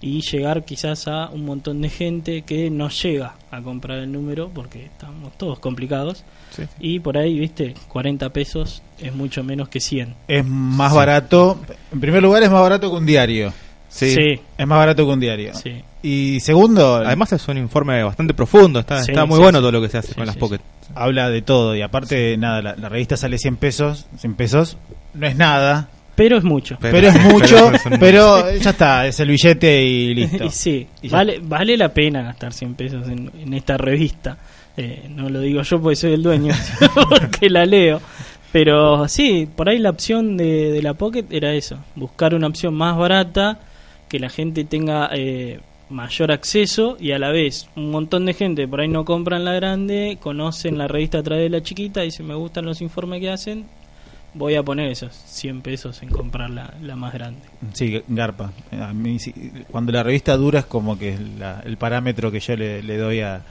y 0.02 0.22
llegar 0.22 0.64
quizás 0.64 1.08
a 1.08 1.28
un 1.28 1.44
montón 1.44 1.82
de 1.82 1.90
gente 1.90 2.42
que 2.42 2.70
no 2.70 2.88
llega 2.88 3.34
a 3.50 3.60
comprar 3.60 3.98
el 3.98 4.10
número 4.12 4.48
porque 4.54 4.86
estamos 4.86 5.36
todos 5.36 5.58
complicados 5.58 6.24
Sí. 6.50 6.62
y 6.80 7.00
por 7.00 7.16
ahí 7.18 7.38
viste 7.38 7.74
40 7.88 8.30
pesos 8.30 8.82
es 8.98 9.14
mucho 9.14 9.44
menos 9.44 9.68
que 9.68 9.78
100 9.80 10.14
Es 10.26 10.44
más 10.46 10.90
Sí. 10.92 10.96
barato. 10.96 11.60
En 11.92 12.00
primer 12.00 12.22
lugar, 12.22 12.42
es 12.42 12.50
más 12.50 12.60
barato 12.62 12.90
que 12.90 12.96
un 12.96 13.06
diario. 13.06 13.52
Sí. 13.88 14.10
sí, 14.14 14.40
Es 14.58 14.66
más 14.66 14.78
barato 14.78 15.04
que 15.06 15.12
un 15.12 15.20
diario. 15.20 15.54
sí. 15.54 15.82
Y 16.02 16.40
segundo, 16.40 16.96
Además 16.96 17.32
es 17.32 17.46
un 17.48 17.58
informe 17.58 18.02
bastante 18.02 18.32
profundo, 18.34 18.80
está, 18.80 19.02
Sí, 19.04 19.10
está 19.12 19.26
muy 19.26 19.36
sí, 19.36 19.42
bueno 19.42 19.58
sí. 19.58 19.62
todo 19.62 19.72
lo 19.72 19.82
que 19.82 19.88
se 19.88 19.98
hace 19.98 20.08
Sí, 20.08 20.14
con 20.14 20.24
las 20.26 20.34
sí, 20.34 20.40
Pocket. 20.40 20.60
habla 20.94 21.28
de 21.28 21.42
todo. 21.42 21.76
Y 21.76 21.82
aparte, 21.82 22.36
nada, 22.38 22.62
la, 22.62 22.76
la 22.76 22.88
revista 22.88 23.16
sale 23.16 23.36
100 23.38 23.56
pesos. 23.56 24.06
100 24.16 24.34
pesos 24.34 24.76
no 25.14 25.26
es 25.26 25.36
nada. 25.36 25.88
pero 26.14 26.36
es 26.38 26.44
mucho 26.44 26.76
Pero- 26.80 26.92
Pero, 26.92 27.08
es 27.08 27.24
mucho. 27.32 27.72
pero 27.98 28.50
ya 28.56 28.70
está, 28.70 29.06
es 29.06 29.20
el 29.20 29.28
billete 29.28 29.82
y 29.84 30.14
listo. 30.14 30.44
Y 30.44 30.50
sí, 30.50 30.86
Y 31.02 31.08
vale, 31.08 31.38
vale 31.42 31.76
la 31.76 31.90
pena 31.90 32.22
gastar 32.22 32.52
100 32.52 32.74
pesos 32.74 33.08
en, 33.08 33.30
en 33.38 33.52
esta 33.54 33.76
revista. 33.76 34.38
Eh, 34.76 35.06
no 35.10 35.28
lo 35.28 35.40
digo 35.40 35.60
yo 35.62 35.80
porque 35.82 35.96
soy 35.96 36.12
el 36.14 36.22
dueño, 36.22 36.54
sino 36.54 36.90
porque 37.08 37.50
la 37.50 37.66
leo. 37.66 38.00
Pero 38.52 39.06
sí, 39.06 39.46
por 39.54 39.68
ahí 39.68 39.78
la 39.78 39.90
opción 39.90 40.36
de, 40.36 40.72
de 40.72 40.82
la 40.82 40.94
Pocket 40.94 41.24
era 41.30 41.52
eso, 41.52 41.76
buscar 41.94 42.34
una 42.34 42.46
opción 42.48 42.74
más 42.74 42.96
barata, 42.96 43.60
que 44.08 44.18
la 44.18 44.28
gente 44.28 44.64
tenga 44.64 45.08
eh, 45.12 45.60
mayor 45.90 46.30
acceso 46.32 46.96
y 47.00 47.12
a 47.12 47.18
la 47.18 47.30
vez 47.30 47.68
un 47.76 47.90
montón 47.90 48.24
de 48.26 48.32
gente 48.34 48.66
por 48.68 48.80
ahí 48.80 48.88
no 48.88 49.04
compran 49.04 49.44
la 49.44 49.52
grande, 49.54 50.18
conocen 50.20 50.78
la 50.78 50.86
revista 50.88 51.18
a 51.18 51.22
través 51.22 51.44
de 51.44 51.50
la 51.50 51.62
chiquita, 51.62 52.00
dicen 52.02 52.26
me 52.26 52.34
gustan 52.34 52.64
los 52.64 52.80
informes 52.80 53.20
que 53.20 53.30
hacen, 53.30 53.64
voy 54.34 54.54
a 54.54 54.62
poner 54.62 54.88
esos 54.90 55.12
100 55.12 55.60
pesos 55.62 56.02
en 56.02 56.08
comprar 56.10 56.48
la, 56.50 56.72
la 56.80 56.94
más 56.96 57.12
grande. 57.12 57.40
Sí, 57.72 58.00
garpa. 58.06 58.52
A 58.80 58.92
mí, 58.92 59.18
sí, 59.18 59.34
cuando 59.70 59.90
la 59.92 60.02
revista 60.04 60.36
dura 60.36 60.60
es 60.60 60.66
como 60.66 60.96
que 60.98 61.10
es 61.14 61.20
la- 61.38 61.60
el 61.64 61.76
parámetro 61.76 62.30
que 62.30 62.38
yo 62.40 62.54
le, 62.56 62.80
le 62.84 62.96
doy 62.96 63.20
a, 63.22 63.42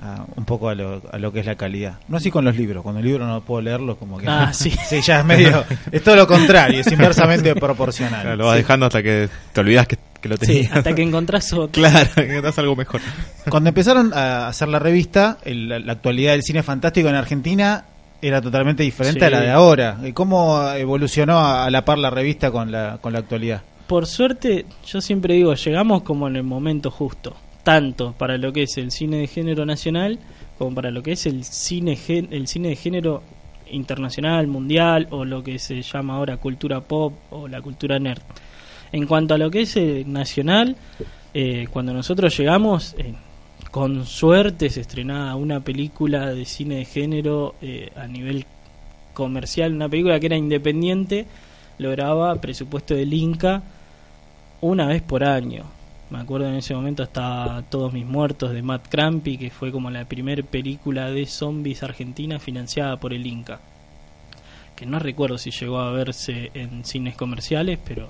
a 0.00 0.24
un 0.36 0.44
poco 0.44 0.68
a 0.68 0.76
lo, 0.76 1.02
a 1.10 1.18
lo 1.18 1.32
que 1.32 1.40
es 1.40 1.46
la 1.46 1.56
calidad. 1.56 1.98
No 2.06 2.18
así 2.18 2.30
con 2.30 2.44
los 2.44 2.56
libros. 2.56 2.84
Cuando 2.84 3.00
el 3.00 3.06
libro 3.06 3.26
no 3.26 3.40
puedo 3.40 3.60
leerlo, 3.62 3.96
como 3.96 4.18
que. 4.18 4.28
Ah, 4.28 4.52
sí. 4.54 4.70
sí, 4.70 5.00
ya 5.02 5.18
es 5.18 5.24
medio. 5.24 5.64
Es 5.90 6.04
todo 6.04 6.14
lo 6.14 6.28
contrario, 6.28 6.80
es 6.80 6.92
inversamente 6.92 7.52
proporcional. 7.56 8.22
Claro, 8.22 8.36
lo 8.36 8.46
vas 8.46 8.54
Sí. 8.56 8.62
dejando 8.62 8.86
hasta 8.86 9.02
que 9.02 9.28
te 9.52 9.60
olvidas 9.60 9.88
que, 9.88 9.98
que 10.20 10.28
lo 10.28 10.36
Sí, 10.36 10.68
hasta 10.70 10.94
que 10.94 11.02
encontrás 11.02 11.52
otro. 11.54 11.82
Claro, 11.82 12.10
que 12.14 12.22
encontrás 12.28 12.58
algo 12.58 12.76
mejor. 12.76 13.00
Cuando 13.48 13.68
empezaron 13.68 14.12
a 14.14 14.48
hacer 14.48 14.68
la 14.68 14.78
revista, 14.78 15.38
el- 15.44 15.68
la, 15.68 15.78
la 15.78 15.92
actualidad 15.92 16.32
del 16.32 16.42
cine 16.42 16.62
fantástico 16.62 17.08
en 17.08 17.14
Argentina 17.14 17.84
era 18.22 18.40
totalmente 18.42 18.82
diferente 18.82 19.20
Sí. 19.20 19.24
a 19.26 19.30
la 19.30 19.40
de 19.40 19.50
ahora. 19.50 19.98
¿Y 20.04 20.12
¿Cómo 20.12 20.62
evolucionó 20.72 21.38
a, 21.38 21.64
a 21.64 21.70
la 21.70 21.84
par 21.84 21.98
la 21.98 22.10
revista 22.10 22.50
con 22.50 22.70
la, 22.70 22.98
con 23.00 23.12
la 23.14 23.20
actualidad? 23.20 23.62
Por 23.86 24.06
suerte, 24.06 24.66
yo 24.86 25.00
siempre 25.00 25.34
digo, 25.34 25.54
llegamos 25.54 26.02
como 26.02 26.28
en 26.28 26.36
el 26.36 26.42
momento 26.44 26.90
justo, 26.90 27.34
tanto 27.64 28.12
para 28.12 28.36
lo 28.38 28.52
que 28.52 28.64
es 28.64 28.76
el 28.76 28.90
cine 28.90 29.16
de 29.16 29.26
género 29.26 29.64
nacional 29.66 30.18
como 30.58 30.74
para 30.74 30.90
lo 30.90 31.02
que 31.02 31.12
es 31.12 31.24
el 31.26 31.42
cine 31.44 31.96
gen- 31.96 32.28
el 32.30 32.46
cine 32.46 32.68
de 32.68 32.76
género 32.76 33.22
internacional, 33.70 34.46
mundial 34.46 35.06
o 35.10 35.24
lo 35.24 35.42
que 35.42 35.58
se 35.58 35.80
llama 35.82 36.16
ahora 36.16 36.36
cultura 36.36 36.80
pop 36.82 37.14
o 37.30 37.48
la 37.48 37.60
cultura 37.62 37.98
nerd. 37.98 38.20
En 38.92 39.06
cuanto 39.06 39.34
a 39.34 39.38
lo 39.38 39.50
que 39.50 39.62
es 39.62 39.76
eh, 39.76 40.04
nacional, 40.06 40.76
eh, 41.32 41.68
cuando 41.70 41.92
nosotros 41.92 42.36
llegamos, 42.36 42.94
eh, 42.98 43.14
con 43.70 44.04
suerte 44.04 44.68
se 44.68 44.80
estrenaba 44.80 45.36
una 45.36 45.60
película 45.60 46.34
de 46.34 46.44
cine 46.44 46.76
de 46.76 46.84
género 46.84 47.54
eh, 47.62 47.92
a 47.94 48.06
nivel 48.08 48.46
comercial, 49.14 49.74
una 49.74 49.88
película 49.88 50.18
que 50.18 50.26
era 50.26 50.36
independiente, 50.36 51.26
lograba 51.78 52.34
presupuesto 52.40 52.94
del 52.94 53.14
Inca 53.14 53.62
una 54.60 54.86
vez 54.86 55.02
por 55.02 55.22
año. 55.22 55.64
Me 56.10 56.18
acuerdo 56.18 56.48
en 56.48 56.56
ese 56.56 56.74
momento 56.74 57.04
estaba 57.04 57.62
Todos 57.62 57.92
mis 57.92 58.04
muertos 58.04 58.50
de 58.50 58.62
Matt 58.62 58.88
Crampy, 58.88 59.38
que 59.38 59.50
fue 59.50 59.70
como 59.70 59.90
la 59.90 60.04
primera 60.04 60.42
película 60.42 61.08
de 61.08 61.26
zombies 61.26 61.84
argentina 61.84 62.40
financiada 62.40 62.96
por 62.96 63.12
el 63.12 63.24
Inca. 63.24 63.60
Que 64.74 64.86
no 64.86 64.98
recuerdo 64.98 65.38
si 65.38 65.52
llegó 65.52 65.78
a 65.78 65.92
verse 65.92 66.50
en 66.54 66.84
cines 66.84 67.14
comerciales, 67.14 67.78
pero, 67.86 68.08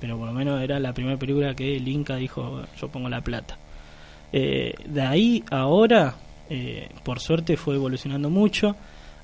pero 0.00 0.18
por 0.18 0.26
lo 0.26 0.32
menos 0.32 0.62
era 0.62 0.78
la 0.78 0.92
primera 0.92 1.18
película 1.18 1.54
que 1.54 1.76
el 1.76 1.86
Inca 1.88 2.16
dijo, 2.16 2.62
yo 2.80 2.88
pongo 2.88 3.08
la 3.08 3.20
plata. 3.20 3.58
Eh, 4.32 4.74
de 4.84 5.02
ahí 5.02 5.44
ahora, 5.50 6.14
eh, 6.50 6.88
por 7.04 7.20
suerte 7.20 7.56
fue 7.56 7.76
evolucionando 7.76 8.30
mucho. 8.30 8.76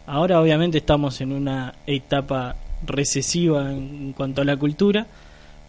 Ahora 0.06 0.40
obviamente 0.40 0.78
estamos 0.78 1.20
en 1.20 1.32
una 1.32 1.74
etapa 1.86 2.56
recesiva 2.84 3.70
en 3.70 4.12
cuanto 4.12 4.42
a 4.42 4.44
la 4.44 4.56
cultura, 4.56 5.06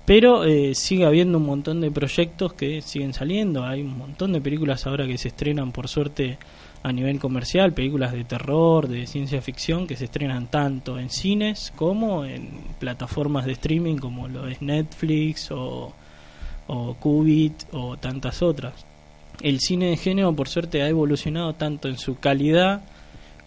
pero 0.05 0.43
eh, 0.43 0.75
sigue 0.75 1.05
habiendo 1.05 1.37
un 1.37 1.45
montón 1.45 1.81
de 1.81 1.91
proyectos 1.91 2.53
que 2.53 2.81
siguen 2.81 3.13
saliendo. 3.13 3.65
Hay 3.65 3.81
un 3.81 3.97
montón 3.97 4.33
de 4.33 4.41
películas 4.41 4.85
ahora 4.87 5.07
que 5.07 5.17
se 5.17 5.29
estrenan, 5.29 5.71
por 5.71 5.87
suerte, 5.87 6.37
a 6.83 6.91
nivel 6.91 7.17
comercial, 7.17 7.73
películas 7.73 8.11
de 8.11 8.25
terror, 8.25 8.89
de 8.89 9.07
ciencia 9.07 9.41
ficción, 9.41 9.87
que 9.87 9.95
se 9.95 10.05
estrenan 10.05 10.47
tanto 10.47 10.99
en 10.99 11.09
cines 11.09 11.71
como 11.77 12.25
en 12.25 12.49
plataformas 12.77 13.45
de 13.45 13.53
streaming 13.53 13.95
como 13.95 14.27
lo 14.27 14.47
es 14.47 14.61
Netflix 14.61 15.49
o, 15.51 15.93
o 16.67 16.97
o 17.71 17.97
tantas 17.97 18.41
otras. 18.41 18.85
El 19.41 19.61
cine 19.61 19.87
de 19.87 19.97
género, 19.97 20.35
por 20.35 20.49
suerte, 20.49 20.81
ha 20.81 20.89
evolucionado 20.89 21.53
tanto 21.53 21.87
en 21.87 21.97
su 21.97 22.19
calidad 22.19 22.81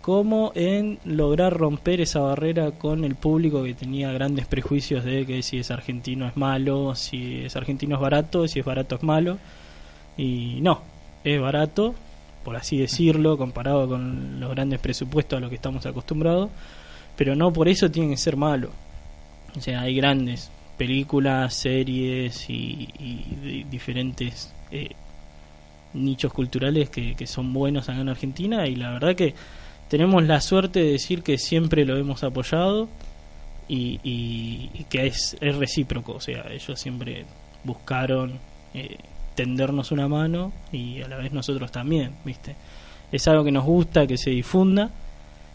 como 0.00 0.52
en 0.54 0.98
lograr 1.04 1.52
romper 1.52 2.00
esa 2.00 2.20
barrera 2.20 2.70
con 2.70 3.04
el 3.04 3.16
público 3.16 3.64
que 3.64 3.74
tenía 3.74 4.12
grandes 4.12 4.46
prejuicios 4.46 5.04
de 5.04 5.26
que 5.26 5.42
si 5.42 5.58
es 5.58 5.70
argentino 5.70 6.26
es 6.26 6.36
malo, 6.36 6.94
si 6.94 7.44
es 7.44 7.56
argentino 7.56 7.96
es 7.96 8.00
barato, 8.00 8.46
si 8.48 8.60
es 8.60 8.64
barato 8.64 8.94
es 8.94 9.02
malo. 9.02 9.36
Y 10.16 10.60
no, 10.62 10.80
es 11.24 11.40
barato, 11.40 11.96
por 12.46 12.54
así 12.54 12.78
decirlo, 12.78 13.36
comparado 13.36 13.88
con 13.88 14.38
los 14.38 14.48
grandes 14.52 14.78
presupuestos 14.78 15.36
a 15.36 15.40
los 15.40 15.48
que 15.50 15.56
estamos 15.56 15.84
acostumbrados, 15.84 16.48
pero 17.16 17.34
no 17.34 17.52
por 17.52 17.66
eso 17.66 17.90
tiene 17.90 18.10
que 18.10 18.16
ser 18.18 18.36
malo. 18.36 18.70
O 19.58 19.60
sea, 19.60 19.80
hay 19.80 19.96
grandes 19.96 20.48
películas, 20.78 21.54
series 21.54 22.48
y, 22.48 22.88
y 23.00 23.64
diferentes 23.68 24.54
eh, 24.70 24.90
nichos 25.92 26.32
culturales 26.32 26.88
que, 26.88 27.16
que 27.16 27.26
son 27.26 27.52
buenos 27.52 27.88
acá 27.88 28.00
en 28.00 28.10
Argentina 28.10 28.68
y 28.68 28.76
la 28.76 28.92
verdad 28.92 29.16
que 29.16 29.34
tenemos 29.88 30.22
la 30.22 30.40
suerte 30.40 30.78
de 30.84 30.92
decir 30.92 31.24
que 31.24 31.38
siempre 31.38 31.84
lo 31.84 31.96
hemos 31.96 32.22
apoyado 32.22 32.88
y, 33.66 33.98
y, 34.04 34.84
que 34.88 35.08
es, 35.08 35.36
es, 35.40 35.56
recíproco, 35.56 36.12
o 36.12 36.20
sea, 36.20 36.46
ellos 36.52 36.78
siempre 36.78 37.24
buscaron 37.64 38.38
eh, 38.72 38.98
tendernos 39.36 39.92
una 39.92 40.08
mano 40.08 40.52
y 40.72 41.00
a 41.02 41.08
la 41.08 41.18
vez 41.18 41.32
nosotros 41.32 41.70
también, 41.70 42.12
¿viste? 42.24 42.56
Es 43.12 43.28
algo 43.28 43.44
que 43.44 43.52
nos 43.52 43.64
gusta, 43.64 44.06
que 44.06 44.16
se 44.16 44.30
difunda 44.30 44.90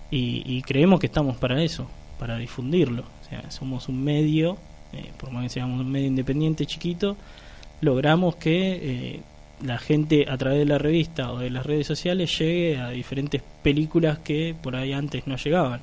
y, 0.09 0.61
creemos 0.61 0.99
que 0.99 1.07
estamos 1.07 1.37
para 1.37 1.61
eso, 1.63 1.89
para 2.19 2.37
difundirlo, 2.37 3.03
o 3.03 3.29
sea, 3.29 3.49
somos 3.49 3.89
un 3.89 4.03
medio, 4.03 4.57
eh, 4.93 5.11
por 5.17 5.31
más 5.31 5.43
que 5.43 5.49
seamos 5.49 5.79
un 5.79 5.89
medio 5.89 6.07
independiente 6.07 6.65
chiquito, 6.65 7.17
logramos 7.81 8.35
que 8.35 8.79
eh, 8.81 9.21
la 9.63 9.77
gente 9.77 10.25
a 10.29 10.37
través 10.37 10.59
de 10.59 10.65
la 10.65 10.77
revista 10.77 11.31
o 11.31 11.39
de 11.39 11.49
las 11.49 11.65
redes 11.65 11.87
sociales 11.87 12.37
llegue 12.37 12.77
a 12.77 12.89
diferentes 12.89 13.41
películas 13.63 14.19
que 14.19 14.55
por 14.61 14.75
ahí 14.75 14.93
antes 14.93 15.27
no 15.27 15.37
llegaban. 15.37 15.81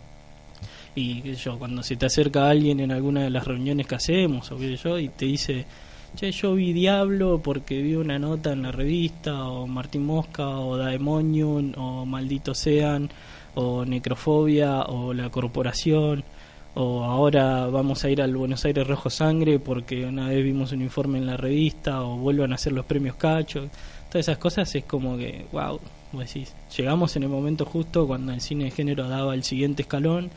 Y 0.95 1.23
qué 1.23 1.35
sé 1.37 1.45
yo, 1.45 1.59
cuando 1.59 1.83
se 1.83 1.97
te 1.97 2.07
acerca 2.07 2.51
alguien 2.51 2.81
en 2.81 2.91
alguna 2.93 3.23
de 3.23 3.31
las 3.31 3.47
reuniones 3.47 3.87
que 3.87 3.95
hacemos 3.95 4.51
o 4.51 4.59
qué 4.59 4.77
sé 4.77 4.83
yo 4.83 4.99
y 4.99 5.09
te 5.09 5.27
dice, 5.27 5.65
che, 6.15 6.31
yo 6.31 6.55
vi 6.55 6.73
Diablo 6.73 7.41
porque 7.43 7.81
vi 7.83 7.95
una 7.95 8.19
nota 8.19 8.53
en 8.53 8.63
la 8.63 8.73
revista 8.73 9.49
o 9.49 9.67
Martín 9.67 10.05
Mosca 10.05 10.49
o 10.49 10.77
Daemonium 10.77 11.73
o 11.77 12.05
Maldito 12.05 12.55
Sean 12.55 13.09
o 13.55 13.85
Necrofobia 13.85 14.83
o 14.83 15.13
La 15.13 15.31
Corporación 15.31 16.25
o 16.75 17.05
ahora 17.05 17.67
vamos 17.67 18.05
a 18.05 18.11
ir 18.11 18.23
al 18.23 18.37
Buenos 18.37 18.65
Aires 18.65 18.87
Rojo 18.87 19.11
Sangre 19.11 19.59
porque 19.59 20.05
una 20.05 20.29
vez 20.29 20.45
vimos 20.45 20.73
un 20.73 20.83
informe 20.83 21.19
en 21.19 21.27
la 21.27 21.37
revista 21.37 22.03
o 22.03 22.17
vuelvan 22.17 22.53
a 22.53 22.55
hacer 22.55 22.73
los 22.73 22.87
premios 22.87 23.17
Cacho. 23.17 23.69
Todas 24.09 24.27
esas 24.27 24.39
cosas 24.39 24.75
es 24.75 24.85
como 24.85 25.17
que, 25.19 25.47
wow, 25.53 25.81
decís, 26.13 26.55
llegamos 26.77 27.17
en 27.17 27.25
el 27.25 27.29
momento 27.29 27.65
justo 27.65 28.07
cuando 28.07 28.33
el 28.33 28.41
cine 28.41 28.65
de 28.65 28.71
género 28.71 29.09
daba 29.09 29.35
el 29.35 29.45
siguiente 29.45 29.83
escalón, 29.83 30.31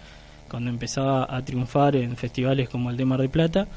cuando 0.50 0.70
empezaba 0.70 1.28
a 1.30 1.46
triunfar 1.46 1.96
en 1.96 2.18
festivales 2.18 2.70
como 2.70 2.90
el 2.90 2.98
de 2.98 3.06
Mar 3.06 3.22
del 3.22 3.30
Plata 3.30 3.68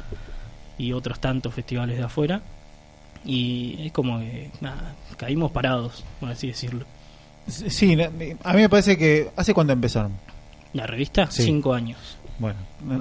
y 0.78 0.92
otros 0.92 1.20
tantos 1.20 1.54
festivales 1.54 1.96
de 1.96 2.04
afuera. 2.04 2.42
Y 3.24 3.86
es 3.86 3.92
como 3.92 4.18
que, 4.18 4.50
nada, 4.60 4.94
caímos 5.16 5.50
parados, 5.50 6.04
por 6.20 6.30
así 6.30 6.48
decirlo. 6.48 6.84
Sí, 7.46 7.96
a 8.02 8.10
mí 8.10 8.60
me 8.60 8.68
parece 8.68 8.96
que... 8.96 9.30
¿Hace 9.36 9.54
cuándo 9.54 9.72
empezaron? 9.72 10.12
¿La 10.72 10.86
revista? 10.86 11.30
Sí. 11.30 11.42
Cinco 11.42 11.74
años. 11.74 11.98
Bueno, 12.38 12.58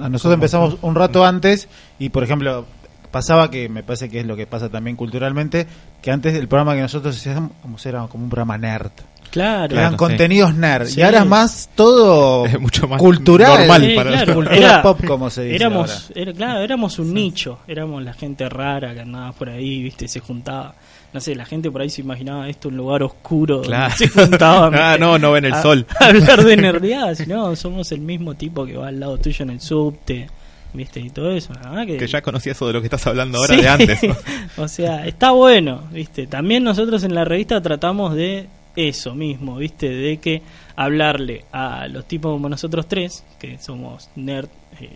nosotros 0.08 0.34
empezamos 0.34 0.76
un 0.82 0.94
rato 0.94 1.24
antes 1.24 1.68
y, 1.98 2.10
por 2.10 2.22
ejemplo, 2.22 2.66
pasaba 3.10 3.50
que 3.50 3.68
me 3.68 3.82
parece 3.82 4.08
que 4.08 4.20
es 4.20 4.26
lo 4.26 4.36
que 4.36 4.46
pasa 4.46 4.68
también 4.68 4.96
culturalmente, 4.96 5.66
que 6.00 6.10
antes 6.10 6.34
el 6.34 6.48
programa 6.48 6.74
que 6.74 6.82
nosotros 6.82 7.16
hacíamos 7.16 7.86
era 7.86 8.06
como 8.06 8.24
un 8.24 8.30
programa 8.30 8.58
nerd. 8.58 8.92
Claro. 9.34 9.76
Eran 9.76 9.90
sí. 9.92 9.96
contenidos 9.96 10.54
nerd. 10.54 10.86
Sí. 10.86 11.00
Y 11.00 11.02
ahora 11.02 11.18
es 11.18 11.26
más 11.26 11.68
todo 11.74 12.46
Es 12.46 12.60
mucho 12.60 12.86
más 12.86 13.00
cultural. 13.00 13.58
normal 13.58 13.82
Sí, 13.84 13.94
para 13.96 14.10
claro. 14.12 14.34
Cultura 14.36 14.56
Era- 14.56 14.82
pop, 14.82 15.00
como 15.06 15.28
se 15.30 15.42
dice 15.42 15.56
éramos, 15.56 15.90
ahora. 15.90 16.20
era- 16.22 16.32
claro, 16.32 16.60
éramos 16.60 16.98
un 17.00 17.12
nicho, 17.12 17.58
éramos 17.66 18.02
la 18.04 18.12
gente 18.14 18.48
rara 18.48 18.94
que 18.94 19.00
andaba 19.00 19.32
por 19.32 19.50
ahí, 19.50 19.82
viste, 19.82 20.06
se 20.08 20.20
juntaba. 20.20 20.74
No 21.12 21.20
sé, 21.20 21.34
la 21.34 21.44
gente 21.44 21.70
por 21.70 21.80
ahí 21.80 21.90
se 21.90 22.00
imaginaba 22.00 22.48
esto 22.48 22.68
un 22.68 22.76
lugar 22.76 23.02
oscuro 23.02 23.56
donde 23.56 23.68
Claro. 23.68 23.94
se 23.96 24.08
juntaban. 24.08 24.74
Ah, 24.78 24.96
no, 24.98 25.18
no 25.18 25.32
ven 25.32 25.44
el 25.46 25.54
a- 25.54 25.62
sol. 25.62 25.86
a 26.00 26.06
hablar 26.06 26.44
de 26.44 26.56
nerdeadas, 26.56 27.26
no, 27.28 27.54
somos 27.56 27.90
el 27.92 28.00
mismo 28.00 28.34
tipo 28.34 28.64
que 28.64 28.76
va 28.76 28.88
al 28.88 28.98
lado 29.00 29.18
tuyo 29.18 29.42
en 29.44 29.50
el 29.50 29.60
subte, 29.60 30.28
viste, 30.72 31.00
y 31.00 31.10
todo 31.10 31.30
eso. 31.30 31.52
Que, 31.86 31.96
Que 31.98 32.06
ya 32.08 32.20
conocía 32.22 32.52
eso 32.52 32.66
de 32.66 32.72
lo 32.72 32.80
que 32.80 32.86
estás 32.86 33.06
hablando 33.06 33.38
ahora 33.38 33.54
Sí. 33.54 33.60
de 33.62 33.68
antes. 33.68 34.00
¿no? 34.02 34.16
o 34.64 34.68
sea, 34.68 35.06
está 35.06 35.30
bueno, 35.30 35.82
¿viste? 35.92 36.26
También 36.26 36.64
nosotros 36.64 37.02
en 37.04 37.14
la 37.14 37.24
revista 37.24 37.60
tratamos 37.62 38.14
de 38.14 38.48
eso 38.76 39.14
mismo, 39.14 39.56
¿viste? 39.56 39.88
De 39.88 40.18
que 40.18 40.42
hablarle 40.76 41.44
a 41.52 41.88
los 41.88 42.06
tipos 42.06 42.32
como 42.32 42.48
nosotros 42.48 42.86
tres, 42.88 43.24
que 43.38 43.58
somos 43.58 44.10
nerd, 44.16 44.48
eh, 44.80 44.90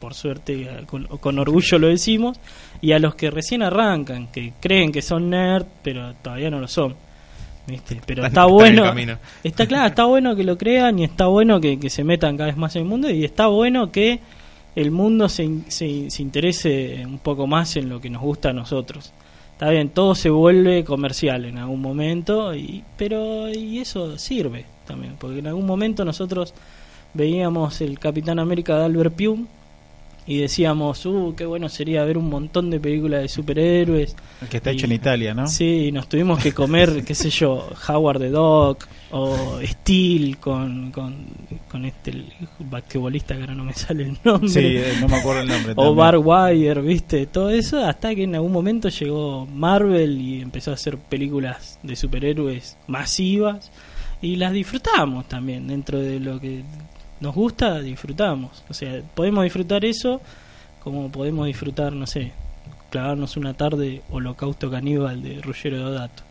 por 0.00 0.14
suerte, 0.14 0.68
con, 0.86 1.06
con 1.06 1.38
orgullo 1.38 1.78
lo 1.78 1.88
decimos, 1.88 2.38
y 2.80 2.92
a 2.92 2.98
los 2.98 3.14
que 3.14 3.30
recién 3.30 3.62
arrancan, 3.62 4.26
que 4.28 4.52
creen 4.60 4.90
que 4.90 5.02
son 5.02 5.30
nerd, 5.30 5.66
pero 5.82 6.14
todavía 6.14 6.50
no 6.50 6.58
lo 6.58 6.68
son. 6.68 6.94
¿Viste? 7.64 8.00
Pero 8.04 8.26
está 8.26 8.46
bueno, 8.46 8.92
está 9.44 9.66
claro, 9.66 9.86
está 9.86 10.04
bueno 10.04 10.34
que 10.34 10.42
lo 10.42 10.58
crean 10.58 10.98
y 10.98 11.04
está 11.04 11.26
bueno 11.26 11.60
que, 11.60 11.78
que 11.78 11.90
se 11.90 12.02
metan 12.02 12.36
cada 12.36 12.48
vez 12.48 12.56
más 12.56 12.74
en 12.74 12.82
el 12.82 12.88
mundo 12.88 13.08
y 13.08 13.24
está 13.24 13.46
bueno 13.46 13.92
que 13.92 14.18
el 14.74 14.90
mundo 14.90 15.28
se, 15.28 15.48
se 15.68 16.22
interese 16.22 17.04
un 17.06 17.20
poco 17.20 17.46
más 17.46 17.76
en 17.76 17.88
lo 17.88 18.00
que 18.00 18.10
nos 18.10 18.20
gusta 18.20 18.50
a 18.50 18.52
nosotros. 18.52 19.12
Está 19.62 19.70
bien, 19.70 19.90
todo 19.90 20.16
se 20.16 20.28
vuelve 20.28 20.82
comercial 20.82 21.44
en 21.44 21.56
algún 21.56 21.80
momento, 21.80 22.52
y, 22.52 22.82
pero 22.96 23.48
y 23.48 23.78
eso 23.78 24.18
sirve 24.18 24.64
también, 24.88 25.14
porque 25.16 25.38
en 25.38 25.46
algún 25.46 25.66
momento 25.66 26.04
nosotros 26.04 26.52
veíamos 27.14 27.80
el 27.80 28.00
Capitán 28.00 28.40
América 28.40 28.76
de 28.76 28.86
Albert 28.86 29.14
Pyun 29.14 29.46
y 30.26 30.38
decíamos, 30.38 31.04
uh, 31.04 31.34
qué 31.36 31.44
bueno 31.46 31.68
sería 31.68 32.04
ver 32.04 32.16
un 32.16 32.28
montón 32.28 32.70
de 32.70 32.78
películas 32.78 33.22
de 33.22 33.28
superhéroes. 33.28 34.14
El 34.40 34.48
que 34.48 34.58
está 34.58 34.70
Y- 34.72 34.76
hecho 34.76 34.86
en 34.86 34.92
Italia, 34.92 35.34
¿no? 35.34 35.46
Sí, 35.48 35.90
nos 35.92 36.08
tuvimos 36.08 36.40
que 36.42 36.52
comer, 36.52 37.04
qué 37.06 37.14
sé 37.14 37.28
yo, 37.30 37.68
Howard 37.88 38.20
the 38.20 38.28
Dog 38.30 38.78
o 39.10 39.58
Steel 39.64 40.38
con, 40.38 40.90
con, 40.92 41.26
con 41.68 41.84
este 41.84 42.12
el 42.12 42.32
basquetbolista 42.60 43.34
que 43.34 43.40
ahora 43.42 43.54
no 43.54 43.64
me 43.64 43.74
sale 43.74 44.04
el 44.04 44.18
nombre. 44.24 44.48
Sí, 44.48 44.60
eh, 44.60 44.94
no 45.00 45.08
me 45.08 45.16
acuerdo 45.16 45.42
el 45.42 45.48
nombre. 45.48 45.72
o. 45.76 45.94
Bar 45.94 46.18
Wire, 46.18 46.80
viste, 46.82 47.26
todo 47.26 47.50
eso, 47.50 47.84
hasta 47.84 48.14
que 48.14 48.22
en 48.22 48.34
algún 48.36 48.52
momento 48.52 48.88
llegó 48.88 49.44
Marvel 49.46 50.20
y 50.20 50.40
empezó 50.40 50.70
a 50.70 50.74
hacer 50.74 50.96
películas 50.98 51.78
de 51.82 51.96
superhéroes 51.96 52.76
masivas 52.86 53.70
y 54.22 54.36
las 54.36 54.52
disfrutamos 54.52 55.26
también 55.26 55.66
dentro 55.66 55.98
de 55.98 56.20
lo 56.20 56.38
que 56.40 56.62
nos 57.22 57.34
gusta, 57.34 57.80
disfrutamos. 57.80 58.62
O 58.68 58.74
sea, 58.74 59.00
podemos 59.14 59.44
disfrutar 59.44 59.84
eso 59.84 60.20
como 60.82 61.10
podemos 61.10 61.46
disfrutar, 61.46 61.92
no 61.92 62.06
sé, 62.06 62.32
clavarnos 62.90 63.36
una 63.36 63.54
tarde 63.54 64.02
Holocausto 64.10 64.70
Caníbal 64.70 65.22
de 65.22 65.40
Ruggero 65.40 65.78
Dodato. 65.78 66.22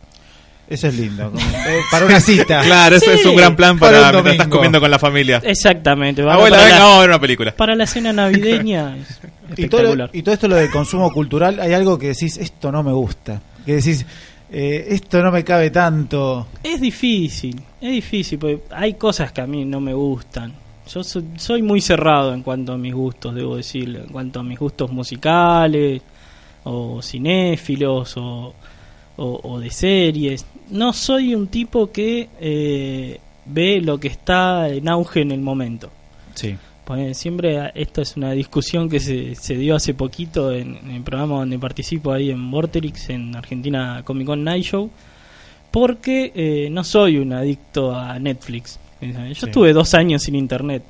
Eso 0.68 0.86
es 0.88 0.94
lindo. 0.96 1.30
como- 1.30 1.40
eh, 1.66 1.80
para 1.90 2.06
una 2.06 2.20
cita. 2.20 2.62
Claro, 2.62 2.96
eso 2.96 3.06
Sí. 3.12 3.18
es 3.20 3.26
un 3.26 3.34
gran 3.36 3.56
plan 3.56 3.78
Para 3.78 3.98
para, 4.00 4.12
mientras 4.12 4.34
estás 4.34 4.48
comiendo 4.48 4.80
con 4.80 4.90
la 4.90 4.98
familia. 4.98 5.40
Exactamente, 5.44 6.22
va- 6.22 6.34
Abuela, 6.34 6.56
para, 6.56 6.64
venga, 6.66 6.78
la, 6.78 6.84
vamos 6.84 6.98
a 6.98 7.00
ver 7.00 7.10
una 7.10 7.20
película. 7.20 7.56
para 7.56 7.74
la 7.74 7.86
cena 7.86 8.12
navideña 8.12 8.96
es 8.98 9.18
Y 9.58 9.68
todo, 9.68 9.80
espectacular. 9.80 10.10
y 10.12 10.22
todo 10.22 10.34
esto 10.34 10.48
lo 10.48 10.56
de 10.56 10.70
consumo 10.70 11.10
cultural, 11.12 11.58
hay 11.60 11.72
algo 11.72 11.98
que 11.98 12.08
decís, 12.08 12.36
esto 12.36 12.70
no 12.70 12.82
me 12.82 12.92
gusta. 12.92 13.40
Que 13.66 13.76
decís, 13.76 14.06
eh, 14.50 14.86
esto 14.90 15.22
no 15.22 15.32
me 15.32 15.42
cabe 15.44 15.70
tanto. 15.70 16.46
Es 16.62 16.80
difícil, 16.80 17.60
es 17.80 17.90
difícil, 17.90 18.38
porque 18.38 18.62
hay 18.70 18.94
cosas 18.94 19.32
que 19.32 19.40
a 19.40 19.46
mí 19.46 19.64
no 19.64 19.80
me 19.80 19.94
gustan. 19.94 20.52
Yo 20.88 21.04
soy, 21.04 21.24
soy 21.36 21.62
muy 21.62 21.80
cerrado 21.80 22.34
en 22.34 22.42
cuanto 22.42 22.72
a 22.72 22.78
mis 22.78 22.94
gustos, 22.94 23.34
debo 23.34 23.56
decirlo, 23.56 24.00
en 24.00 24.08
cuanto 24.08 24.40
a 24.40 24.42
mis 24.42 24.58
gustos 24.58 24.90
musicales, 24.90 26.02
o 26.64 27.00
cinéfilos, 27.02 28.16
o, 28.16 28.54
o, 29.16 29.40
o 29.42 29.60
de 29.60 29.70
series. 29.70 30.44
No 30.70 30.92
soy 30.92 31.34
un 31.34 31.48
tipo 31.48 31.90
que 31.90 32.28
eh, 32.40 33.20
ve 33.46 33.80
lo 33.80 33.98
que 33.98 34.08
está 34.08 34.68
en 34.68 34.88
auge 34.88 35.20
en 35.22 35.32
el 35.32 35.40
momento. 35.40 35.90
Sí. 36.34 36.56
Pues 36.84 37.16
siempre 37.16 37.70
esta 37.74 38.02
es 38.02 38.16
una 38.16 38.32
discusión 38.32 38.88
que 38.88 38.98
se, 38.98 39.36
se 39.36 39.54
dio 39.54 39.76
hace 39.76 39.94
poquito 39.94 40.52
en, 40.52 40.76
en 40.76 40.90
el 40.90 41.02
programa 41.02 41.36
donde 41.36 41.58
participo 41.58 42.12
ahí 42.12 42.30
en 42.30 42.50
Vorterix, 42.50 43.08
en 43.10 43.36
Argentina 43.36 44.02
Comic 44.04 44.26
Con 44.26 44.42
Night 44.42 44.64
Show, 44.64 44.90
porque 45.70 46.32
eh, 46.34 46.68
no 46.70 46.82
soy 46.82 47.18
un 47.18 47.32
adicto 47.32 47.94
a 47.94 48.18
Netflix. 48.18 48.78
Yo 49.02 49.34
Sí. 49.34 49.46
estuve 49.46 49.72
dos 49.72 49.94
años 49.94 50.22
sin 50.22 50.34
internet. 50.34 50.82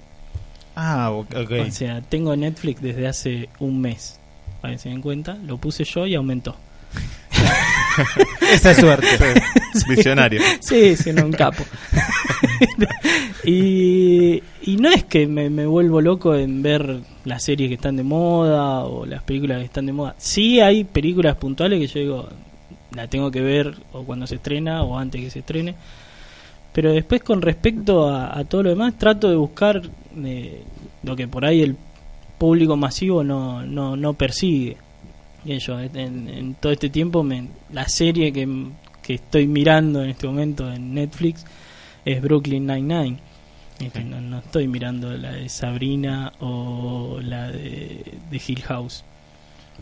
Ah, 0.77 1.11
ok. 1.11 1.35
O 1.68 1.70
sea, 1.70 2.01
tengo 2.03 2.35
Netflix 2.37 2.81
desde 2.81 3.07
hace 3.07 3.48
un 3.59 3.81
mes. 3.81 4.18
Para 4.61 4.75
que 4.75 4.79
se 4.79 4.88
den 4.90 5.01
cuenta, 5.03 5.35
lo 5.46 5.59
puse 5.59 5.85
yo 5.85 6.07
y 6.07 6.14
aumentó. 6.14 6.57
Esa 8.53 8.70
es 8.70 8.77
suerte. 8.79 9.07
Visionario. 9.88 10.40
Sí, 10.61 10.96
siendo 10.96 11.25
un 11.27 11.33
capo. 11.33 11.64
y, 13.44 14.42
y 14.62 14.77
no 14.77 14.88
es 14.90 15.05
que 15.05 15.27
me, 15.27 15.51
me 15.51 15.66
vuelvo 15.66 16.01
loco 16.01 16.35
en 16.35 16.62
ver 16.62 17.01
las 17.25 17.42
series 17.42 17.68
que 17.68 17.75
están 17.75 17.96
de 17.96 18.03
moda 18.05 18.85
o 18.85 19.05
las 19.07 19.22
películas 19.22 19.59
que 19.59 19.64
están 19.64 19.87
de 19.87 19.92
moda. 19.92 20.14
Sí 20.18 20.61
hay 20.61 20.85
películas 20.85 21.37
puntuales 21.37 21.81
que 21.81 21.87
yo 21.87 22.01
digo, 22.01 22.29
la 22.94 23.09
tengo 23.09 23.31
que 23.31 23.40
ver 23.40 23.75
o 23.92 24.05
cuando 24.05 24.27
se 24.27 24.37
estrena 24.37 24.83
o 24.83 24.98
antes 24.98 25.20
que 25.20 25.31
se 25.31 25.40
estrene. 25.40 25.75
Pero 26.73 26.93
después 26.93 27.23
con 27.23 27.43
respecto 27.43 28.09
a, 28.09 28.39
a 28.39 28.45
todo 28.45 28.63
lo 28.65 28.71
demás, 28.71 28.95
trato 28.97 29.29
de 29.29 29.37
buscar 29.37 29.83
eh, 30.25 30.63
lo 31.03 31.15
que 31.17 31.29
por 31.29 31.45
ahí 31.45 31.63
el 31.63 31.77
público 32.39 32.77
masivo 32.77 33.23
no, 33.23 33.63
no, 33.65 33.97
no 33.97 34.15
persigue. 34.15 34.77
Y 35.45 35.59
yo, 35.59 35.79
en, 35.81 36.29
en 36.29 36.55
todo 36.55 36.73
este 36.73 36.89
tiempo, 36.89 37.23
me, 37.23 37.49
la 37.73 37.89
serie 37.89 38.33
que, 38.33 38.49
que 39.03 39.15
estoy 39.15 39.47
mirando 39.47 40.03
en 40.03 40.11
este 40.11 40.27
momento 40.27 40.73
en 40.73 40.95
Netflix 40.95 41.45
es 42.05 42.23
Brooklyn 42.23 42.67
Nine-Nine. 42.67 43.19
No, 44.05 44.21
no 44.21 44.39
estoy 44.39 44.69
mirando 44.69 45.13
la 45.17 45.33
de 45.33 45.49
Sabrina 45.49 46.33
o 46.39 47.19
la 47.21 47.51
de, 47.51 48.05
de 48.31 48.43
Hill 48.47 48.63
House. 48.63 49.05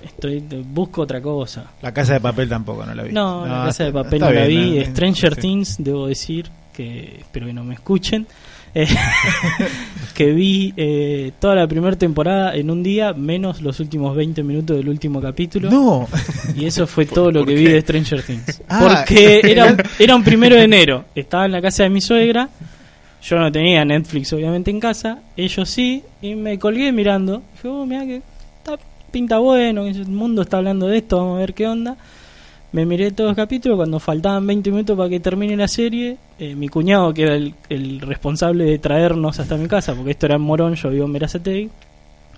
Estoy, 0.02 0.40
busco 0.64 1.02
otra 1.02 1.20
cosa. 1.20 1.72
La 1.82 1.92
casa 1.92 2.14
de 2.14 2.20
papel 2.20 2.48
tampoco, 2.48 2.86
no 2.86 2.94
la 2.94 3.02
vi. 3.02 3.12
No, 3.12 3.46
la 3.46 3.64
casa 3.66 3.84
de 3.84 3.92
papel 3.92 4.20
no 4.20 4.30
la 4.30 4.46
vi. 4.46 4.78
¿no? 4.78 4.84
Stranger 4.86 5.34
Sí. 5.34 5.40
Things, 5.40 5.76
debo 5.78 6.06
decir, 6.06 6.46
que 6.80 7.16
espero 7.20 7.46
que 7.46 7.52
no 7.52 7.64
me 7.64 7.74
escuchen. 7.74 8.26
eh, 8.74 8.86
que 10.14 10.32
vi 10.32 10.72
eh, 10.76 11.32
toda 11.40 11.54
la 11.54 11.66
primera 11.66 11.96
temporada 11.96 12.54
en 12.54 12.70
un 12.70 12.82
día, 12.82 13.12
menos 13.12 13.60
los 13.62 13.80
últimos 13.80 14.14
20 14.16 14.42
minutos 14.42 14.76
del 14.76 14.88
último 14.88 15.20
capítulo. 15.20 15.70
No, 15.70 16.08
Y 16.56 16.66
eso 16.66 16.86
fue 16.86 17.06
todo 17.06 17.30
lo 17.30 17.44
que 17.44 17.54
qué? 17.54 17.60
vi 17.60 17.64
de 17.68 17.80
Stranger 17.80 18.22
Things. 18.22 18.62
Ah. 18.68 18.80
Porque 19.04 19.40
era 19.44 19.76
era 19.98 20.14
un 20.16 20.22
primero 20.22 20.56
de 20.56 20.62
enero. 20.64 21.04
Estaba 21.14 21.46
en 21.46 21.52
la 21.52 21.62
casa 21.62 21.82
de 21.84 21.90
mi 21.90 22.00
suegra. 22.00 22.48
Yo 23.22 23.38
no 23.38 23.52
tenía 23.52 23.84
Netflix, 23.84 24.32
obviamente, 24.32 24.70
en 24.70 24.80
casa. 24.80 25.18
Ellos 25.36 25.68
sí. 25.68 26.02
Y 26.22 26.34
me 26.34 26.58
colgué 26.58 26.90
mirando. 26.92 27.42
Dije, 27.54 27.68
oh, 27.68 27.84
mira 27.84 28.04
que 28.06 28.22
está, 28.58 28.78
pinta 29.10 29.38
bueno. 29.38 29.84
El 29.86 30.06
mundo 30.08 30.42
está 30.42 30.56
hablando 30.58 30.86
de 30.86 30.98
esto. 30.98 31.18
Vamos 31.18 31.36
a 31.36 31.40
ver 31.40 31.52
qué 31.54 31.66
onda. 31.66 31.96
Me 32.72 32.86
miré 32.86 33.10
todos 33.10 33.30
los 33.30 33.36
capítulos. 33.36 33.76
Cuando 33.76 33.98
faltaban 33.98 34.46
20 34.46 34.70
minutos 34.70 34.96
para 34.96 35.08
que 35.08 35.18
termine 35.20 35.56
la 35.56 35.66
serie, 35.68 36.16
eh, 36.38 36.54
mi 36.54 36.68
cuñado, 36.68 37.12
que 37.12 37.22
era 37.22 37.34
el, 37.34 37.54
el 37.68 38.00
responsable 38.00 38.64
de 38.64 38.78
traernos 38.78 39.40
hasta 39.40 39.56
mi 39.56 39.66
casa, 39.68 39.94
porque 39.94 40.12
esto 40.12 40.26
era 40.26 40.36
en 40.36 40.42
Morón, 40.42 40.74
yo 40.76 40.88
vivo 40.90 41.04
en 41.06 41.12
Verazategui, 41.12 41.68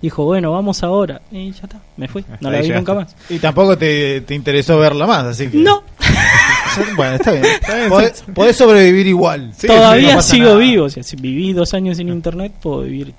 dijo, 0.00 0.24
bueno, 0.24 0.50
vamos 0.52 0.82
ahora. 0.82 1.20
Y 1.30 1.52
ya 1.52 1.62
está, 1.64 1.80
me 1.98 2.08
fui. 2.08 2.22
Hasta 2.22 2.38
No 2.40 2.50
la 2.50 2.58
vi 2.58 2.62
llegaste. 2.64 2.80
nunca 2.80 2.94
más. 2.94 3.16
y 3.28 3.38
tampoco 3.38 3.76
te, 3.76 4.22
te 4.22 4.34
interesó 4.34 4.78
verla 4.78 5.06
más, 5.06 5.24
así 5.24 5.48
que. 5.48 5.58
No, 5.58 5.82
Bueno, 6.96 7.16
está 7.16 7.32
bien. 7.32 7.44
Podés, 7.90 8.24
podés 8.34 8.56
sobrevivir 8.56 9.06
igual. 9.06 9.52
Sí, 9.54 9.66
todavía 9.66 10.14
no 10.16 10.22
sigo 10.22 10.46
nada. 10.46 10.56
vivo. 10.56 10.84
O 10.86 10.88
sea, 10.90 11.02
si 11.02 11.16
viví 11.16 11.52
dos 11.52 11.74
años 11.74 11.98
sin 11.98 12.08
internet, 12.08 12.52
puedo 12.62 12.80
vivir, 12.82 13.12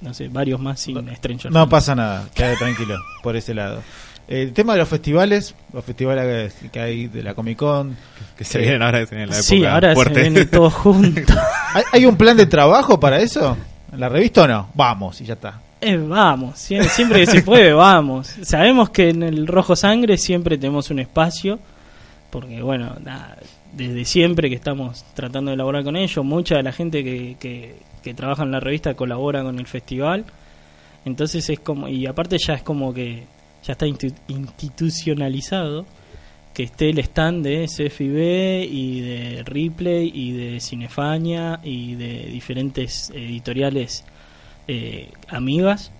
no 0.00 0.14
sé, 0.14 0.28
varios 0.28 0.60
más 0.60 0.78
sin 0.78 0.96
Stranger 1.16 1.50
No 1.50 1.62
Things. 1.62 1.70
pasa 1.70 1.94
nada, 1.96 2.28
quédate 2.32 2.58
tranquilo 2.58 2.94
por 3.24 3.34
ese 3.34 3.52
lado. 3.54 3.82
El 4.30 4.52
tema 4.52 4.74
de 4.74 4.78
los 4.78 4.88
festivales, 4.88 5.56
los 5.72 5.84
festivales 5.84 6.54
que, 6.70 6.80
hay 6.80 7.08
de 7.08 7.20
la 7.24 7.34
Comic 7.34 7.58
Con, 7.58 7.96
Que 8.38 8.44
se 8.44 8.60
vienen 8.60 8.80
ahora 8.80 9.00
que 9.00 9.06
se 9.06 9.16
viene 9.16 9.26
la 9.26 9.34
época 9.34 9.48
Sí, 9.48 9.64
ahora 9.64 9.92
fuerte. 9.92 10.14
se 10.14 10.20
viene 10.30 10.46
todo 10.46 10.70
junto. 10.70 11.34
¿hay, 11.74 11.82
hay 11.92 12.06
un 12.06 12.16
plan 12.16 12.36
de 12.36 12.46
trabajo 12.46 13.00
para 13.00 13.18
eso? 13.18 13.56
¿En 13.92 13.98
la 13.98 14.08
revista 14.08 14.44
o 14.44 14.46
no? 14.46 14.68
Vamos, 14.72 15.20
y 15.20 15.24
ya 15.24 15.34
está. 15.34 15.60
Eh, 15.80 15.96
vamos, 15.96 16.60
siempre, 16.60 16.88
siempre 16.90 17.20
que 17.20 17.26
se 17.26 17.42
puede, 17.42 17.72
vamos. 17.72 18.28
Sabemos 18.42 18.90
que 18.90 19.08
en 19.08 19.24
el 19.24 19.48
Rojo 19.48 19.74
Sangre 19.74 20.16
siempre 20.16 20.56
tenemos 20.58 20.90
un 20.90 21.00
espacio, 21.00 21.58
porque 22.30 22.62
bueno, 22.62 22.94
nada, 23.02 23.36
desde 23.72 24.04
siempre 24.04 24.48
que 24.48 24.54
estamos 24.54 25.04
tratando 25.14 25.50
de 25.50 25.56
elaborar 25.56 25.82
con 25.82 25.96
ellos, 25.96 26.24
mucha 26.24 26.54
de 26.54 26.62
la 26.62 26.70
gente 26.70 27.02
que, 27.02 27.36
que, 27.40 27.74
que 28.00 28.14
trabaja 28.14 28.44
en 28.44 28.52
la 28.52 28.60
revista 28.60 28.94
colabora 28.94 29.42
con 29.42 29.58
el 29.58 29.66
festival, 29.66 30.24
entonces 31.04 31.50
es 31.50 31.58
como, 31.58 31.88
y 31.88 32.06
aparte 32.06 32.36
ya 32.38 32.54
es 32.54 32.62
como 32.62 32.94
que 32.94 33.24
ya 33.64 33.72
está 33.72 33.86
institucionalizado 33.86 35.86
que 36.54 36.64
esté 36.64 36.90
el 36.90 36.98
stand 36.98 37.44
de 37.44 37.66
CFIB 37.66 38.68
y 38.70 39.00
de 39.00 39.42
Ripley 39.44 40.10
y 40.12 40.32
de 40.32 40.60
Cinefaña 40.60 41.60
y 41.62 41.94
de 41.94 42.26
diferentes 42.26 43.10
editoriales 43.14 44.04
eh, 44.66 45.10
amigas, 45.28 45.92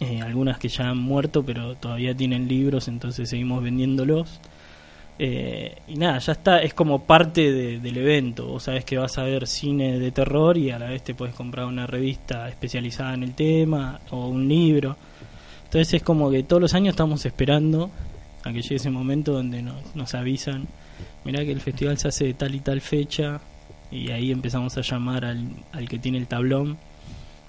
eh, 0.00 0.20
algunas 0.22 0.58
que 0.58 0.68
ya 0.68 0.90
han 0.90 0.98
muerto 0.98 1.44
pero 1.44 1.74
todavía 1.74 2.14
tienen 2.14 2.48
libros, 2.48 2.88
entonces 2.88 3.28
seguimos 3.28 3.62
vendiéndolos. 3.62 4.40
Eh, 5.18 5.76
y 5.86 5.94
nada, 5.94 6.18
ya 6.18 6.32
está, 6.32 6.58
es 6.58 6.74
como 6.74 7.04
parte 7.04 7.52
de- 7.52 7.78
del 7.78 7.96
evento. 7.98 8.46
Vos 8.46 8.64
sabés 8.64 8.84
que 8.84 8.98
vas 8.98 9.16
a 9.18 9.22
ver 9.22 9.46
cine 9.46 9.98
de 10.00 10.10
terror 10.10 10.58
y 10.58 10.70
a 10.70 10.78
la 10.78 10.88
vez 10.90 11.04
te 11.04 11.14
puedes 11.14 11.34
comprar 11.36 11.66
una 11.66 11.86
revista 11.86 12.48
especializada 12.48 13.14
en 13.14 13.22
el 13.22 13.34
tema 13.34 14.00
o 14.10 14.26
un 14.28 14.48
libro. 14.48 14.96
Entonces 15.74 15.94
es 15.94 16.02
como 16.04 16.30
que 16.30 16.44
todos 16.44 16.62
los 16.62 16.72
años 16.74 16.92
estamos 16.92 17.26
esperando 17.26 17.90
a 18.44 18.52
que 18.52 18.62
llegue 18.62 18.76
ese 18.76 18.90
momento 18.90 19.32
donde 19.32 19.60
nos, 19.60 19.96
nos 19.96 20.14
avisan, 20.14 20.68
mirá 21.24 21.44
que 21.44 21.50
el 21.50 21.60
festival 21.60 21.98
se 21.98 22.06
hace 22.06 22.26
de 22.26 22.34
tal 22.34 22.54
y 22.54 22.60
tal 22.60 22.80
fecha 22.80 23.40
y 23.90 24.12
ahí 24.12 24.30
empezamos 24.30 24.78
a 24.78 24.82
llamar 24.82 25.24
al, 25.24 25.48
al 25.72 25.88
que 25.88 25.98
tiene 25.98 26.18
el 26.18 26.28
tablón, 26.28 26.78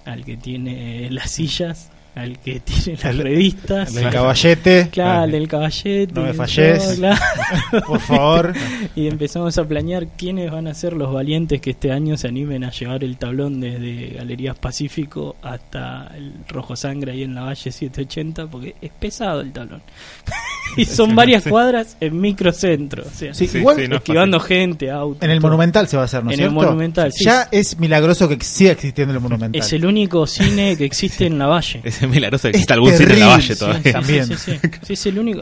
al 0.05 0.25
que 0.25 0.37
tiene 0.37 1.07
las 1.11 1.29
sillas, 1.29 1.91
al 2.15 2.39
que 2.39 2.59
tiene 2.61 2.93
las 3.03 3.05
El- 3.11 3.17
revistas. 3.19 3.89
El 3.89 4.03
del 4.03 4.09
caballete, 4.13 4.89
Claro, 4.91 5.25
el 5.25 5.31
del 5.31 5.47
caballete. 5.47 6.13
No 6.13 6.21
me 6.21 6.33
falles. 6.33 6.83
todo, 6.83 6.95
claro. 6.95 7.21
por 7.87 7.99
favor. 7.99 8.53
Y 8.95 9.07
empezamos 9.07 9.57
a 9.57 9.67
planear 9.67 10.07
quiénes 10.17 10.49
van 10.51 10.67
a 10.67 10.73
ser 10.73 10.93
los 10.93 11.13
valientes 11.13 11.59
que 11.61 11.71
este 11.71 11.91
año 11.91 12.17
se 12.17 12.27
animen 12.27 12.63
a 12.63 12.71
llevar 12.71 13.03
el 13.03 13.17
tablón 13.17 13.59
desde 13.59 14.13
Galerías 14.15 14.57
Pacífico 14.57 15.35
hasta 15.41 16.11
el 16.15 16.33
Rojo 16.47 16.75
Sangre 16.75 17.11
ahí 17.11 17.23
en 17.23 17.35
la 17.35 17.41
Valle 17.43 17.71
780, 17.71 18.47
porque 18.47 18.75
es 18.81 18.91
pesado 18.91 19.41
el 19.41 19.51
tablón. 19.51 19.81
y 20.77 20.85
son 20.85 21.15
varias 21.15 21.43
cuadras 21.43 21.97
en 21.99 22.19
microcentro, 22.19 23.03
o 23.05 23.09
sea, 23.09 23.33
Sí, 23.33 23.47
Sí, 23.47 23.59
igual 23.59 23.75
sí, 23.77 23.87
no 23.87 23.97
esquivando 23.97 24.39
gente, 24.39 24.89
autos. 24.89 25.21
en 25.23 25.31
el 25.31 25.39
todo. 25.39 25.49
Monumental 25.49 25.87
se 25.87 25.95
va 25.97 26.03
a 26.03 26.05
hacer, 26.05 26.23
¿no 26.23 26.31
es 26.31 26.37
En 26.39 26.45
el 26.45 26.49
cierto? 26.51 26.65
Monumental, 26.65 27.11
sí. 27.13 27.23
Ya 27.25 27.47
es 27.51 27.77
milagroso 27.79 28.27
que 28.27 28.43
siga 28.43 28.71
existiendo 28.71 29.13
el 29.13 29.19
Monumental. 29.19 29.61
Es 29.61 29.71
el 29.73 29.85
único 29.85 30.25
cine 30.27 30.75
que 30.77 30.85
existe 30.85 31.25
en 31.25 31.37
la 31.37 31.47
Valle. 31.47 31.81
Es 31.83 32.01
milagroso 32.11 32.43
que 32.43 32.49
Es 32.49 32.55
exista 32.55 32.73
algún 32.75 32.91
cine 32.93 33.13
en 33.13 33.19
la 33.19 33.27
valle 33.27 33.53
sí, 33.53 33.59
todavía. 33.59 33.81
sí. 33.83 33.91
También. 33.91 34.25
Sí, 34.25 34.35
sí, 34.35 34.51
sí. 34.61 34.69
Sí, 34.83 34.93
es 34.93 35.05
el 35.07 35.19
único. 35.19 35.41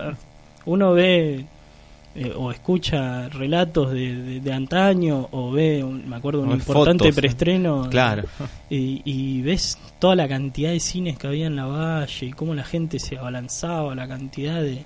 Uno 0.65 0.93
ve 0.93 1.45
eh, 2.15 2.31
o 2.35 2.51
escucha 2.51 3.27
relatos 3.29 3.91
de, 3.91 4.15
de, 4.15 4.39
de 4.39 4.53
antaño 4.53 5.27
o 5.31 5.51
ve, 5.51 5.83
un- 5.83 6.07
me 6.07 6.15
acuerdo, 6.15 6.41
un 6.41 6.49
O 6.49 6.53
importante 6.53 7.05
fotos. 7.05 7.15
preestreno. 7.15 7.89
Claro. 7.89 8.23
Y, 8.69 9.01
y 9.03 9.41
ves 9.41 9.77
toda 9.99 10.15
la 10.15 10.27
cantidad 10.27 10.71
de 10.71 10.79
cines 10.79 11.17
que 11.17 11.27
había 11.27 11.47
en 11.47 11.55
la 11.55 11.65
valle 11.65 12.25
y 12.27 12.31
cómo 12.31 12.53
la 12.53 12.63
gente 12.63 12.99
se 12.99 13.17
abalanzaba, 13.17 13.95
la 13.95 14.07
cantidad 14.07 14.61
de, 14.61 14.83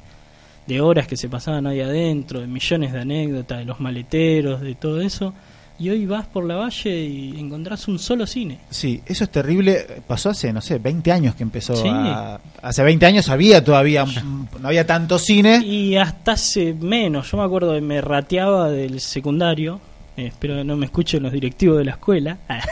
de 0.68 0.82
horas 0.82 1.06
que 1.08 1.18
se 1.18 1.28
pasaban 1.30 1.68
ahí 1.68 1.82
adentro, 1.82 2.40
de 2.40 2.48
millones 2.48 2.94
de 2.94 3.00
anécdotas, 3.02 3.60
de 3.60 3.66
los 3.66 3.80
maleteros, 3.80 4.62
de 4.62 4.76
todo 4.76 5.02
eso. 5.02 5.34
Y 5.80 5.90
hoy 5.92 6.06
vas 6.08 6.26
por 6.26 6.44
la 6.46 6.56
valle 6.56 7.04
y 7.06 7.40
encontrás 7.40 7.88
un 7.88 8.00
solo 8.00 8.26
cine. 8.26 8.58
Sí, 8.70 9.00
eso 9.06 9.26
es 9.26 9.30
terrible. 9.30 9.86
Pasó 10.08 10.32
hace, 10.32 10.52
no 10.52 10.60
sé, 10.60 10.80
20 10.80 11.12
años 11.12 11.36
que 11.36 11.44
empezó 11.44 11.76
Sí. 11.76 11.88
a... 11.88 12.40
Hace 12.64 12.82
20 12.84 13.06
años 13.06 13.30
había 13.30 13.64
todavía, 13.64 14.04
no 14.60 14.68
había 14.68 14.88
tanto 14.88 15.20
cine. 15.20 15.58
Y 15.64 15.96
hasta 15.96 16.32
hace 16.32 16.74
menos, 16.74 17.30
yo 17.32 17.38
me 17.38 17.44
acuerdo 17.44 17.74
que 17.76 17.82
me 17.82 18.02
rateaba 18.02 18.70
del 18.72 19.00
secundario, 19.00 19.80
eh, 20.18 20.28
espero 20.28 20.56
que 20.56 20.64
no 20.64 20.76
me 20.78 20.88
escuchen 20.88 21.22
los 21.22 21.32
directivos 21.32 21.78
de 21.78 21.86
la 21.86 21.92
escuela. 21.92 22.38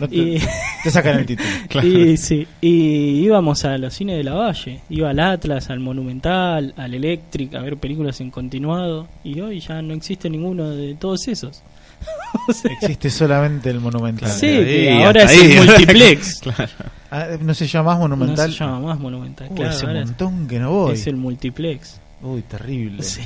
No 0.00 0.08
te, 0.08 0.16
y, 0.16 0.38
te 0.82 0.90
sacan 0.90 1.20
el 1.20 1.24
título. 1.26 1.48
y, 1.86 2.16
sí, 2.16 2.44
y 2.60 3.20
íbamos 3.22 3.64
a 3.64 3.78
los 3.78 3.94
cines 3.94 4.16
de 4.16 4.24
la 4.24 4.34
Valle, 4.34 4.80
iba 4.90 5.10
al 5.10 5.20
Atlas, 5.20 5.70
al 5.70 5.78
Monumental, 5.78 6.74
al 6.76 6.94
Electric, 6.94 7.54
a 7.54 7.60
ver 7.60 7.76
películas 7.76 8.20
en 8.20 8.32
continuado, 8.32 9.06
y 9.22 9.38
hoy 9.40 9.60
ya 9.60 9.80
no 9.82 9.94
existe 9.94 10.28
ninguno 10.28 10.68
de 10.70 10.96
todos 10.96 11.28
esos. 11.28 11.62
O 12.48 12.52
sea, 12.52 12.72
Existe 12.72 13.08
solamente 13.10 13.70
el 13.70 13.80
Monumental. 13.80 14.28
sí, 14.30 14.46
que 14.48 15.02
ahora 15.04 15.22
es 15.22 15.30
ahí. 15.30 15.52
el 15.52 15.56
multiplex. 15.66 16.40
Claro. 16.42 16.68
Ah, 17.10 17.26
no 17.40 17.54
se 17.54 17.66
llama 17.66 17.92
más 17.92 18.00
Monumental. 18.00 18.48
No 18.48 18.52
se 18.52 18.58
llama 18.64 18.80
más 18.80 18.98
Monumental, 18.98 19.46
Uy, 19.50 19.56
claro, 19.56 19.70
hace 19.70 19.84
un 19.84 19.88
ahora 19.90 20.00
es- 20.00 20.06
montón 20.06 20.48
que 20.48 20.58
no 20.58 20.70
voy. 20.72 20.94
es 20.94 21.06
el 21.06 21.16
multiplex. 21.16 22.00
Uy, 22.22 22.42
terrible. 22.42 23.02
Sí, 23.02 23.20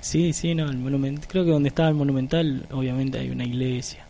sí, 0.00 0.32
sí, 0.32 0.54
no, 0.54 0.68
el 0.70 0.76
monumento, 0.78 1.26
creo 1.28 1.44
que 1.44 1.50
donde 1.50 1.68
estaba 1.70 1.88
el 1.88 1.94
Monumental, 1.96 2.66
obviamente 2.70 3.18
hay 3.18 3.30
una 3.30 3.44
iglesia. 3.44 4.04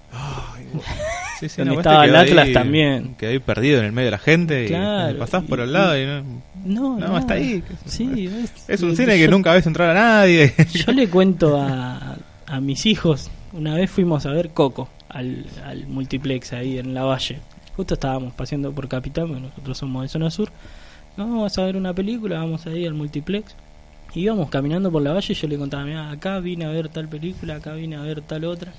Sí, 1.41 1.49
sí, 1.49 1.57
Donde 1.59 1.75
no, 1.75 1.81
estaba 1.81 2.05
el 2.05 2.15
Atlas 2.15 2.47
ahí- 2.47 2.53
tamén. 2.53 3.15
Quedó 3.17 3.31
ahí 3.31 3.39
perdido 3.41 3.79
en 3.81 3.87
el 3.87 3.93
medio 3.93 4.07
de 4.07 4.11
la 4.13 4.19
gente 4.19 4.67
Claro, 4.67 5.17
y 5.17 5.19
pasás 5.19 5.43
por 5.45 5.59
y- 5.59 5.63
al 5.63 5.73
lado 5.73 5.99
y 5.99 6.07
no, 6.07 6.23
No, 6.65 6.81
no, 6.99 6.99
nada. 6.99 7.19
está 7.21 7.35
ahí. 7.35 7.63
Sí, 7.87 8.27
es, 8.45 8.69
Es 8.69 8.83
un 8.83 8.91
yo- 8.91 8.97
cine 8.97 9.17
que 9.19 9.29
nunca 9.29 9.53
ves 9.53 9.67
entrar 9.67 9.91
a 9.91 9.95
nadie. 9.95 10.55
Yo 10.73 10.93
le 10.93 11.09
cuento 11.09 11.61
a, 11.61 12.17
a 12.47 12.61
mis 12.61 12.87
hijos, 12.87 13.31
una 13.55 13.75
vez 13.75 13.90
fuimos 13.90 14.27
a 14.27 14.31
ver 14.33 14.51
Coco 14.51 14.88
al, 15.09 15.47
al 15.64 15.87
multiplex 15.87 16.53
ahí 16.53 16.79
en 16.79 16.93
la 16.95 17.05
valle. 17.05 17.38
Justo 17.77 17.95
estábamos 17.95 18.33
paseando 18.35 18.73
por 18.73 18.87
Capital, 18.88 19.31
nosotros 19.40 19.79
somos 19.79 20.03
de 20.03 20.09
zona 20.09 20.31
sur. 20.31 20.51
No, 21.17 21.25
vamos 21.25 21.57
a 21.59 21.64
ver 21.64 21.77
una 21.77 21.93
película, 21.95 22.38
vamos 22.38 22.67
ahí 22.67 22.87
al 22.87 22.95
multiplex. 22.95 23.55
Y 24.14 24.21
íbamos 24.21 24.49
caminando 24.51 24.90
por 24.93 25.03
la 25.03 25.12
valle 25.12 25.33
y 25.33 25.37
yo 25.37 25.49
le 25.49 25.57
contaba, 25.59 25.85
mira, 25.85 26.11
acá 26.11 26.38
vine 26.38 26.64
a 26.67 26.69
ver 26.69 26.88
tal 26.88 27.09
película, 27.09 27.57
acá 27.57 27.73
vine 27.75 27.97
a 27.97 28.03
ver 28.03 28.21
tal 28.23 28.45
otra. 28.45 28.73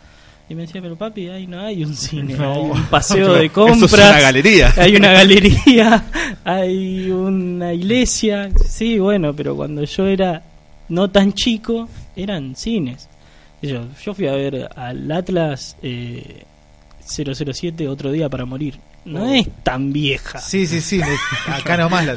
Y 0.48 0.54
me 0.56 0.62
decía, 0.62 0.82
pero 0.82 0.96
papi, 0.96 1.28
ahí 1.30 1.48
no 1.48 1.60
hay 1.60 1.84
un 1.84 1.94
cine, 1.96 2.34
No. 2.38 2.54
hay 2.54 2.62
un 2.72 2.84
paseo 2.86 3.34
de 3.34 3.46
Eso 3.46 3.46
es 3.46 3.52
compras. 3.52 3.94
una 4.12 4.20
galería. 4.22 4.74
Hay 4.78 4.96
una 4.96 5.12
galería, 5.14 6.06
hay 6.46 7.10
una 7.12 7.74
iglesia. 7.74 8.50
Sí, 8.66 9.00
bueno, 9.00 9.34
pero 9.36 9.56
cuando 9.56 9.84
yo 9.84 10.06
era 10.08 10.42
no 10.90 11.10
tan 11.10 11.34
chico, 11.34 11.90
eran 12.16 12.56
cines. 12.56 13.10
Yo, 13.68 13.84
yo 14.04 14.14
fui 14.14 14.28
a 14.28 14.34
ver 14.34 14.70
al 14.76 15.12
Atlas 15.12 15.76
eh, 15.82 16.44
007 17.06 17.88
otro 17.88 18.12
día 18.12 18.30
para 18.30 18.46
morir. 18.46 18.80
No 19.06 19.24
Oh. 19.24 19.34
es 19.34 19.48
tan 19.64 19.94
vieja. 19.94 20.40
Sí, 20.40 20.66
sí, 20.66 20.82
sí. 20.82 21.00
acá 21.48 21.78
nomás 21.78 22.06
la. 22.06 22.16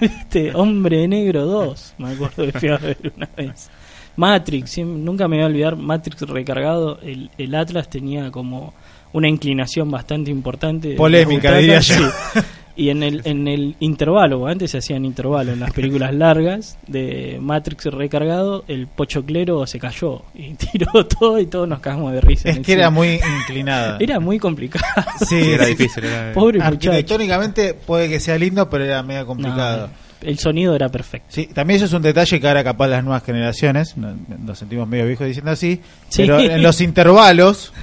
¿Viste? 0.00 0.54
Hombre 0.54 1.06
Negro 1.06 1.44
2, 1.44 1.94
me 1.98 2.12
acuerdo 2.12 2.46
que 2.50 2.58
fui 2.58 2.68
a 2.70 2.78
ver 2.78 3.12
una 3.16 3.28
vez. 3.36 3.68
Matrix, 4.16 4.78
nunca 4.78 5.28
me 5.28 5.36
voy 5.36 5.44
a 5.44 5.46
olvidar, 5.46 5.76
Matrix 5.76 6.22
recargado, 6.22 6.98
el, 7.02 7.30
el 7.38 7.54
Atlas 7.54 7.88
tenía 7.88 8.30
como 8.30 8.72
una 9.12 9.28
inclinación 9.28 9.90
bastante 9.90 10.30
importante. 10.30 10.94
Polémica, 10.94 11.56
diría 11.56 11.80
yo. 11.80 11.94
sí. 11.94 12.40
Y 12.80 12.88
en 12.88 13.02
el, 13.02 13.20
en 13.24 13.46
el 13.46 13.76
intervalo, 13.80 14.46
antes 14.46 14.70
se 14.70 14.78
hacían 14.78 15.04
intervalos 15.04 15.52
en 15.52 15.60
las 15.60 15.70
películas 15.72 16.14
largas 16.14 16.78
de 16.86 17.36
Matrix 17.38 17.84
recargado, 17.84 18.64
el 18.68 18.86
pochoclero 18.86 19.66
se 19.66 19.78
cayó 19.78 20.22
y 20.34 20.54
tiró 20.72 21.04
todo 21.06 21.38
y 21.38 21.44
todos 21.44 21.68
nos 21.68 21.80
cagamos 21.80 22.12
de 22.14 22.22
risa. 22.22 22.48
Es 22.48 22.60
que 22.60 22.72
era 22.72 22.86
cine. 22.86 22.96
muy 22.96 23.20
inclinada. 23.42 23.98
Era 24.00 24.18
muy 24.18 24.38
complicado. 24.38 24.86
Sí, 25.28 25.36
era 25.36 25.66
difícil. 25.66 26.04
Era, 26.04 26.32
Pobre 26.34 26.56
muchacho. 26.58 26.90
Arquitectónicamente 26.90 27.74
puede 27.74 28.08
que 28.08 28.18
sea 28.18 28.38
lindo, 28.38 28.70
pero 28.70 28.84
era 28.84 29.02
medio 29.02 29.20
No, 29.20 29.26
complicado. 29.26 29.90
el 30.22 30.38
sonido 30.38 30.74
era 30.74 30.88
perfecto. 30.88 31.26
Sí, 31.28 31.48
también 31.52 31.76
eso 31.76 31.84
es 31.84 31.92
un 31.92 32.00
detalle 32.00 32.40
que 32.40 32.48
ahora 32.48 32.64
capaz 32.64 32.88
las 32.88 33.04
nuevas 33.04 33.22
generaciones, 33.24 33.94
no- 33.98 34.16
nos 34.38 34.58
sentimos 34.58 34.88
medio 34.88 35.06
viejos 35.06 35.26
diciendo 35.26 35.50
así, 35.50 35.82
Sí. 36.08 36.22
pero 36.22 36.40
en 36.40 36.62
los 36.62 36.80
intervalos, 36.80 37.74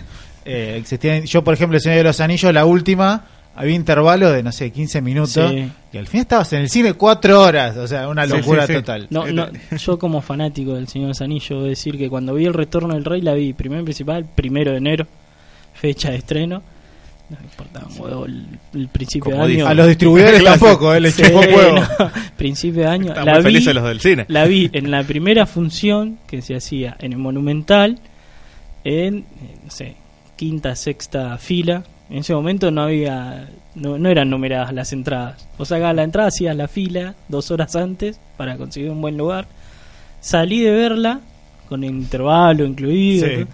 eh, 0.44 0.76
existían, 0.80 1.24
yo 1.26 1.44
por 1.44 1.54
ejemplo, 1.54 1.76
el 1.78 1.82
Señor 1.84 1.98
de 2.00 2.04
los 2.06 2.20
Anillos, 2.20 2.52
la 2.52 2.66
última, 2.66 3.26
había 3.58 3.76
intervalos 3.76 4.32
de, 4.34 4.44
no 4.44 4.52
sé, 4.52 4.72
15 4.72 5.02
minutos, 5.02 5.52
Sí. 5.52 5.70
y 5.94 5.98
al 5.98 6.08
fin 6.08 6.22
estabas 6.22 6.54
en 6.54 6.62
el 6.62 6.70
cine 6.70 6.94
cuatro 6.94 7.42
horas, 7.42 7.76
o 7.76 7.88
sea, 7.88 8.08
una 8.08 8.26
locura 8.26 8.66
sí, 8.68 8.74
sí. 8.74 8.80
total. 8.80 9.08
No, 9.10 9.26
no, 9.28 9.48
yo 9.78 9.98
como 10.00 10.22
fanático 10.22 10.76
del 10.76 10.88
Señor 10.88 11.08
de 11.08 11.10
los 11.10 11.22
Anillos, 11.22 11.50
voy 11.58 11.66
a 11.66 11.70
decir 11.70 11.98
que 11.98 12.10
cuando 12.10 12.34
vi 12.36 12.46
El 12.46 12.54
Retorno 12.54 12.94
del 12.94 13.04
Rey 13.04 13.22
la 13.22 13.34
vi 13.34 13.54
primero 13.54 13.84
principal, 13.84 14.26
primero 14.36 14.72
de 14.72 14.78
enero, 14.78 15.08
fecha 15.74 16.12
de 16.12 16.18
estreno. 16.18 16.62
No 17.30 17.36
me 17.40 17.44
importaba 17.44 17.88
un 17.88 18.00
huevo 18.02 18.26
el, 18.26 18.46
el 18.74 18.88
principio 18.88 19.32
Como 19.32 19.44
de 19.46 19.50
dice. 19.50 19.62
año. 19.64 19.70
A 19.72 19.74
los 19.74 19.88
distribuidores 19.88 20.42
tampoco, 20.46 20.94
eh, 20.94 21.02
les 21.02 21.14
Sí, 21.14 21.24
chupó 21.24 21.40
huevo. 21.40 21.76
no, 22.00 22.12
principio 22.38 22.84
de 22.84 22.88
año. 22.88 23.08
Estaban 23.10 23.26
La 23.26 23.34
muy 23.34 23.42
vi, 23.42 23.44
felices 23.54 23.76
los 23.76 23.84
del 23.84 24.00
cine. 24.00 24.26
la 24.30 24.46
vi 24.46 24.70
en 24.72 24.92
la 24.92 25.04
primera 25.04 25.46
función 25.46 26.20
que 26.26 26.42
se 26.42 26.56
hacía 26.56 26.96
en 27.02 27.12
el 27.12 27.18
Monumental, 27.20 28.00
en, 28.86 29.18
eh, 29.18 29.26
no 29.66 29.70
sé, 29.72 29.96
quinta, 30.38 30.74
sexta 30.78 31.38
fila. 31.38 31.84
En 32.10 32.18
ese 32.20 32.34
momento 32.34 32.72
no 32.72 32.82
había, 32.84 33.50
no, 33.76 33.98
no 33.98 34.10
eran 34.10 34.30
numeradas 34.30 34.74
las 34.74 34.94
entradas. 34.94 35.48
O 35.58 35.66
sacabas 35.66 35.96
la 35.96 36.04
entrada, 36.04 36.30
hacías 36.30 36.56
la 36.56 36.68
fila 36.68 37.16
dos 37.28 37.52
horas 37.52 37.76
antes 37.76 38.20
para 38.38 38.58
conseguir 38.58 38.90
un 38.92 39.02
buen 39.02 39.18
lugar. 39.18 39.48
Salí 40.22 40.62
de 40.62 40.72
verla, 40.72 41.20
con 41.70 41.84
el 41.84 41.92
intervalo 41.92 42.66
incluido. 42.66 43.28
Sí. 43.28 43.34
¿no? 43.40 43.48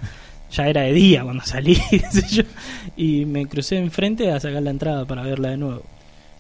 Ya 0.52 0.68
era 0.68 0.82
de 0.82 0.94
día 0.94 1.24
cuando 1.24 1.44
salí, 1.44 1.76
yo, 2.30 2.44
y 2.96 3.26
me 3.26 3.48
crucé 3.48 3.78
enfrente 3.78 4.32
a 4.32 4.40
sacar 4.40 4.62
la 4.62 4.70
entrada 4.70 5.04
para 5.06 5.24
verla 5.24 5.50
de 5.50 5.58
nuevo. 5.58 5.82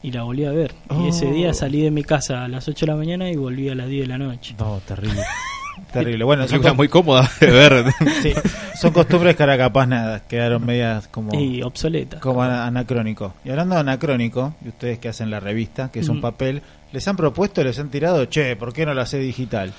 Y 0.03 0.11
la 0.11 0.21
volví 0.23 0.45
a 0.45 0.51
ver. 0.51 0.73
Y 1.03 1.07
ese 1.07 1.27
Oh. 1.27 1.33
día 1.33 1.53
salí 1.53 1.81
de 1.81 1.89
mi 1.89 2.03
casa 2.03 2.43
a 2.43 2.47
las 2.47 2.67
8 2.67 2.85
de 2.85 2.91
la 2.91 2.97
mañana 2.97 3.29
y 3.31 3.35
volví 3.37 3.69
a 3.69 3.75
las 3.75 3.87
10 3.87 4.03
de 4.03 4.07
la 4.07 4.17
noche. 4.19 4.53
No, 4.59 4.79
terrible. 4.85 5.23
terrible. 5.91 6.23
Bueno, 6.23 6.47
son, 6.47 6.75
muy 6.75 6.87
cómoda 6.87 7.29
de 7.39 7.47
ver. 7.51 7.85
sí, 8.21 8.33
son 8.79 8.91
costumbres 8.93 9.35
que 9.35 9.43
ahora 9.43 9.57
capaz 9.57 9.85
nada, 9.87 10.21
quedaron 10.27 10.65
medias 10.65 11.07
como... 11.07 11.37
Y 11.39 11.61
obsoleta. 11.61 12.19
como 12.19 12.41
ana- 12.43 12.65
anacrónico. 12.67 13.33
Y 13.45 13.49
hablando 13.49 13.75
de 13.75 13.81
anacrónico, 13.81 14.55
y 14.63 14.69
ustedes 14.69 14.99
que 14.99 15.09
hacen 15.09 15.29
la 15.29 15.39
revista, 15.39 15.91
que 15.91 15.99
es 15.99 16.09
un 16.09 16.17
Mm. 16.17 16.21
papel, 16.21 16.61
les 16.91 17.07
han 17.07 17.15
propuesto, 17.17 17.63
les 17.63 17.77
han 17.79 17.89
tirado, 17.89 18.25
che, 18.25 18.55
¿por 18.55 18.71
qué 18.73 18.85
no 18.85 18.93
lo 18.93 19.01
hace 19.01 19.17
digital? 19.19 19.73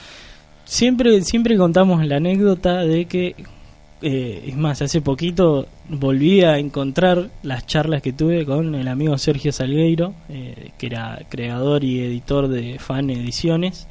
Siempre, 0.65 1.21
siempre 1.23 1.57
contamos 1.57 2.05
la 2.07 2.17
anécdota 2.17 2.81
de 2.85 3.05
que, 3.05 3.35
eh, 4.03 4.45
es 4.49 4.57
más, 4.57 4.81
hace 4.83 5.01
poquito 5.01 5.67
volví 5.89 6.43
a 6.43 6.59
encontrar 6.59 7.29
las 7.43 7.67
charlas 7.67 8.01
que 8.03 8.13
tuve 8.13 8.45
con 8.47 8.75
el 8.75 8.89
amigo 8.89 9.17
Sergio 9.19 9.53
Salgueiro, 9.53 10.15
eh, 10.31 10.71
que 10.79 10.87
era 10.87 11.21
creador 11.29 11.85
y 11.85 12.01
editor 12.01 12.49
de 12.49 12.79
Fan 12.79 13.11
Ediciones. 13.11 13.87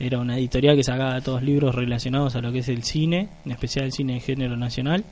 Era 0.00 0.18
una 0.18 0.38
editorial 0.38 0.76
que 0.76 0.84
sacaba 0.84 1.20
todos 1.20 1.42
libros 1.42 1.74
relacionados 1.74 2.36
a 2.36 2.40
lo 2.40 2.52
que 2.52 2.60
es 2.60 2.68
el 2.68 2.84
cine, 2.84 3.28
en 3.44 3.52
especial 3.52 3.86
el 3.86 3.92
cine 3.92 4.14
de 4.14 4.20
género 4.20 4.56
nacional. 4.56 5.04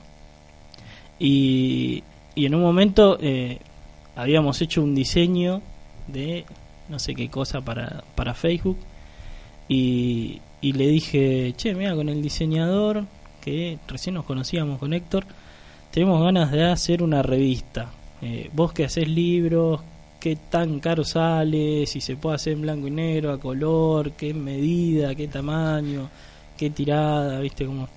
Y, 1.19 2.03
y 2.35 2.45
en 2.45 2.55
un 2.55 2.61
momento 2.61 3.17
eh, 3.21 3.59
habíamos 4.15 4.61
hecho 4.61 4.83
un 4.83 4.95
diseño 4.95 5.61
de 6.07 6.45
no 6.89 6.99
sé 6.99 7.15
qué 7.15 7.29
cosa 7.29 7.61
para, 7.61 8.03
para 8.15 8.33
Facebook 8.33 8.77
y, 9.67 10.41
le 10.61 10.87
dije, 10.87 11.53
che, 11.57 11.73
mira, 11.73 11.95
con 11.95 12.09
el 12.09 12.21
diseñador, 12.21 13.05
que 13.41 13.77
recién 13.87 14.15
nos 14.15 14.25
conocíamos 14.25 14.79
con 14.79 14.93
Héctor, 14.93 15.25
tenemos 15.91 16.23
ganas 16.23 16.51
de 16.51 16.63
hacer 16.63 17.03
una 17.03 17.21
revista. 17.21 17.91
Eh, 18.21 18.49
vos 18.53 18.73
que 18.73 18.85
haces 18.85 19.07
libros, 19.07 19.81
qué 20.27 20.37
tan 20.49 20.79
caro 20.81 21.05
sale, 21.05 21.85
si 21.85 22.01
se 22.01 22.17
puede 22.17 22.35
hacer 22.35 22.53
en 22.53 22.61
blanco 22.61 22.87
y 22.87 22.91
negro, 22.91 23.31
a 23.31 23.39
color, 23.39 24.11
qué 24.11 24.33
medida, 24.33 25.15
qué 25.15 25.27
tamaño, 25.27 26.09
qué 26.57 26.69
tirada, 26.69 27.39
viste 27.39 27.65
cómo... 27.65 27.87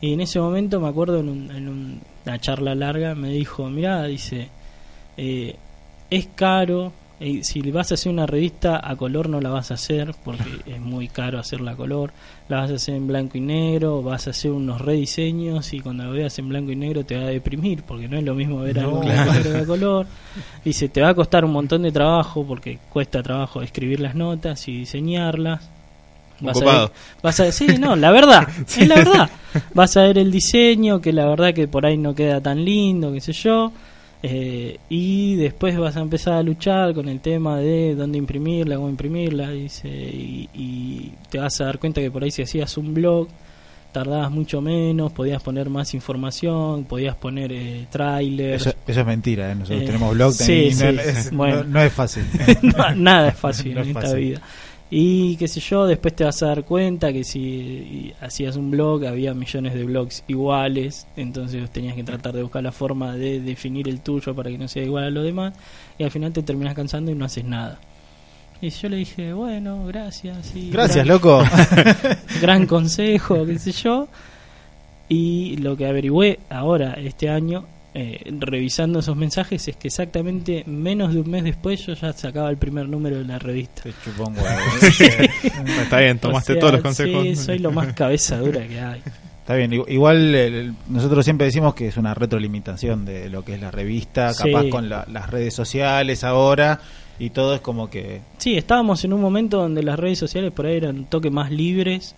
Y 0.00 0.14
en 0.14 0.20
ese 0.22 0.40
momento 0.40 0.80
me 0.80 0.88
acuerdo 0.88 1.20
en, 1.20 1.28
un- 1.28 1.50
en 1.50 1.68
un- 1.68 2.00
una 2.24 2.38
charla 2.40 2.74
larga, 2.74 3.14
me 3.14 3.28
dijo, 3.30 3.68
mirá, 3.68 4.04
dice, 4.04 4.48
eh, 5.18 5.54
es 6.10 6.26
caro, 6.34 6.92
eh, 7.24 7.44
si 7.44 7.62
vas 7.70 7.90
a 7.90 7.94
hacer 7.94 8.12
una 8.12 8.26
revista 8.26 8.80
a 8.82 8.96
color 8.96 9.28
no 9.28 9.40
la 9.40 9.48
vas 9.50 9.70
a 9.70 9.74
hacer 9.74 10.14
porque 10.24 10.50
es 10.66 10.80
muy 10.80 11.08
caro 11.08 11.38
hacerla 11.38 11.72
a 11.72 11.76
color, 11.76 12.12
la 12.48 12.60
vas 12.60 12.70
a 12.70 12.74
hacer 12.74 12.94
en 12.96 13.06
blanco 13.06 13.38
y 13.38 13.40
negro, 13.40 14.02
vas 14.02 14.26
a 14.26 14.30
hacer 14.30 14.50
unos 14.50 14.80
rediseños 14.80 15.72
y 15.72 15.80
cuando 15.80 16.04
lo 16.04 16.12
veas 16.12 16.38
en 16.38 16.48
blanco 16.48 16.72
y 16.72 16.76
negro 16.76 17.04
te 17.04 17.16
va 17.16 17.22
a 17.22 17.26
deprimir 17.26 17.82
porque 17.84 18.08
no 18.08 18.18
es 18.18 18.24
lo 18.24 18.34
mismo 18.34 18.60
ver 18.60 18.78
algo 18.80 18.96
No. 18.96 19.00
blanco 19.00 19.30
y 19.30 19.34
negro 19.34 19.52
que 19.52 19.58
a 19.58 19.64
color. 19.66 20.06
Dice, 20.64 20.88
te 20.88 21.00
va 21.00 21.10
a 21.10 21.14
costar 21.14 21.44
un 21.44 21.52
montón 21.52 21.82
de 21.82 21.92
trabajo 21.92 22.44
porque 22.46 22.78
cuesta 22.90 23.22
trabajo 23.22 23.62
escribir 23.62 24.00
las 24.00 24.14
notas 24.14 24.66
y 24.68 24.78
diseñarlas. 24.78 25.68
Vas 26.40 26.60
a, 26.60 26.64
ver, 26.64 26.90
vas 27.22 27.38
a 27.38 27.52
sí, 27.52 27.68
no, 27.78 27.94
la 27.94 28.10
verdad, 28.10 28.48
es 28.66 28.88
la 28.88 28.96
verdad. 28.96 29.30
Vas 29.74 29.96
a 29.96 30.02
ver 30.02 30.18
el 30.18 30.32
diseño, 30.32 31.00
que 31.00 31.12
la 31.12 31.26
verdad 31.26 31.54
que 31.54 31.68
por 31.68 31.86
ahí 31.86 31.96
no 31.96 32.16
queda 32.16 32.40
tan 32.40 32.64
lindo, 32.64 33.12
qué 33.12 33.20
sé 33.20 33.32
yo. 33.32 33.70
Eh, 34.22 34.78
y 34.88 35.34
después 35.36 35.76
vas 35.78 35.96
a 35.96 36.00
empezar 36.00 36.34
a 36.34 36.42
luchar 36.42 36.94
con 36.94 37.08
el 37.08 37.20
tema 37.20 37.58
de 37.58 37.94
dónde 37.96 38.18
imprimirla, 38.18 38.76
cómo 38.76 38.88
imprimirla, 38.88 39.50
dice, 39.50 39.88
y, 39.88 40.48
y 40.54 41.12
te 41.30 41.38
vas 41.38 41.60
a 41.60 41.64
dar 41.64 41.78
cuenta 41.78 42.00
que 42.00 42.10
por 42.10 42.22
ahí 42.22 42.30
si 42.30 42.42
hacías 42.42 42.76
un 42.76 42.94
blog 42.94 43.28
tardabas 43.90 44.30
mucho 44.30 44.60
menos, 44.62 45.12
podías 45.12 45.42
poner 45.42 45.68
más 45.68 45.92
información, 45.92 46.84
podías 46.84 47.14
poner 47.16 47.52
eh, 47.52 47.86
trailers, 47.90 48.66
Eso, 48.66 48.76
eso 48.86 49.00
es 49.00 49.06
mentira, 49.06 49.52
¿eh? 49.52 49.54
nosotros 49.54 49.82
Eh, 49.82 49.86
tenemos 49.86 50.14
blog 50.14 50.32
sí, 50.32 50.70
no, 50.70 50.76
sí, 50.76 50.84
es, 51.04 51.30
bueno. 51.30 51.56
no- 51.56 51.64
no 51.64 51.82
es 51.82 51.92
fácil. 51.92 52.24
No, 52.62 52.94
nada 52.94 53.28
es 53.28 53.36
fácil 53.36 53.72
en 53.76 53.78
es 53.78 53.86
esta 53.88 54.00
fácil. 54.00 54.18
vida. 54.18 54.40
Y 54.94 55.36
qué 55.36 55.48
sé 55.48 55.58
yo, 55.60 55.86
después 55.86 56.14
te 56.14 56.22
vas 56.22 56.42
a 56.42 56.48
dar 56.48 56.64
cuenta 56.64 57.14
que 57.14 57.24
si 57.24 58.12
hacías 58.20 58.56
un 58.56 58.70
blog 58.70 59.06
había 59.06 59.32
millones 59.32 59.72
de 59.72 59.84
blogs 59.84 60.22
iguales, 60.28 61.06
entonces 61.16 61.70
tenías 61.70 61.94
que 61.94 62.04
tratar 62.04 62.34
de 62.34 62.42
buscar 62.42 62.62
la 62.62 62.72
forma 62.72 63.14
de 63.16 63.40
definir 63.40 63.88
el 63.88 64.00
tuyo 64.02 64.34
para 64.34 64.50
que 64.50 64.58
no 64.58 64.68
sea 64.68 64.82
igual 64.84 65.04
a 65.04 65.10
los 65.10 65.24
demás 65.24 65.54
y 65.96 66.04
al 66.04 66.10
final 66.10 66.30
te 66.34 66.42
terminas 66.42 66.74
cansando 66.74 67.10
y 67.10 67.14
no 67.14 67.24
haces 67.24 67.44
nada. 67.44 67.78
Y 68.60 68.68
yo 68.68 68.90
le 68.90 68.96
dije, 68.98 69.32
bueno, 69.32 69.86
gracias. 69.86 70.44
sí, 70.52 70.68
Gracias, 70.70 71.06
gran- 71.06 71.08
loco. 71.08 71.42
gran 72.42 72.66
consejo, 72.66 73.46
qué 73.46 73.58
sé 73.58 73.72
yo. 73.72 74.08
Y 75.08 75.56
lo 75.56 75.74
que 75.74 75.86
averigüé 75.86 76.38
ahora, 76.50 76.92
este 76.94 77.30
año, 77.30 77.64
eh, 77.94 78.20
revisando 78.38 79.00
esos 79.00 79.16
mensajes, 79.16 79.68
es 79.68 79.76
que 79.76 79.88
exactamente 79.88 80.64
menos 80.66 81.12
de 81.12 81.20
un 81.20 81.30
mes 81.30 81.44
después 81.44 81.84
yo 81.86 81.92
ya 81.94 82.12
sacaba 82.12 82.48
el 82.50 82.56
primer 82.56 82.88
número 82.88 83.18
de 83.18 83.24
la 83.24 83.38
revista. 83.38 83.82
Te 83.82 83.92
chupó 84.04 84.28
un 84.28 84.36
huevo. 84.36 84.48
Está 85.82 85.98
bien, 86.00 86.18
tomaste 86.18 86.52
O 86.52 86.54
sea, 86.54 86.60
todos 86.60 86.72
los 86.74 86.82
consejos. 86.82 87.22
Sí, 87.24 87.36
soy 87.36 87.58
lo 87.58 87.70
más 87.72 87.92
cabeza 87.92 88.38
dura 88.38 88.66
que 88.66 88.80
hay. 88.80 89.02
Está 89.40 89.56
bien, 89.56 89.72
igu- 89.72 89.84
igual 89.88 90.34
el- 90.34 90.74
nosotros 90.88 91.24
siempre 91.24 91.46
decimos 91.46 91.74
que 91.74 91.88
es 91.88 91.96
una 91.96 92.14
retroalimentación 92.14 93.04
de 93.04 93.28
lo 93.28 93.44
que 93.44 93.54
es 93.56 93.60
la 93.60 93.70
revista, 93.72 94.32
Sí. 94.32 94.44
capaz 94.50 94.68
con 94.70 94.88
la- 94.88 95.04
las 95.10 95.28
redes 95.30 95.52
sociales 95.52 96.22
ahora 96.24 96.80
y 97.18 97.30
todo 97.30 97.54
es 97.56 97.60
como 97.60 97.90
que 97.90 98.20
Sí, 98.38 98.56
estábamos 98.56 99.04
en 99.04 99.12
un 99.12 99.20
momento 99.20 99.58
donde 99.58 99.82
las 99.82 99.98
redes 99.98 100.18
sociales 100.18 100.52
por 100.52 100.66
ahí 100.66 100.76
eran 100.76 100.96
un 100.98 101.04
toque 101.06 101.30
más 101.30 101.50
libres 101.50 102.14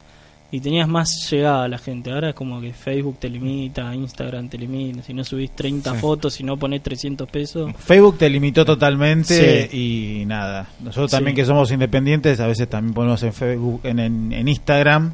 y 0.54 0.60
tenías 0.60 0.86
más 0.86 1.10
llegada 1.30 1.64
a 1.64 1.68
la 1.68 1.78
gente. 1.78 2.12
Ahora 2.12 2.28
es 2.28 2.34
como 2.36 2.60
que 2.60 2.72
Facebook 2.72 3.18
te 3.18 3.28
limita, 3.28 3.92
Instagram 3.92 4.48
te 4.48 4.56
limita. 4.56 5.02
Si 5.02 5.12
no 5.12 5.24
subís 5.24 5.50
30 5.50 5.92
Sí. 5.94 5.98
fotos, 5.98 6.34
si 6.34 6.44
no 6.44 6.56
pones 6.56 6.80
300 6.80 7.28
pesos. 7.28 7.72
Facebook 7.76 8.18
te 8.18 8.30
limitó 8.30 8.64
totalmente 8.64 9.68
Sí. 9.68 9.76
y 10.22 10.26
nada. 10.26 10.68
Nosotros 10.80 11.10
Sí. 11.10 11.16
también 11.16 11.34
que 11.34 11.44
somos 11.44 11.72
independientes, 11.72 12.38
a 12.38 12.46
veces 12.46 12.68
también 12.68 12.94
ponemos 12.94 13.20
en 13.24 13.32
Facebook, 13.32 13.80
en, 13.82 13.98
en, 13.98 14.32
en 14.32 14.46
Instagram 14.46 15.12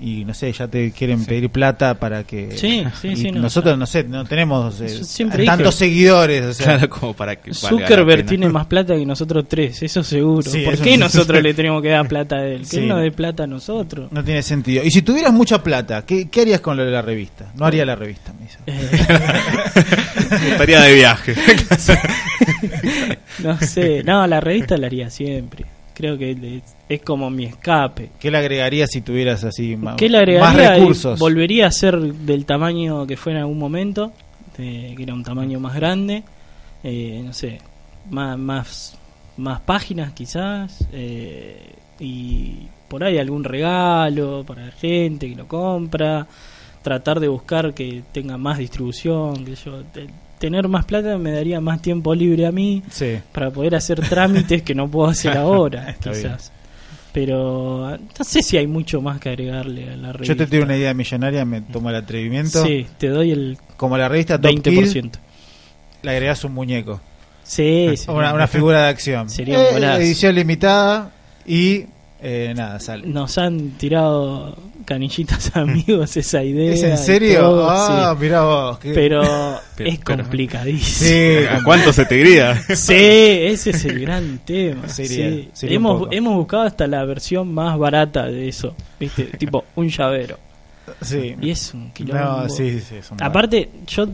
y 0.00 0.24
no 0.24 0.32
sé, 0.32 0.52
ya 0.52 0.68
te 0.68 0.92
quieren 0.92 1.24
pedir 1.24 1.50
plata 1.50 1.94
para 1.94 2.22
que... 2.24 2.52
Sí, 2.56 2.84
sí, 3.00 3.16
sí, 3.16 3.32
no, 3.32 3.40
nosotros, 3.40 3.72
o 3.72 3.74
sea, 3.74 3.76
no 3.76 3.86
sé, 3.86 4.04
no 4.04 4.24
tenemos 4.24 4.80
eh, 4.80 5.00
tantos 5.44 5.74
dije- 5.74 5.78
seguidores. 5.78 6.44
O 6.44 6.54
sea, 6.54 6.66
Claro, 6.78 6.88
como 6.88 7.14
para 7.14 7.34
que 7.36 7.52
Zuckerberg 7.52 8.24
tiene 8.26 8.48
más 8.50 8.66
plata 8.66 8.94
que 8.94 9.04
nosotros 9.04 9.46
tres, 9.48 9.82
eso 9.82 10.04
seguro. 10.04 10.42
Sí, 10.48 10.60
¿Por 10.64 10.74
eso 10.74 10.84
qué 10.84 10.96
no- 10.96 11.06
nosotros 11.06 11.42
le 11.42 11.52
tenemos 11.54 11.82
que 11.82 11.88
dar 11.88 12.06
plata 12.08 12.36
a 12.36 12.46
él? 12.46 12.60
Que 12.60 12.66
Sí. 12.66 12.76
él 12.78 12.88
nos 12.88 13.00
dé 13.02 13.10
plata 13.10 13.42
a 13.44 13.46
nosotros. 13.46 14.12
No 14.12 14.22
tiene 14.22 14.42
sentido. 14.42 14.84
Y 14.84 14.90
si 14.90 15.02
tuvieras 15.02 15.32
mucha 15.32 15.62
plata, 15.62 16.04
¿qué, 16.06 16.28
qué 16.28 16.42
harías 16.42 16.60
con 16.60 16.76
lo 16.76 16.84
de 16.84 16.90
la 16.92 17.02
revista? 17.02 17.52
No 17.56 17.66
haría 17.66 17.84
la 17.84 17.96
revista, 17.96 18.32
me 18.32 18.44
dice. 18.46 18.58
Eh, 18.66 20.48
Estaría 20.52 20.80
de 20.80 20.94
viaje. 20.94 21.34
no 23.40 23.58
sé, 23.60 24.02
no, 24.04 24.26
la 24.26 24.40
revista 24.40 24.76
la 24.76 24.86
haría 24.86 25.10
siempre. 25.10 25.64
Creo 25.98 26.16
que 26.16 26.62
es, 26.88 27.02
como 27.02 27.28
mi 27.28 27.44
escape. 27.46 28.10
¿Qué 28.20 28.30
le 28.30 28.38
agregarías 28.38 28.88
si 28.88 29.00
tuvieras 29.00 29.42
así 29.42 29.76
ma- 29.76 29.96
¿Qué 29.96 30.08
le 30.08 30.18
más 30.38 30.50
agregaría? 30.54 30.78
recursos? 30.78 31.18
Volvería 31.18 31.66
a 31.66 31.72
ser 31.72 31.98
del 31.98 32.44
tamaño 32.46 33.04
que 33.04 33.16
fue 33.16 33.32
en 33.32 33.38
algún 33.38 33.58
momento, 33.58 34.12
de- 34.56 34.94
que 34.96 35.02
era 35.02 35.12
un 35.12 35.24
tamaño 35.24 35.58
más 35.58 35.74
grande, 35.74 36.22
eh, 36.84 37.20
no 37.24 37.32
sé, 37.32 37.58
más, 38.10 38.38
más, 38.38 38.96
más 39.38 39.60
páginas 39.62 40.12
quizás, 40.12 40.86
eh, 40.92 41.72
y 41.98 42.68
por 42.86 43.02
ahí 43.02 43.18
algún 43.18 43.42
regalo 43.42 44.44
para 44.46 44.66
la 44.66 44.70
gente 44.72 45.28
que 45.28 45.34
lo 45.34 45.48
compra, 45.48 46.28
tratar 46.82 47.18
de 47.18 47.26
buscar 47.26 47.74
que 47.74 48.04
tenga 48.12 48.38
más 48.38 48.58
distribución, 48.58 49.44
que 49.44 49.56
yo, 49.56 49.82
te- 49.92 50.06
tener 50.38 50.68
más 50.68 50.84
plata 50.84 51.18
me 51.18 51.32
daría 51.32 51.60
más 51.60 51.82
tiempo 51.82 52.14
libre 52.14 52.46
a 52.46 52.52
mí 52.52 52.82
Sí. 52.90 53.18
para 53.32 53.50
poder 53.50 53.74
hacer 53.74 54.00
trámites 54.08 54.62
que 54.62 54.74
no 54.74 54.88
puedo 54.88 55.08
hacer 55.08 55.36
ahora, 55.38 55.84
bien. 55.84 55.96
quizás. 56.14 56.52
Pero 57.12 57.96
no 57.98 58.24
sé 58.24 58.42
si 58.42 58.56
hay 58.58 58.66
mucho 58.66 59.00
más 59.00 59.18
que 59.18 59.30
agregarle 59.30 59.90
a 59.92 59.96
la 59.96 60.12
revista. 60.12 60.34
Yo 60.34 60.36
te 60.36 60.46
tiro 60.46 60.64
una 60.64 60.76
idea 60.76 60.92
millonaria, 60.94 61.44
me 61.44 61.62
tomo 61.62 61.88
el 61.90 61.96
atrevimiento. 61.96 62.64
Sí, 62.64 62.86
te 62.98 63.08
doy 63.08 63.32
el 63.32 63.58
Como 63.76 63.96
la 63.96 64.08
revista 64.08 64.40
Top 64.40 64.52
20%. 64.52 64.92
Kid, 64.92 65.06
le 66.02 66.10
agregás 66.10 66.44
un 66.44 66.52
muñeco. 66.54 67.00
Sí, 67.42 67.96
sí. 67.96 68.10
Una, 68.10 68.34
una 68.34 68.46
figura 68.46 68.82
de 68.82 68.88
acción. 68.88 69.30
Sería 69.30 69.58
un 69.58 69.82
Eh, 69.82 69.96
edición 69.96 70.34
limitada 70.34 71.10
y 71.46 71.86
eh, 72.20 72.52
nada, 72.56 72.80
sale. 72.80 73.06
Nos 73.06 73.38
han 73.38 73.70
tirado 73.72 74.56
canillitas 74.84 75.54
amigos 75.56 76.16
esa 76.16 76.42
idea. 76.42 76.72
¿Es 76.72 76.82
en 76.82 76.98
serio? 76.98 77.40
todo, 77.40 77.70
ah, 77.70 78.14
sí. 78.16 78.22
mirá 78.24 78.42
vos. 78.42 78.78
qué- 78.78 78.92
Pero 78.94 79.20
Pero- 79.76 79.90
es 79.90 79.98
pero- 79.98 80.22
complicadísimo. 80.24 81.08
Sí, 81.10 81.46
¿A 81.48 81.62
cuánto 81.62 81.92
se 81.92 82.04
te 82.06 82.18
grida? 82.18 82.56
Sí, 82.74 82.94
ese 82.94 83.70
es 83.70 83.84
el 83.84 84.00
gran 84.00 84.38
tema. 84.44 84.88
Sería- 84.88 85.30
sí. 85.30 85.48
sería 85.52 85.78
un 85.78 85.84
hemos, 85.86 86.08
hemos 86.10 86.34
buscado 86.36 86.62
hasta 86.64 86.86
la 86.86 87.04
versión 87.04 87.52
más 87.52 87.78
barata 87.78 88.26
de 88.26 88.48
eso, 88.48 88.74
¿viste? 88.98 89.24
tipo 89.38 89.64
un 89.76 89.88
llavero. 89.88 90.38
sí. 91.02 91.36
Y 91.40 91.50
es 91.50 91.72
un 91.74 91.90
quilombo. 91.92 92.42
No, 92.42 92.48
sí, 92.48 92.80
sí, 92.80 92.96
es 92.96 93.10
un- 93.10 93.22
Aparte, 93.22 93.68
yo 93.86 94.06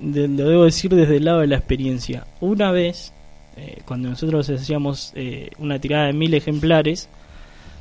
de- 0.00 0.28
lo 0.28 0.48
debo 0.48 0.64
decir 0.64 0.94
desde 0.94 1.16
el 1.16 1.24
lado 1.24 1.40
de 1.40 1.46
la 1.46 1.56
experiencia. 1.56 2.26
Una 2.40 2.72
vez, 2.72 3.12
eh, 3.56 3.78
cuando 3.84 4.08
nosotros 4.10 4.50
hacíamos 4.50 5.12
eh, 5.14 5.50
una 5.58 5.78
tirada 5.78 6.06
de 6.06 6.12
mil 6.12 6.34
ejemplares, 6.34 7.08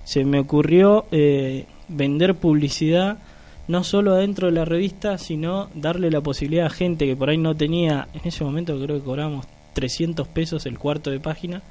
se 0.08 0.24
me 0.24 0.40
ocurrió 0.40 1.06
eh, 1.12 1.66
vender 1.90 2.36
publicidad 2.36 3.18
no 3.68 3.84
solo 3.84 4.14
adentro 4.14 4.48
de 4.48 4.54
la 4.54 4.64
revista, 4.64 5.18
sino 5.18 5.70
darle 5.76 6.10
la 6.10 6.22
posibilidad 6.22 6.68
a 6.68 6.70
gente 6.70 7.06
que 7.06 7.18
por 7.18 7.30
ahí 7.30 7.38
no 7.38 7.54
tenía, 7.58 8.08
en 8.14 8.22
ese 8.24 8.46
momento 8.46 8.80
creo 8.82 9.00
que 9.00 9.04
cobramos 9.04 9.46
300 9.74 10.26
pesos 10.30 10.66
el 10.66 10.80
cuarto 10.80 11.12
de 11.12 11.20
página. 11.20 11.62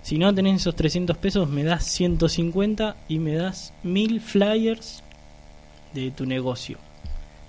Si 0.00 0.16
no 0.16 0.34
tenés 0.34 0.62
esos 0.62 0.74
300 0.74 1.18
pesos, 1.18 1.50
me 1.50 1.64
das 1.64 1.84
150 1.84 2.96
y 3.08 3.18
me 3.18 3.34
das 3.34 3.74
mil 3.82 4.22
flyers 4.22 5.02
de 5.92 6.10
tu 6.12 6.24
negocio. 6.24 6.78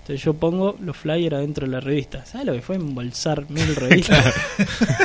Entonces 0.02 0.22
yo 0.22 0.34
pongo 0.34 0.76
los 0.78 0.94
flyers 0.94 1.36
adentro 1.36 1.64
de 1.64 1.72
la 1.72 1.80
revista. 1.80 2.26
¿Sabes 2.26 2.48
lo 2.48 2.52
que 2.52 2.60
fue 2.60 2.76
embolsar 2.76 3.48
mil 3.48 3.74
revistas? 3.76 4.34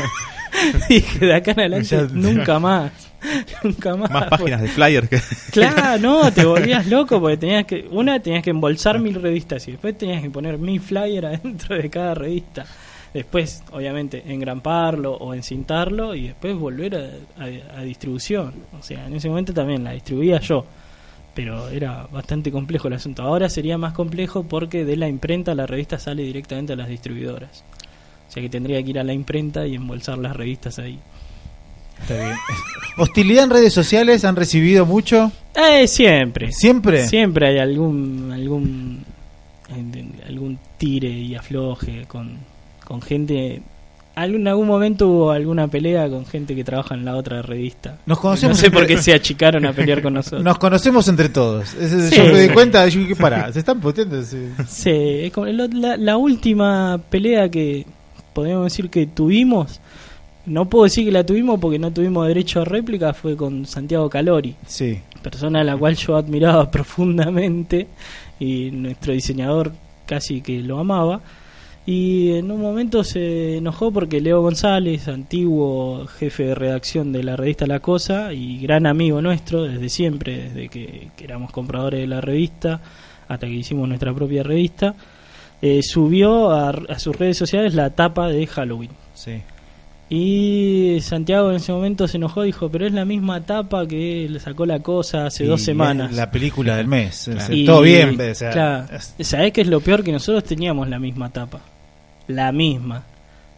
Dije, 0.89 1.27
de 1.27 1.33
acá 1.33 1.51
en 1.51 1.59
adelante 1.61 2.07
nunca 2.11 2.59
más. 2.59 3.12
Nunca 3.63 3.95
más. 3.95 4.09
Más 4.11 4.29
páginas 4.29 4.61
de 4.61 4.67
flyers 4.67 5.09
que... 5.09 5.19
Claro, 5.51 6.01
no, 6.01 6.31
te 6.31 6.45
volvías 6.45 6.85
loco 6.87 7.19
porque 7.19 7.37
tenías 7.37 7.65
que, 7.65 7.87
una 7.91 8.19
tenías 8.19 8.43
que 8.43 8.49
embolsar 8.49 8.99
mil 8.99 9.15
revistas 9.21 9.67
y 9.67 9.71
después 9.71 9.97
tenías 9.97 10.21
que 10.21 10.29
poner 10.29 10.57
mil 10.57 10.79
flyers 10.81 11.25
adentro 11.39 11.75
de 11.75 11.89
cada 11.89 12.13
revista. 12.15 12.65
Después, 13.13 13.63
obviamente, 13.71 14.23
engramparlo 14.25 15.13
o 15.13 15.33
encintarlo 15.35 16.15
y 16.15 16.27
después 16.29 16.55
volver 16.57 16.95
a, 17.37 17.43
a- 17.43 17.79
a 17.79 17.83
distribución. 17.83 18.53
O 18.79 18.81
sea, 18.81 19.05
en 19.05 19.13
ese 19.13 19.29
momento 19.29 19.53
también 19.53 19.83
la 19.83 19.91
distribuía 19.91 20.39
yo, 20.39 20.65
pero 21.35 21.69
era 21.69 22.07
bastante 22.11 22.51
complejo 22.51 22.87
el 22.87 22.95
asunto. 22.95 23.21
Ahora 23.21 23.49
sería 23.49 23.77
más 23.77 23.93
complejo 23.93 24.43
porque 24.43 24.83
de 24.83 24.95
la 24.97 25.07
imprenta 25.07 25.53
la 25.53 25.67
revista 25.67 25.99
sale 25.99 26.23
directamente 26.23 26.73
a 26.73 26.75
las 26.75 26.87
distribuidoras. 26.87 27.63
O 28.27 28.31
sea 28.33 28.41
que 28.41 28.49
tendría 28.49 28.81
que 28.83 28.89
ir 28.89 28.97
a 28.99 29.03
la 29.03 29.13
imprenta 29.13 29.67
y 29.67 29.75
embolsar 29.75 30.17
las 30.17 30.35
revistas 30.35 30.79
ahí. 30.79 30.97
Está 32.03 32.15
bien. 32.15 32.35
¿Hostilidad 32.97 33.45
en 33.45 33.49
redes 33.49 33.73
sociales 33.73 34.23
han 34.23 34.35
recibido 34.35 34.85
mucho? 34.85 35.31
Eh, 35.55 35.87
siempre. 35.87 36.51
¿Siempre? 36.51 37.07
Siempre 37.07 37.47
hay 37.47 37.57
algún 37.59 38.31
algún 38.31 39.03
algún 40.27 40.59
tire 40.77 41.09
y 41.09 41.35
afloje 41.35 42.05
con, 42.07 42.37
con 42.85 43.01
gente. 43.01 43.61
Algún, 44.15 44.41
en 44.41 44.47
algún 44.49 44.67
momento 44.67 45.07
hubo 45.07 45.31
alguna 45.31 45.67
pelea 45.67 46.07
con 46.07 46.23
gente 46.27 46.55
que 46.55 46.63
trabaja 46.63 46.93
en 46.93 47.03
la 47.03 47.15
otra 47.15 47.41
revista. 47.41 47.97
Nos 48.05 48.17
No 48.17 48.21
conocemos 48.21 48.59
sé 48.59 48.69
por 48.69 48.81
entre- 48.83 48.97
qué 48.97 49.01
se 49.01 49.13
achicaron 49.13 49.65
a 49.65 49.73
pelear 49.73 50.03
con 50.03 50.13
nosotros. 50.13 50.43
Nos 50.43 50.59
conocemos 50.59 51.07
entre 51.07 51.29
todos. 51.29 51.73
Ese- 51.73 52.09
Sí. 52.11 52.17
Yo 52.17 52.25
me 52.25 52.39
di 52.41 52.49
cuenta, 52.49 52.87
yo 52.87 52.99
dije, 52.99 53.15
pará, 53.15 53.51
se 53.51 53.57
están 53.59 53.79
puteando. 53.79 54.21
sí. 54.21 54.49
Sí, 54.67 54.91
es 54.91 55.31
como 55.33 55.47
la, 55.47 55.97
la 55.97 56.17
última 56.17 56.99
pelea 57.09 57.49
que 57.49 57.87
podemos 58.33 58.65
decir 58.65 58.91
que 58.91 59.07
tuvimos, 59.07 59.79
no 60.45 60.69
puedo 60.69 60.85
decir 60.85 61.05
que 61.05 61.11
la 61.11 61.25
tuvimos 61.25 61.59
porque 61.59 61.79
no 61.79 61.91
tuvimos 61.91 62.27
derecho 62.27 62.61
a 62.61 62.65
réplica, 62.65 63.13
fue 63.13 63.35
con 63.37 63.65
Santiago 63.65 64.09
Calori. 64.09 64.55
Sí. 64.65 64.99
persona 65.21 65.61
a 65.61 65.63
la 65.63 65.77
cual 65.77 65.95
yo 65.95 66.15
admiraba 66.15 66.69
profundamente 66.71 67.87
y 68.39 68.71
nuestro 68.71 69.13
diseñador 69.13 69.71
casi 70.05 70.41
que 70.41 70.59
lo 70.59 70.79
amaba. 70.79 71.21
Y 71.85 72.31
en 72.31 72.49
un 72.49 72.61
momento 72.61 73.03
se 73.03 73.57
enojó 73.57 73.91
porque 73.91 74.21
Leo 74.21 74.41
González, 74.41 75.09
antiguo 75.09 76.07
jefe 76.07 76.45
de 76.45 76.55
redacción 76.55 77.11
de 77.11 77.23
la 77.23 77.35
revista 77.35 77.67
La 77.67 77.81
Cosa 77.81 78.31
y 78.31 78.59
gran 78.61 78.85
amigo 78.85 79.21
nuestro 79.21 79.63
desde 79.63 79.89
siempre, 79.89 80.49
desde 80.49 80.69
que, 80.69 81.09
que 81.17 81.23
éramos 81.25 81.51
compradores 81.51 81.99
de 81.99 82.07
la 82.07 82.21
revista 82.21 82.79
hasta 83.27 83.47
que 83.47 83.53
hicimos 83.53 83.87
nuestra 83.87 84.13
propia 84.13 84.43
revista, 84.43 84.95
eh, 85.61 85.81
subió 85.83 86.51
a, 86.51 86.69
a 86.69 86.99
sus 86.99 87.17
redes 87.17 87.37
sociales 87.37 87.73
la 87.73 87.89
tapa 87.89 88.29
de 88.29 88.47
Halloween. 88.47 88.91
Sí. 89.13 89.41
Y 90.15 90.99
Santiago 91.01 91.49
en 91.49 91.55
ese 91.55 91.71
momento 91.71 92.07
se 92.07 92.17
enojó, 92.17 92.43
dijo, 92.43 92.69
pero 92.69 92.85
es 92.85 92.93
la 92.93 93.03
misma 93.03 93.41
tapa 93.41 93.87
que 93.87 94.27
le 94.29 94.39
sacó 94.39 94.63
la 94.67 94.77
cosa 94.79 95.25
hace 95.25 95.43
Y 95.43 95.47
dos 95.47 95.63
semanas. 95.63 96.13
La 96.13 96.29
película 96.29 96.77
del 96.77 96.85
mes. 96.87 97.27
Y- 97.49 97.65
Todo 97.65 97.81
bien. 97.81 98.21
o 98.21 98.35
sea, 98.35 98.51
claro. 98.51 98.85
¿Sabés 99.19 99.51
qué 99.53 99.61
es 99.61 99.67
lo 99.67 99.79
peor? 99.79 100.03
Que 100.03 100.11
nosotros 100.11 100.43
teníamos 100.43 100.87
la 100.87 100.99
misma 100.99 101.31
tapa. 101.31 101.61
La 102.27 102.51
misma. 102.51 103.01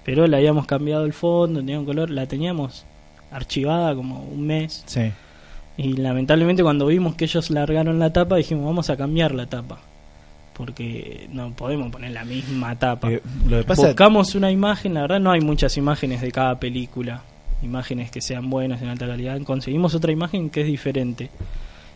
Pero 0.06 0.28
le 0.28 0.38
habíamos 0.38 0.66
cambiado 0.66 1.04
el 1.06 1.12
fondo, 1.12 1.60
tenía 1.60 1.78
un 1.78 1.86
color, 1.86 2.10
la 2.10 2.26
teníamos 2.26 2.86
archivada 3.32 3.94
como 3.94 4.24
un 4.24 4.48
mes. 4.48 4.84
sí. 4.86 5.12
Y 5.78 5.92
lamentablemente 5.98 6.64
cuando 6.64 6.86
vimos 6.86 7.16
que 7.16 7.26
ellos 7.26 7.50
largaron 7.50 8.00
la 8.00 8.14
tapa, 8.14 8.38
dijimos, 8.38 8.64
vamos 8.64 8.90
a 8.90 8.96
cambiar 8.96 9.36
la 9.36 9.46
tapa. 9.48 9.80
Porque 10.56 11.28
no 11.32 11.52
podemos 11.52 11.92
poner 11.92 12.12
la 12.12 12.24
misma 12.24 12.78
tapa. 12.78 13.12
Eh, 13.12 13.22
lo 13.48 13.58
que 13.58 13.64
pasa 13.66 13.88
Buscamos 13.88 14.36
una 14.36 14.52
imagen, 14.52 14.94
la 14.94 15.02
verdad 15.02 15.20
no 15.20 15.32
hay 15.32 15.42
muchas 15.42 15.76
imágenes 15.78 16.22
de 16.22 16.32
cada 16.32 16.60
película, 16.60 17.22
imágenes 17.62 18.10
que 18.10 18.22
sean 18.22 18.50
buenas 18.50 18.82
en 18.82 18.88
alta 18.88 19.06
calidad. 19.06 19.40
Conseguimos 19.42 19.94
otra 19.96 20.12
imagen 20.12 20.50
que 20.50 20.62
es 20.62 20.68
diferente. 20.68 21.30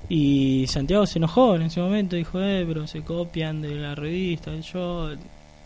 Y 0.09 0.65
Santiago 0.67 1.05
se 1.05 1.19
enojó 1.19 1.55
en 1.55 1.63
ese 1.63 1.79
momento, 1.79 2.15
dijo, 2.15 2.41
eh, 2.41 2.65
pero 2.67 2.87
se 2.87 3.01
copian 3.01 3.61
de 3.61 3.75
la 3.75 3.95
revista. 3.95 4.51
Yo, 4.59 5.11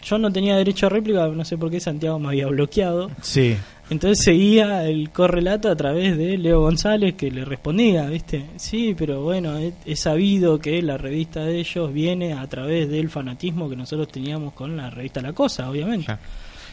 yo 0.03 0.17
no 0.17 0.31
tenía 0.31 0.57
derecho 0.57 0.87
a 0.87 0.89
réplica, 0.89 1.27
no 1.27 1.45
sé 1.45 1.57
por 1.57 1.71
qué 1.71 1.79
Santiago 1.79 2.19
me 2.19 2.27
había 2.27 2.47
bloqueado. 2.47 3.09
Sí. 3.21 3.55
Entonces 3.93 4.25
seguía 4.25 4.87
el 4.87 5.11
correlato 5.11 5.69
a 5.69 5.75
través 5.75 6.17
de 6.17 6.35
Leo 6.39 6.61
González 6.61 7.13
que 7.13 7.29
le 7.29 7.45
respondía, 7.45 8.07
¿viste? 8.07 8.43
Sí, 8.55 8.95
pero 8.97 9.21
bueno, 9.21 9.55
he, 9.59 9.95
sabido 9.95 10.57
que 10.57 10.81
la 10.81 10.97
revista 10.97 11.45
de 11.45 11.59
ellos 11.59 11.93
viene 11.93 12.33
a 12.33 12.47
través 12.47 12.89
del 12.89 13.11
fanatismo 13.11 13.69
que 13.69 13.75
nosotros 13.75 14.07
teníamos 14.07 14.53
con 14.53 14.75
la 14.75 14.89
revista 14.89 15.21
La 15.21 15.33
Cosa, 15.33 15.69
obviamente. 15.69 16.11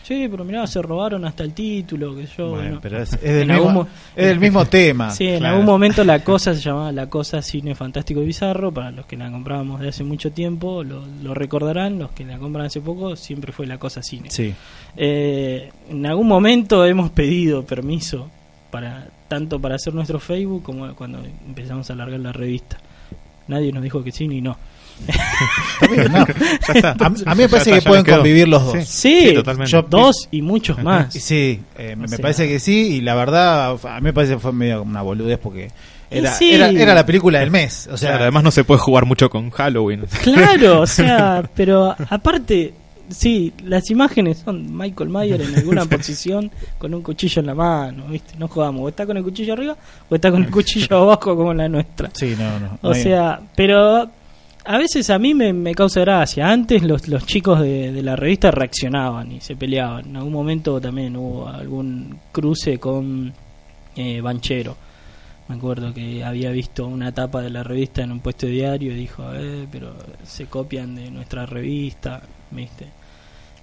Sí, 0.02 0.26
pero 0.30 0.44
mirá, 0.44 0.66
se 0.66 0.82
robaron 0.82 1.24
hasta 1.24 1.44
el 1.44 1.52
título, 1.52 2.14
que 2.16 2.26
yo... 2.26 2.48
Bueno, 2.50 2.62
bueno. 2.62 2.78
pero 2.82 3.02
es, 3.02 3.12
es 3.14 3.20
del 3.22 3.50
algún 3.50 3.68
mismo, 3.68 3.82
mo- 3.84 3.88
es 4.16 4.26
del 4.26 4.40
mismo 4.40 4.64
tema. 4.66 5.10
Sí, 5.10 5.28
en 5.28 5.44
algún 5.44 5.64
momento 5.64 6.02
la 6.04 6.24
cosa 6.24 6.54
se 6.54 6.60
llamaba 6.60 6.90
La 6.90 7.08
Cosa 7.08 7.42
Cine 7.42 7.74
Fantástico 7.74 8.20
y 8.22 8.26
Bizarro, 8.26 8.72
para 8.72 8.90
los 8.90 9.06
que 9.06 9.16
la 9.16 9.30
comprábamos 9.30 9.80
de 9.80 9.88
hace 9.88 10.02
mucho 10.02 10.32
tiempo, 10.32 10.82
lo, 10.82 11.04
lo 11.22 11.34
recordarán, 11.34 11.98
los 11.98 12.10
que 12.10 12.24
la 12.24 12.38
compran 12.38 12.66
hace 12.66 12.80
poco, 12.80 13.14
siempre 13.14 13.52
fue 13.52 13.66
La 13.66 13.78
Cosa 13.78 14.02
Cine. 14.02 14.30
Sí. 14.30 14.52
Eh, 14.96 15.70
en 15.88 16.06
algún 16.06 16.26
momento 16.26 16.84
hemos 16.84 17.10
pedido 17.10 17.64
permiso 17.64 18.28
para 18.70 19.06
tanto 19.28 19.60
para 19.60 19.76
hacer 19.76 19.94
nuestro 19.94 20.18
Facebook 20.18 20.62
como 20.64 20.92
cuando 20.96 21.18
empezamos 21.46 21.88
a 21.90 21.94
largar 21.94 22.18
la 22.20 22.32
revista. 22.32 22.78
Nadie 23.48 23.72
nos 23.72 23.82
dijo 23.82 24.02
que 24.02 24.12
sí 24.12 24.26
ni 24.28 24.40
no. 24.40 24.56
Está 25.08 25.86
bien, 25.90 26.12
no. 26.12 26.26
Ya 26.26 26.72
está. 26.74 26.90
A, 27.00 27.06
a 27.06 27.34
mí 27.34 27.42
me 27.42 27.48
parece 27.48 27.70
está, 27.70 27.80
que 27.80 27.88
pueden 27.88 28.04
convivir 28.04 28.48
los 28.48 28.64
dos. 28.64 28.84
Sí, 28.84 29.28
Sí, 29.28 29.34
totalmente. 29.34 29.70
Yo- 29.72 29.82
dos 29.82 30.28
y 30.30 30.42
muchos 30.42 30.82
más. 30.82 31.12
Sí, 31.14 31.60
eh, 31.78 31.96
me 31.96 32.18
parece 32.18 32.48
que 32.48 32.58
sí, 32.60 32.96
y 32.96 33.00
la 33.00 33.14
verdad, 33.14 33.70
a 33.84 33.94
mí 33.96 34.02
me 34.02 34.12
parece 34.12 34.34
que 34.34 34.40
fue 34.40 34.52
medio 34.52 34.78
como 34.80 34.90
una 34.90 35.02
boludez 35.02 35.38
porque 35.38 35.70
era, 36.10 36.32
sí. 36.32 36.52
era, 36.52 36.68
era 36.70 36.94
la 36.94 37.06
película 37.06 37.38
del 37.40 37.50
mes. 37.50 37.88
O 37.92 37.96
sea, 37.96 38.10
Claro, 38.10 38.22
además 38.24 38.42
no 38.44 38.50
se 38.50 38.64
puede 38.64 38.80
jugar 38.80 39.04
mucho 39.06 39.30
con 39.30 39.50
Halloween. 39.50 40.04
Claro, 40.22 40.80
o 40.82 40.86
sea, 40.86 41.42
pero 41.54 41.94
aparte, 42.10 42.74
sí, 43.08 43.52
las 43.64 43.90
imágenes 43.90 44.42
son 44.44 44.76
Michael 44.76 45.08
Mayer 45.08 45.40
en 45.40 45.54
alguna 45.54 45.84
posición 45.86 46.50
con 46.78 46.92
un 46.94 47.02
cuchillo 47.02 47.40
en 47.40 47.46
la 47.46 47.54
mano, 47.54 48.06
¿viste? 48.08 48.34
No 48.38 48.48
jugamos, 48.48 48.82
o 48.82 48.88
está 48.88 49.06
con 49.06 49.16
el 49.16 49.22
cuchillo 49.22 49.52
arriba 49.52 49.76
o 50.08 50.14
está 50.14 50.30
con 50.32 50.42
el 50.44 50.50
cuchillo 50.50 50.96
abajo 50.98 51.36
como 51.36 51.54
la 51.54 51.68
nuestra. 51.68 52.10
sí, 52.12 52.34
no, 52.38 52.58
no. 52.58 52.78
O 52.82 52.92
sea, 52.94 53.40
pero 53.54 54.10
a 54.64 54.78
veces 54.78 55.10
a 55.10 55.18
mí 55.18 55.34
me, 55.34 55.74
causa 55.74 56.00
gracia. 56.00 56.48
Antes 56.48 56.82
los, 56.82 57.08
los 57.08 57.26
chicos 57.26 57.60
de, 57.60 57.92
de 57.92 58.02
la 58.02 58.16
revista 58.16 58.50
reaccionaban 58.50 59.32
y 59.32 59.40
se 59.40 59.56
peleaban. 59.56 60.06
En 60.06 60.16
algún 60.16 60.32
momento 60.32 60.80
también 60.80 61.16
hubo 61.16 61.48
algún 61.48 62.18
cruce 62.32 62.78
con 62.78 63.32
eh, 63.96 64.20
Banchero. 64.20 64.76
Me 65.48 65.56
acuerdo 65.56 65.92
que 65.92 66.22
había 66.22 66.50
visto 66.50 66.86
una 66.86 67.12
tapa 67.12 67.42
de 67.42 67.50
la 67.50 67.64
revista 67.64 68.02
en 68.02 68.12
un 68.12 68.20
puesto 68.20 68.46
de 68.46 68.52
diario 68.52 68.92
y 68.92 68.96
dijo, 68.96 69.24
eh, 69.34 69.66
pero 69.70 69.94
se 70.22 70.46
copian 70.46 70.94
de 70.94 71.10
nuestra 71.10 71.44
revista, 71.44 72.22
¿viste? 72.52 72.86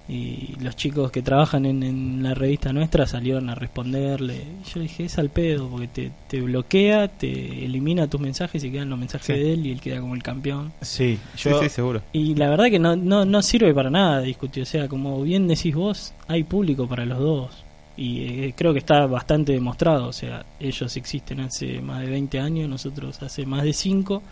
Y 0.08 0.54
los 0.60 0.74
chicos 0.74 1.10
que 1.10 1.20
trabajan 1.20 1.66
en, 1.66 1.82
en 1.82 2.22
la 2.22 2.32
revista 2.32 2.72
nuestra 2.72 3.06
salieron 3.06 3.50
a 3.50 3.54
responderle. 3.54 4.36
Y 4.36 4.70
yo 4.74 4.80
dije, 4.80 5.04
es 5.04 5.18
al 5.18 5.28
pedo, 5.28 5.68
porque 5.68 5.88
te, 5.88 6.10
te 6.28 6.40
bloquea, 6.40 7.08
te 7.08 7.64
elimina 7.66 8.06
tus 8.08 8.18
mensajes 8.18 8.64
y 8.64 8.70
quedan 8.70 8.88
los 8.88 8.98
mensajes 8.98 9.26
Sí. 9.26 9.32
de 9.34 9.52
él 9.52 9.66
y 9.66 9.70
él 9.72 9.80
queda 9.82 10.00
como 10.00 10.14
el 10.14 10.22
campeón. 10.22 10.72
Sí, 10.80 11.18
Sí, 11.36 11.50
yo, 11.50 11.60
sí, 11.62 11.68
seguro. 11.68 12.00
Y 12.14 12.34
la 12.36 12.48
verdad 12.48 12.70
que 12.70 12.78
no, 12.78 12.96
no, 12.96 13.26
no 13.26 13.42
sirve 13.42 13.74
para 13.74 13.90
nada 13.90 14.22
discutir. 14.22 14.62
O 14.62 14.66
sea, 14.66 14.88
como 14.88 15.20
bien 15.22 15.46
decís 15.46 15.74
vos, 15.74 16.14
hay 16.26 16.42
público 16.42 16.86
para 16.88 17.04
los 17.04 17.18
dos. 17.18 17.64
Y 17.98 18.20
eh, 18.44 18.54
creo 18.56 18.72
que 18.72 18.78
está 18.78 19.04
bastante 19.06 19.52
demostrado. 19.52 20.06
O 20.08 20.12
sea, 20.14 20.46
ellos 20.58 20.96
existen 20.96 21.40
hace 21.40 21.82
más 21.82 22.00
de 22.00 22.06
20 22.08 22.40
años, 22.40 22.66
nosotros 22.68 23.20
hace 23.22 23.44
más 23.44 23.62
de 23.64 23.74
5. 23.74 24.22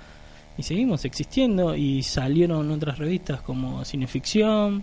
Y 0.56 0.62
seguimos 0.62 1.04
existiendo. 1.04 1.76
Y 1.76 2.02
salieron 2.02 2.70
otras 2.70 2.96
revistas 2.96 3.42
como 3.42 3.84
Cineficción. 3.84 4.82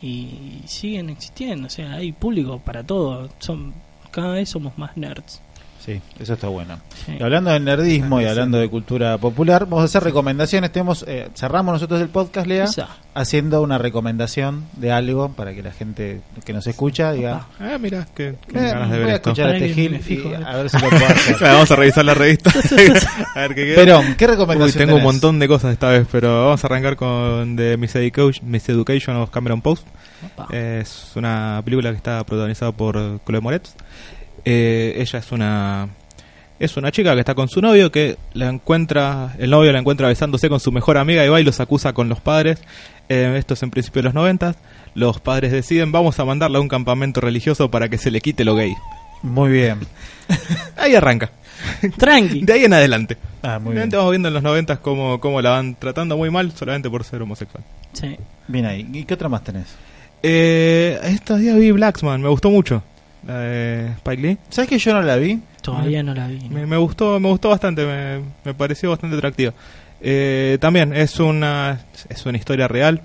Y 0.00 0.62
siguen 0.66 1.10
existiendo. 1.10 1.66
O 1.66 1.70
sea, 1.70 1.94
hay 1.94 2.12
público 2.12 2.58
para 2.58 2.82
todo. 2.84 3.28
Son, 3.38 3.74
cada 4.10 4.34
vez 4.34 4.48
somos 4.48 4.76
más 4.78 4.96
nerds. 4.96 5.40
Sí, 5.86 6.00
eso 6.18 6.34
está 6.34 6.48
bueno. 6.48 6.78
Sí. 7.06 7.16
Y 7.18 7.22
hablando 7.22 7.50
de 7.50 7.60
nerdismo 7.60 8.20
y 8.20 8.26
hablando 8.26 8.58
de 8.58 8.68
cultura 8.68 9.16
popular, 9.18 9.64
vamos 9.64 9.82
a 9.82 9.84
hacer 9.84 10.02
recomendaciones. 10.04 10.70
Tenemos, 10.72 11.04
eh, 11.08 11.28
cerramos 11.34 11.72
nosotros 11.74 12.00
el 12.02 12.08
podcast, 12.08 12.46
Lea, 12.46 12.64
Esa. 12.64 12.88
haciendo 13.14 13.62
una 13.62 13.78
recomendación 13.78 14.64
de 14.76 14.92
algo 14.92 15.30
para 15.32 15.54
que 15.54 15.62
la 15.62 15.72
gente 15.72 16.20
que 16.44 16.52
nos 16.52 16.66
escucha 16.66 17.12
diga, 17.12 17.46
Ah, 17.60 17.78
mira, 17.80 18.06
qué, 18.14 18.34
qué 18.52 18.58
"Eh, 18.58 18.62
ganas 18.70 18.90
de 18.90 18.96
voy 18.96 19.04
ver 19.06 19.12
a 19.12 19.16
esto. 19.16 19.30
escuchar 19.30 19.50
a 19.50 19.54
este 19.56 19.68
que 19.68 19.74
Gil 19.74 19.98
fijo, 20.00 20.30
y 20.30 20.34
a 20.34 20.56
ver 20.56 20.68
si 20.70 20.78
lo 20.78 20.90
puedo 20.90 21.06
hacer. 21.06 21.36
Claro, 21.38 21.54
vamos 21.54 21.70
a 21.70 21.76
revisar 21.76 22.04
la 22.04 22.14
revista. 22.14 22.50
a 23.34 23.40
ver 23.40 23.54
qué 23.54 23.64
queda. 23.64 23.76
Perón, 23.76 24.14
¿qué 24.16 24.24
Uy, 24.24 24.30
recomendación 24.32 24.78
tengo 24.78 24.94
un 24.96 25.00
tenés? 25.00 25.12
montón 25.14 25.38
de 25.38 25.48
cosas 25.48 25.72
esta 25.72 25.88
vez, 25.90 26.06
pero 26.10 26.44
vamos 26.46 26.62
a 26.64 26.66
arrancar 26.66 26.96
con 26.96 27.56
The 27.56 27.76
Miseducation, 27.76 28.50
Miseducation 28.50 29.16
of 29.16 29.30
Cameron 29.30 29.60
Post. 29.62 29.86
Opa. 30.34 30.48
Es 30.56 31.12
una 31.14 31.60
película 31.64 31.90
que 31.90 31.96
está 31.96 32.24
protagonizada 32.24 32.72
por 32.72 33.20
Chloe 33.24 33.40
Moretz. 33.40 33.74
Eh, 34.48 34.94
ella 34.98 35.18
es 35.18 35.32
una 35.32 35.88
es 36.60 36.76
una 36.76 36.90
chica 36.92 37.12
que 37.14 37.20
está 37.20 37.34
con 37.34 37.48
su 37.48 37.60
novio 37.60 37.90
que 37.92 38.16
la 38.32 38.48
encuentra 38.48 39.34
el 39.38 39.50
novio 39.50 39.72
la 39.72 39.80
encuentra 39.80 40.06
besándose 40.08 40.48
con 40.48 40.60
su 40.60 40.70
mejor 40.72 40.96
amiga 40.96 41.26
y 41.26 41.28
va 41.28 41.40
y 41.40 41.44
los 41.44 41.58
acusa 41.60 41.92
con 41.92 42.08
los 42.08 42.20
padres. 42.20 42.60
Eh, 43.08 43.34
esto 43.36 43.54
es 43.54 43.62
en 43.62 43.70
principio 43.70 44.00
de 44.02 44.04
los 44.04 44.14
90. 44.14 44.54
Los 44.94 45.20
padres 45.20 45.50
deciden 45.52 45.90
vamos 45.92 46.18
a 46.20 46.24
mandarla 46.24 46.58
a 46.58 46.60
un 46.62 46.68
campamento 46.68 47.20
religioso 47.20 47.70
para 47.70 47.88
que 47.88 47.98
se 47.98 48.10
le 48.10 48.20
quite 48.20 48.44
lo 48.44 48.54
gay. 48.54 48.72
Muy 49.22 49.50
bien. 49.50 49.80
Ahí 50.76 50.94
arranca. 50.94 51.30
Tranqui. 51.96 52.42
De 52.42 52.52
ahí 52.52 52.64
en 52.64 52.72
adelante. 52.74 53.16
Ah, 53.42 53.58
muy 53.58 53.70
Obviamente 53.72 53.96
bien. 53.96 53.98
vamos 54.00 54.10
viendo 54.12 54.28
en 54.28 54.34
los 54.34 54.42
90 54.42 54.76
cómo, 54.76 55.18
cómo 55.20 55.40
la 55.42 55.50
van 55.50 55.74
tratando 55.74 56.16
muy 56.16 56.30
mal 56.30 56.52
solamente 56.52 56.88
por 56.90 57.02
ser 57.02 57.22
homosexual. 57.22 57.64
Sí. 57.94 58.16
Bien 58.46 58.66
ahí. 58.66 58.86
¿Y 58.92 59.04
qué 59.04 59.14
otra 59.14 59.28
más 59.28 59.42
tenés? 59.42 59.66
Eh, 60.22 61.00
estos 61.04 61.40
días 61.40 61.56
vi 61.58 61.70
Blacksman, 61.72 62.20
me 62.22 62.28
gustó 62.28 62.50
mucho. 62.50 62.82
La 63.26 63.38
de 63.40 63.88
Spike 63.96 64.22
Lee. 64.22 64.38
¿Sabes 64.50 64.68
que 64.70 64.78
yo 64.78 64.92
no 64.94 65.02
la 65.02 65.16
vi? 65.16 65.40
Todavía 65.62 66.02
no 66.02 66.14
la 66.14 66.28
vi. 66.28 66.38
¿no? 66.48 66.50
Me, 66.50 66.66
me 66.66 66.76
gustó, 66.76 67.18
me 67.18 67.28
gustó 67.28 67.48
bastante, 67.48 67.84
me, 67.84 68.20
me 68.44 68.54
pareció 68.54 68.90
bastante 68.90 69.16
atractiva. 69.16 69.52
Eh, 70.00 70.58
también 70.60 70.94
es 70.94 71.18
una 71.18 71.80
es 72.08 72.24
una 72.26 72.38
historia 72.38 72.68
real. 72.68 73.00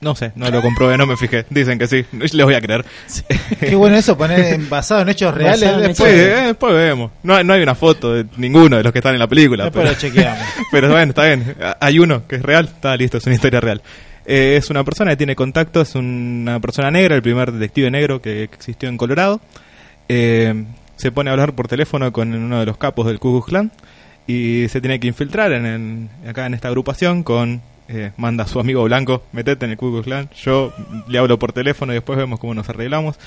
No 0.00 0.14
sé, 0.14 0.32
no 0.34 0.50
lo 0.50 0.60
comprobé, 0.60 0.98
no 0.98 1.06
me 1.06 1.16
fijé. 1.16 1.46
Dicen 1.48 1.78
que 1.78 1.86
sí, 1.86 2.04
les 2.12 2.44
voy 2.44 2.52
a 2.54 2.60
creer. 2.60 2.84
Qué 3.60 3.74
bueno 3.74 3.96
eso, 3.96 4.18
poner 4.18 4.58
basado 4.68 5.00
en 5.00 5.08
hechos 5.08 5.32
reales. 5.32 5.62
Basado 5.62 5.80
en 5.82 5.88
después, 5.88 6.12
Sí, 6.12 6.18
eh, 6.20 6.46
después 6.48 6.74
vemos. 6.74 7.10
No, 7.22 7.34
hay- 7.36 7.44
no 7.44 7.54
hay 7.54 7.62
una 7.62 7.74
foto 7.74 8.12
de 8.12 8.26
ninguno 8.36 8.76
de 8.76 8.82
los 8.82 8.92
que 8.92 8.98
están 8.98 9.14
en 9.14 9.20
la 9.20 9.26
película. 9.28 9.64
después 9.64 9.82
Pero, 9.82 9.94
lo 9.94 9.98
chequeamos. 10.00 10.44
pero 10.70 10.90
bueno, 10.90 11.08
está 11.10 11.24
bien. 11.24 11.56
Hay 11.80 11.98
uno 11.98 12.26
que 12.28 12.36
es 12.36 12.42
real, 12.42 12.66
está 12.66 12.94
listo, 12.98 13.16
es 13.16 13.24
una 13.24 13.34
historia 13.36 13.60
real. 13.60 13.80
Eh, 14.26 14.56
es 14.56 14.70
una 14.70 14.84
persona 14.84 15.10
que 15.10 15.16
tiene 15.18 15.36
contacto, 15.36 15.80
es 15.82 15.94
una 15.94 16.58
persona 16.60 16.90
negra, 16.90 17.14
el 17.14 17.22
primer 17.22 17.52
detective 17.52 17.90
negro 17.90 18.22
que 18.22 18.42
existió 18.42 18.88
en 18.88 18.96
Colorado. 18.96 19.40
Eh, 20.08 20.64
se 20.96 21.12
pone 21.12 21.30
a 21.30 21.32
hablar 21.32 21.54
por 21.54 21.68
teléfono 21.68 22.10
con 22.12 22.32
uno 22.32 22.60
de 22.60 22.66
los 22.66 22.76
capos 22.76 23.06
del 23.06 23.18
Ku 23.18 23.42
Klan 23.42 23.70
y 24.26 24.66
se 24.68 24.80
tiene 24.80 24.98
que 25.00 25.08
infiltrar 25.08 25.52
en 25.52 25.66
el- 25.66 26.28
acá 26.30 26.46
en 26.46 26.54
esta 26.54 26.68
agrupación 26.68 27.22
con 27.22 27.60
eh, 27.88 28.12
manda 28.16 28.44
a 28.44 28.46
su 28.46 28.58
amigo 28.60 28.82
blanco 28.84 29.22
metete 29.32 29.66
en 29.66 29.72
el 29.72 29.76
Ku 29.76 30.00
Klan 30.02 30.30
yo 30.42 30.72
le 31.08 31.18
hablo 31.18 31.38
por 31.38 31.52
teléfono 31.52 31.92
y 31.92 31.96
después 31.96 32.16
vemos 32.16 32.40
cómo 32.40 32.54
nos 32.54 32.66
arreglamos 32.70 33.18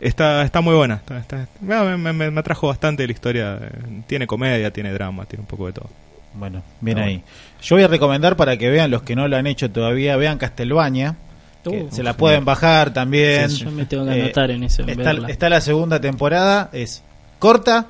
está 0.00 0.42
está 0.42 0.60
muy 0.60 0.74
buena 0.74 0.96
está, 0.96 1.46
me- 1.62 2.30
me 2.30 2.40
atrajo 2.40 2.66
bastante 2.66 3.06
la 3.06 3.12
historia 3.12 3.58
eh, 3.62 4.02
tiene 4.06 4.26
comedia 4.26 4.70
tiene 4.70 4.92
drama 4.92 5.24
tiene 5.24 5.40
un 5.40 5.46
poco 5.46 5.66
de 5.68 5.72
todo 5.72 5.88
Bueno, 6.34 6.62
bien 6.80 6.98
Ah, 6.98 7.04
ahí. 7.04 7.22
Yo 7.62 7.76
voy 7.76 7.84
a 7.84 7.88
recomendar 7.88 8.36
para 8.36 8.56
que 8.56 8.68
vean 8.70 8.90
los 8.90 9.02
que 9.02 9.14
no 9.14 9.28
lo 9.28 9.36
han 9.36 9.46
hecho 9.46 9.70
todavía, 9.70 10.16
vean 10.16 10.38
Castelbaña. 10.38 11.16
que 11.62 11.68
Uh, 11.84 11.88
se 11.92 12.02
la 12.02 12.14
pueden 12.16 12.44
bajar 12.44 12.92
también. 12.92 13.48
Yo 13.48 13.70
me 13.70 13.84
tengo 13.86 14.04
que 14.06 14.18
Eh, 14.18 14.22
anotar 14.24 14.50
en 14.50 14.64
eso. 14.64 14.82
en 14.82 15.28
está 15.28 15.48
la 15.48 15.60
segunda 15.60 16.00
temporada, 16.00 16.70
es 16.72 17.02
corta, 17.38 17.86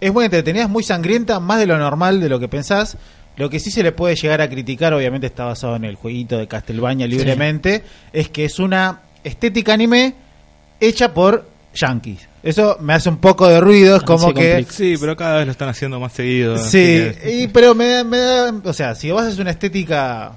es 0.00 0.12
muy 0.12 0.24
entretenida, 0.24 0.62
es 0.64 0.68
muy 0.70 0.82
sangrienta, 0.82 1.38
más 1.38 1.58
de 1.58 1.66
lo 1.66 1.76
normal, 1.78 2.20
de 2.20 2.28
lo 2.30 2.40
que 2.40 2.48
pensás. 2.48 2.96
Lo 3.36 3.48
que 3.50 3.60
sí 3.60 3.70
se 3.70 3.82
le 3.82 3.92
puede 3.92 4.14
llegar 4.16 4.40
a 4.40 4.48
criticar, 4.48 4.92
obviamente 4.94 5.26
está 5.26 5.44
basado 5.44 5.76
en 5.76 5.84
el 5.84 5.96
jueguito 5.96 6.38
de 6.38 6.46
Castelbaña 6.48 7.06
libremente, 7.06 7.82
es 8.12 8.28
que 8.28 8.44
es 8.46 8.58
una 8.58 9.00
estética 9.24 9.72
anime 9.74 10.14
hecha 10.80 11.12
por 11.14 11.46
yankees. 11.74 12.28
Eso 12.42 12.76
me 12.80 12.92
hace 12.94 13.08
un 13.08 13.18
poco 13.18 13.48
de 13.48 13.60
ruido, 13.60 13.96
es 13.96 14.02
Ah, 14.02 14.06
como 14.06 14.34
que... 14.34 14.66
sí 14.68 14.96
pero 15.00 15.16
cada 15.16 15.36
vez 15.38 15.46
lo 15.46 15.52
están 15.52 15.68
haciendo 15.68 16.00
más 16.00 16.12
seguido 16.12 16.58
Sí, 16.58 16.70
que- 17.22 17.40
y- 17.44 17.48
pero 17.48 17.74
me, 17.74 17.86
da- 17.88 18.04
me 18.04 18.18
da, 18.18 18.52
o 18.64 18.72
sea, 18.72 18.94
si 18.94 19.10
vos 19.12 19.22
haces 19.22 19.38
una 19.38 19.52
estética, 19.52 20.32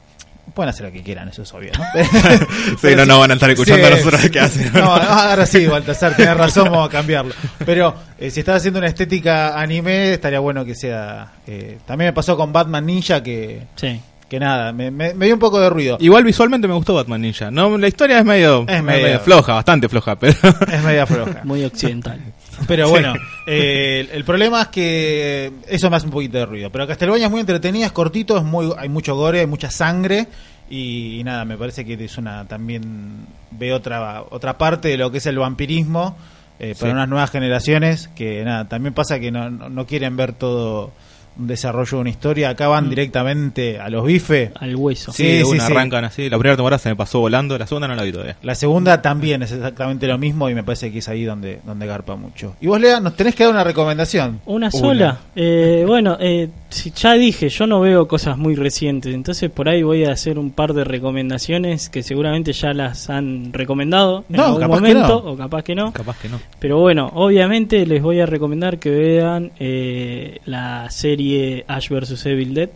pueden 0.54 0.70
hacer 0.70 0.86
lo 0.86 0.92
que 0.92 1.02
quieran, 1.02 1.28
eso 1.30 1.42
es 1.42 1.52
obvio, 1.54 1.72
¿no? 1.78 1.84
sí 2.82 2.96
no 2.96 3.06
no 3.08 3.20
van 3.20 3.32
a 3.32 3.34
estar 3.34 3.50
escuchando 3.50 3.86
Sí, 3.88 3.92
a 3.92 3.96
nosotros 3.98 4.30
qué 4.30 4.40
hacen 4.40 4.72
No, 4.74 4.84
ahora 4.96 5.46
sí, 5.48 5.66
Baltasar, 5.66 6.16
tenés 6.18 6.38
razón, 6.38 6.66
vamos 6.66 6.88
a 6.90 6.92
cambiarlo. 6.92 7.34
Pero 7.66 7.96
eh, 8.20 8.30
si 8.30 8.42
estás 8.42 8.58
haciendo 8.58 8.78
una 8.80 8.88
estética 8.88 9.60
anime, 9.60 10.14
estaría 10.14 10.40
bueno 10.40 10.64
que 10.64 10.76
sea. 10.76 11.34
eh, 11.48 11.80
también 11.88 12.10
me 12.10 12.14
pasó 12.14 12.38
con 12.38 12.54
Batman 12.54 12.86
Ninja 12.86 13.22
que, 13.24 13.64
Sí. 13.76 14.00
Que 14.30 14.40
nada, 14.40 14.72
me, 14.74 14.90
me- 14.92 15.14
me 15.14 15.26
dio 15.26 15.36
un 15.36 15.40
poco 15.40 15.60
de 15.60 15.70
ruido. 15.70 15.98
Igual 16.00 16.24
visualmente 16.24 16.68
me 16.68 16.74
gustó 16.74 16.94
Batman 16.96 17.22
Ninja. 17.22 17.52
No, 17.52 17.78
la 17.78 17.88
historia 17.88 18.20
es 18.20 18.26
medio, 18.26 18.66
Es 18.68 18.82
medio- 18.84 19.20
floja, 19.20 19.54
bastante 19.54 19.88
floja, 19.90 20.16
pero 20.18 20.34
Es 20.72 20.84
media 20.84 21.06
floja. 21.06 21.42
Muy 21.44 21.64
occidental. 21.64 22.20
Pero 22.68 22.90
bueno, 22.90 23.14
eh, 23.48 24.08
el, 24.10 24.18
el 24.18 24.24
problema 24.24 24.64
es 24.64 24.68
que 24.70 25.52
eso 25.68 25.90
me 25.90 25.98
hace 25.98 26.06
un 26.06 26.12
poquito 26.14 26.38
de 26.38 26.46
ruido. 26.46 26.70
Pero 26.72 26.88
Castelbaña 26.88 27.26
es 27.26 27.32
muy 27.32 27.42
entretenida, 27.42 27.86
es 27.86 27.92
cortito, 27.92 28.38
es 28.38 28.44
muy, 28.44 28.72
hay 28.78 28.90
mucho 28.90 29.16
gore, 29.16 29.42
hay 29.42 29.48
mucha 29.48 29.70
sangre. 29.70 30.28
Y, 30.70 31.22
nada, 31.24 31.46
me 31.46 31.58
parece 31.58 31.86
que 31.86 31.94
es 31.94 32.18
una 32.18 32.46
también 32.48 33.28
ve 33.52 33.72
otra 33.74 34.24
otra 34.32 34.58
parte 34.58 34.88
de 34.88 34.98
lo 34.98 35.12
que 35.12 35.20
es 35.20 35.26
el 35.28 35.38
vampirismo 35.38 36.18
eh, 36.60 36.74
para 36.80 36.92
Sí. 36.92 36.96
unas 36.96 37.08
nuevas 37.08 37.30
generaciones 37.30 38.08
que 38.16 38.44
nada 38.44 38.66
también 38.68 38.94
pasa 38.96 39.20
que 39.20 39.30
no, 39.32 39.52
no, 39.52 39.70
no 39.70 39.86
quieren 39.86 40.18
ver 40.18 40.34
todo 40.34 40.92
un 41.38 41.48
desarrollo 41.48 41.98
de 41.98 42.02
una 42.02 42.10
historia. 42.10 42.50
Acá 42.50 42.68
van 42.68 42.90
directamente 42.90 43.80
a 43.80 43.90
los 43.90 44.06
bifes. 44.06 44.52
Al 44.60 44.76
hueso. 44.76 45.12
Sí, 45.12 45.42
Sí, 45.44 45.44
sí, 45.52 45.60
arrancan 45.60 46.06
así. 46.06 46.30
La 46.30 46.38
primera 46.38 46.56
temporada 46.56 46.80
se 46.80 46.90
me 46.90 46.96
pasó 46.96 47.20
volando, 47.20 47.58
la 47.58 47.68
segunda 47.68 47.88
no 47.88 47.96
la 47.96 48.04
vi 48.04 48.12
todavía. 48.12 48.38
La 48.44 48.56
segunda 48.56 49.02
también 49.02 49.44
es 49.44 49.52
exactamente 49.52 50.08
lo 50.08 50.18
mismo 50.18 50.50
y 50.50 50.56
me 50.56 50.64
parece 50.64 50.92
que 50.92 51.00
es 51.00 51.10
ahí 51.10 51.24
donde, 51.24 51.60
donde 51.66 51.86
garpa 51.88 52.16
mucho. 52.16 52.56
Y 52.62 52.68
vos, 52.68 52.80
Lea, 52.80 53.00
nos 53.00 53.16
tenés 53.16 53.36
que 53.36 53.44
dar 53.44 53.54
una 53.54 53.64
recomendación. 53.64 54.40
Una 54.46 54.72
sola. 54.72 55.20
Eh, 55.36 55.84
bueno, 55.88 56.18
eh, 56.20 56.50
si 56.70 56.92
ya 56.92 57.14
dije, 57.14 57.50
yo 57.50 57.68
no 57.68 57.80
veo 57.80 58.08
cosas 58.08 58.38
muy 58.38 58.56
recientes, 58.56 59.14
entonces 59.14 59.50
por 59.52 59.68
ahí 59.70 59.84
voy 59.84 60.06
a 60.06 60.12
hacer 60.12 60.38
un 60.40 60.52
par 60.52 60.74
de 60.74 60.84
recomendaciones 60.84 61.90
que 61.90 62.04
seguramente 62.04 62.54
ya 62.54 62.74
las 62.74 63.10
han 63.10 63.52
recomendado 63.54 64.26
en 64.30 64.36
No, 64.38 64.44
algún 64.46 64.60
capaz 64.62 64.76
que 64.76 64.82
momento, 64.82 65.22
no. 65.26 65.32
o 65.32 65.38
capaz 65.38 65.64
que 65.64 65.76
no. 65.76 65.92
Capaz 65.94 66.20
que 66.20 66.30
no. 66.30 66.40
Pero 66.60 66.80
bueno, 66.80 67.12
obviamente 67.14 67.86
les 67.86 68.02
voy 68.02 68.20
a 68.20 68.26
recomendar 68.26 68.78
que 68.80 68.90
vean 68.90 69.52
eh, 69.60 70.40
la 70.46 70.90
serie 70.92 71.25
Ash 71.68 71.90
vs. 71.90 72.26
Evil 72.26 72.54
Dead, 72.54 72.70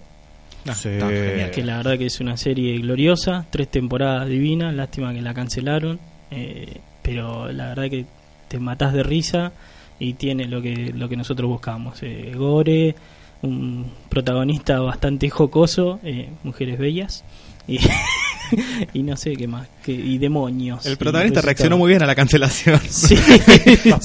Sí. 0.75 0.89
genial. 0.89 1.51
que 1.51 1.63
la 1.63 1.77
verdad 1.77 1.97
que 1.97 2.05
es 2.07 2.19
una 2.19 2.35
serie 2.37 2.77
gloriosa, 2.79 3.45
tres 3.49 3.69
temporadas 3.69 4.27
divinas, 4.27 4.73
lástima 4.75 5.13
que 5.13 5.21
la 5.21 5.33
cancelaron, 5.33 5.99
eh, 6.31 6.77
pero 7.01 7.51
la 7.51 7.67
verdad 7.69 7.89
que 7.89 8.05
te 8.47 8.59
matás 8.59 8.93
de 8.93 9.03
risa 9.03 9.51
y 9.99 10.13
tiene 10.13 10.45
lo 10.47 10.61
que 10.61 10.91
lo 10.95 11.07
que 11.09 11.15
nosotros 11.15 11.49
buscamos, 11.49 12.01
eh, 12.03 12.33
gore, 12.35 12.95
un 13.41 13.91
protagonista 14.09 14.79
bastante 14.79 15.29
jocoso, 15.29 15.99
eh, 16.03 16.29
mujeres 16.43 16.77
bellas 16.77 17.23
y, 17.67 17.79
y 18.93 19.03
no 19.03 19.15
sé 19.17 19.35
qué 19.35 19.47
más, 19.47 19.67
que, 19.83 19.91
y 19.91 20.17
demonios. 20.17 20.85
El 20.85 20.97
protagonista 20.97 21.41
reaccionó 21.41 21.77
muy 21.77 21.89
bien 21.89 22.01
a 22.03 22.05
la 22.05 22.15
cancelación. 22.15 22.79
Sí. 22.89 23.15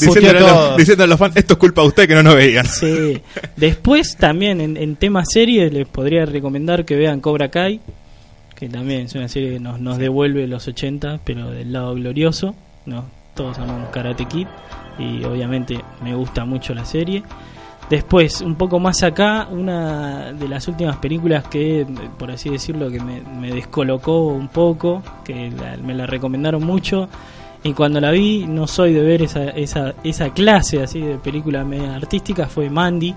diciéndole, 0.00 0.28
a 0.28 0.38
todo. 0.38 0.68
los, 0.68 0.76
diciéndole 0.76 1.04
a 1.04 1.06
los 1.08 1.18
fans, 1.18 1.36
esto 1.36 1.54
es 1.54 1.58
culpa 1.58 1.82
de 1.82 1.88
usted 1.88 2.08
que 2.08 2.14
no 2.14 2.22
nos 2.22 2.34
veían. 2.36 2.66
Sí. 2.66 3.20
Después 3.56 4.16
también 4.16 4.60
en, 4.60 4.76
en 4.76 4.96
temas 4.96 5.26
series 5.32 5.72
les 5.72 5.86
podría 5.86 6.24
recomendar 6.26 6.84
que 6.84 6.96
vean 6.96 7.20
Cobra 7.20 7.50
Kai, 7.50 7.80
que 8.54 8.68
también 8.68 9.02
es 9.02 9.14
una 9.14 9.28
serie 9.28 9.52
que 9.54 9.60
nos, 9.60 9.80
nos 9.80 9.98
devuelve 9.98 10.46
los 10.46 10.66
80, 10.68 11.20
pero 11.24 11.50
del 11.50 11.72
lado 11.72 11.94
glorioso. 11.94 12.54
No, 12.86 13.04
todos 13.34 13.58
amamos 13.58 13.90
Karate 13.90 14.26
Kid 14.26 14.46
y 14.98 15.24
obviamente 15.24 15.80
me 16.02 16.14
gusta 16.14 16.44
mucho 16.44 16.74
la 16.74 16.84
serie. 16.84 17.22
Después, 17.90 18.40
un 18.40 18.54
poco 18.54 18.80
más 18.80 19.02
acá, 19.02 19.46
una 19.50 20.32
de 20.32 20.48
las 20.48 20.66
últimas 20.68 20.96
películas 20.96 21.44
que, 21.48 21.86
por 22.18 22.30
así 22.30 22.48
decirlo, 22.48 22.90
que 22.90 22.98
me, 22.98 23.20
me 23.20 23.50
descolocó 23.52 24.28
un 24.28 24.48
poco, 24.48 25.02
que 25.22 25.50
la- 25.50 25.76
me 25.76 25.92
la 25.94 26.06
recomendaron 26.06 26.64
mucho, 26.64 27.08
y 27.62 27.72
cuando 27.74 28.00
la 28.00 28.10
vi, 28.10 28.46
no 28.48 28.66
soy 28.66 28.92
de 28.94 29.02
ver 29.02 29.22
esa, 29.22 29.44
esa, 29.50 29.94
esa 30.02 30.30
clase 30.30 30.82
así 30.82 31.00
de 31.00 31.16
película 31.18 31.62
media 31.64 31.94
artística, 31.96 32.46
fue 32.46 32.70
Mandy, 32.70 33.14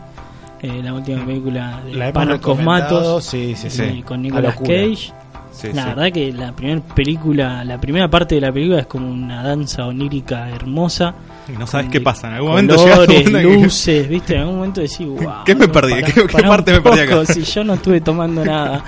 eh, 0.62 0.82
la 0.84 0.94
última 0.94 1.26
película 1.26 1.82
de 1.86 1.94
La 1.94 2.12
Panos 2.12 2.40
Cosmatos, 2.40 3.24
sí, 3.26 3.56
sí, 3.56 3.70
sí. 3.70 4.04
con 4.04 4.22
Nicolas. 4.22 4.56
Cage. 4.58 5.14
Sí, 5.58 5.74
la 5.74 5.82
sí. 5.82 5.90
verdad 5.90 6.12
que 6.12 6.32
la 6.32 6.52
primera 6.56 6.82
película, 6.82 7.64
la 7.64 7.80
primera 7.82 8.08
parte 8.08 8.36
de 8.36 8.42
la 8.42 8.52
película 8.52 8.82
es 8.82 8.86
como 8.86 9.10
una 9.10 9.42
danza 9.42 9.88
onírica 9.88 10.50
hermosa. 10.52 11.16
Y 11.52 11.58
no 11.58 11.66
sabes 11.66 11.90
qué 11.90 12.00
pasa. 12.00 12.28
En 12.28 12.34
algún 12.36 12.50
momento 12.52 12.76
colores, 12.76 13.24
que- 13.24 13.42
luces, 13.44 14.08
¿viste? 14.08 14.36
En 14.36 14.42
algún 14.42 14.56
momento 14.58 14.82
decís, 14.82 15.08
wow. 15.08 15.44
¿Qué 15.46 15.56
me 15.56 15.68
perdí? 15.68 16.04
¿Qué- 16.04 16.28
qué 16.28 16.44
parte 16.44 16.74
me 16.74 16.82
perdí 16.82 17.00
acá? 17.00 17.26
Si 17.26 17.42
yo 17.42 17.64
no 17.64 17.74
estuve 17.74 18.02
tomando 18.02 18.46
nada. 18.46 18.84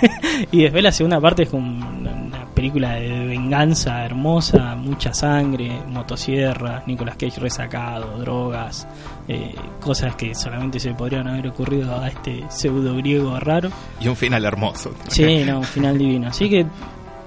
y 0.52 0.62
después 0.62 0.82
la 0.82 0.92
segunda 0.92 1.20
parte 1.20 1.42
es 1.42 1.50
como 1.50 1.68
una, 1.68 2.30
película 2.54 2.94
de 2.94 3.26
venganza 3.26 4.04
hermosa, 4.04 4.74
mucha 4.76 5.14
sangre, 5.14 5.80
motosierras, 5.86 6.86
Nicolas 6.86 7.16
Cage 7.16 7.40
resacado, 7.40 8.18
drogas, 8.18 8.86
eh, 9.28 9.54
cosas 9.80 10.16
que 10.16 10.34
solamente 10.34 10.80
se 10.80 10.92
podrían 10.94 11.28
haber 11.28 11.48
ocurrido 11.48 11.98
a 12.00 12.08
este 12.08 12.44
pseudo 12.50 12.96
griego 12.96 13.38
raro. 13.40 13.70
Y 14.00 14.08
un 14.08 14.16
final 14.16 14.44
hermoso. 14.44 14.92
Sí, 15.08 15.44
no, 15.44 15.58
un 15.58 15.64
final 15.64 15.96
divino. 15.98 16.28
Así 16.28 16.48
que 16.50 16.66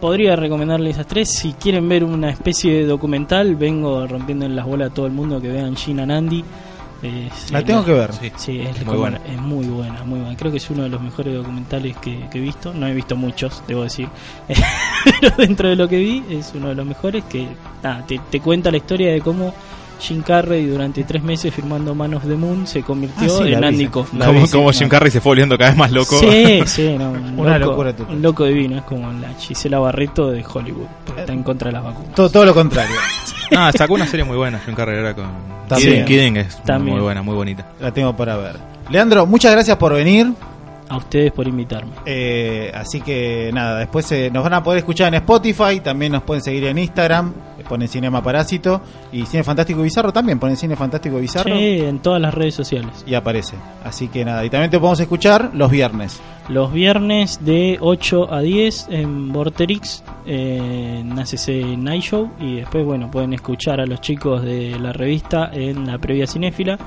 podría 0.02 0.36
recomendarle 0.36 0.90
esas 0.90 1.08
tres. 1.08 1.30
Si 1.32 1.54
quieren 1.54 1.88
ver 1.88 2.04
una 2.04 2.30
especie 2.30 2.74
de 2.74 2.86
documental, 2.86 3.56
vengo 3.56 4.06
rompiendo 4.08 4.46
en 4.46 4.56
las 4.56 4.66
bolas 4.66 4.92
a 4.92 4.94
todo 4.94 5.06
el 5.06 5.14
mundo 5.14 5.40
que 5.42 5.48
vean 5.50 5.76
Gina 5.76 6.06
Nandi. 6.06 6.44
Es- 7.02 7.52
La 7.52 7.62
tengo 7.64 7.84
que 7.84 7.92
ver. 7.92 8.14
Sí. 8.14 8.32
Sí, 8.38 8.60
es 8.62 8.78
Muy 8.78 8.86
como- 8.86 9.00
buena. 9.00 9.20
es 9.28 9.38
muy 9.42 9.66
buena, 9.66 10.04
muy 10.06 10.20
buena. 10.22 10.38
Creo 10.38 10.52
que 10.52 10.58
es 10.58 10.70
uno 10.70 10.84
de 10.84 10.90
los 10.90 11.02
mejores 11.02 11.34
documentales 11.36 11.98
que, 11.98 12.28
que 12.30 12.38
he 12.38 12.42
visto. 12.42 12.74
No 12.74 12.88
he 12.88 12.94
visto 12.94 13.16
muchos, 13.18 13.62
debo 13.68 13.84
decir. 13.84 14.08
Pero 15.22 15.36
dentro 15.38 15.68
de 15.70 15.76
lo 15.76 15.88
que 15.90 15.98
vi, 15.98 16.24
es 16.30 16.54
uno 16.56 16.70
de 16.70 16.76
los 16.76 16.86
mejores 16.86 17.24
que 17.26 17.48
nada, 17.82 18.06
te, 18.06 18.20
te 18.30 18.40
cuenta 18.40 18.72
la 18.72 18.78
historia 18.78 19.12
de 19.12 19.20
cómo 19.22 19.54
Jim 20.00 20.22
Carrey 20.22 20.66
durante 20.68 21.04
tres 21.04 21.24
meses 21.24 21.54
firmando 21.54 21.96
Man 21.96 22.14
of 22.16 22.24
the 22.24 22.36
Moon 22.36 22.68
se 22.68 22.82
convirtió 22.84 23.26
Ah, 23.40 23.44
sí, 23.46 23.54
en 23.54 23.64
Andy. 23.64 23.88
Kaufman. 23.88 24.20
La 24.20 24.26
Como, 24.28 24.48
como. 24.50 24.72
Jim 24.72 24.90
Carrey 24.90 25.12
se 25.12 25.22
fue 25.22 25.32
volviendo 25.32 25.58
cada 25.58 25.70
vez 25.72 25.78
más 25.80 25.92
loco. 25.92 26.20
Sí, 26.20 26.62
sí, 26.66 26.96
no, 26.98 27.12
un 27.12 27.40
Una 27.40 27.58
loco, 27.58 27.72
locura 27.72 27.96
total. 27.96 28.16
un 28.16 28.22
loco 28.22 28.46
divino, 28.46 28.78
es 28.78 28.84
como 28.84 29.12
la 29.14 29.34
Gisela 29.36 29.80
Barreto 29.80 30.30
de 30.32 30.44
Hollywood, 30.46 30.88
porque 31.06 31.22
está 31.22 31.34
en 31.34 31.44
contra 31.44 31.70
de 31.70 31.74
las 31.74 31.84
vacunas. 31.84 32.14
Todo, 32.16 32.30
todo 32.30 32.46
lo 32.46 32.54
contrario. 32.54 32.96
No, 33.52 33.72
sacó 33.78 33.94
una 33.94 34.08
serie 34.08 34.26
muy 34.26 34.36
buena. 34.38 34.60
Jim 34.66 34.76
Carrey 34.76 35.00
era 35.00 35.14
con. 35.14 35.26
También. 35.68 36.04
Kidding, 36.04 36.06
Kidding 36.06 36.38
es 36.38 36.58
También. 36.64 36.96
muy 36.98 37.04
buena, 37.04 37.22
muy 37.22 37.36
bonita. 37.36 37.66
La 37.80 37.92
tengo 37.92 38.16
para 38.16 38.36
ver. 38.36 38.58
Leandro, 38.90 39.26
muchas 39.26 39.52
gracias 39.54 39.78
por 39.78 39.94
venir. 39.94 40.34
A 40.90 40.98
ustedes 40.98 41.32
por 41.32 41.48
invitarme. 41.48 41.92
Eh, 42.06 42.72
así 42.74 43.02
que 43.02 43.50
nada, 43.54 43.80
después 43.80 44.12
eh, 44.12 44.30
nos 44.32 44.44
van 44.44 44.54
a 44.54 44.62
poder 44.64 44.80
escuchar 44.80 45.08
en 45.08 45.16
Spotify, 45.16 45.80
también 45.82 46.12
nos 46.12 46.24
pueden 46.24 46.44
seguir 46.44 46.66
en 46.66 46.78
Instagram, 46.78 47.34
eh, 47.58 47.64
ponen 47.68 47.88
Cinema 47.88 48.22
Parásito 48.22 48.82
y 49.12 49.26
Cine 49.26 49.44
Fantástico 49.44 49.82
Bizarro 49.82 50.12
también, 50.12 50.40
ponen 50.40 50.58
Cine 50.58 50.76
Fantástico 50.76 51.18
Bizarro 51.18 51.56
Sí, 51.56 51.80
en 51.80 52.00
todas 52.00 52.22
las 52.22 52.34
redes 52.34 52.54
sociales. 52.56 53.04
y 53.08 53.14
aparece. 53.16 53.56
Así 53.84 54.10
que 54.10 54.24
nada, 54.26 54.44
y 54.46 54.50
también 54.50 54.70
te 54.70 54.78
podemos 54.80 55.00
escuchar 55.00 55.52
los 55.54 55.72
viernes. 55.72 56.22
Los 56.50 56.74
viernes 56.74 57.40
de 57.46 57.78
8 57.80 58.34
a 58.34 58.42
10 58.42 58.88
en 58.90 59.32
Vorterix, 59.32 60.04
eh, 60.26 60.98
en 61.00 61.18
ACC 61.18 61.78
Night 61.78 62.04
Show. 62.04 62.30
Y 62.40 62.56
después, 62.58 62.84
bueno, 62.86 63.10
pueden 63.10 63.34
escuchar 63.34 63.80
a 63.80 63.86
los 63.86 64.02
chicos 64.02 64.44
de 64.44 64.78
la 64.78 64.92
revista 64.92 65.50
en 65.54 65.88
la 65.88 65.98
previa 66.00 66.28
cinéfila. 66.28 66.78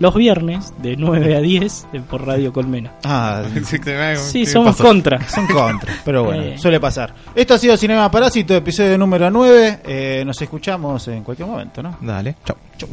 Los 0.00 0.14
viernes 0.14 0.72
de 0.78 0.96
9 0.96 1.36
a 1.36 1.40
10 1.40 1.86
eh, 1.92 2.00
por 2.08 2.26
Radio 2.26 2.52
Colmena. 2.52 2.92
Ah, 3.04 3.42
Sí, 3.64 4.40
¿Qué 4.40 4.46
somos 4.46 4.76
pasó? 4.76 4.84
contra. 4.88 5.28
son 5.28 5.46
contra, 5.46 5.94
pero 6.04 6.24
bueno, 6.24 6.42
Eh. 6.44 6.58
suele 6.58 6.80
pasar. 6.80 7.14
Esto 7.34 7.54
ha 7.54 7.58
sido 7.58 7.76
Cinema 7.76 8.10
Parásito, 8.10 8.54
episodio 8.54 8.98
número 8.98 9.30
9. 9.30 9.80
Eh, 9.86 10.22
nos 10.26 10.40
escuchamos 10.42 11.06
en 11.08 11.22
cualquier 11.22 11.48
momento, 11.48 11.82
¿no? 11.82 11.96
Dale, 12.00 12.36
chao. 12.44 12.56
Chau. 12.76 12.88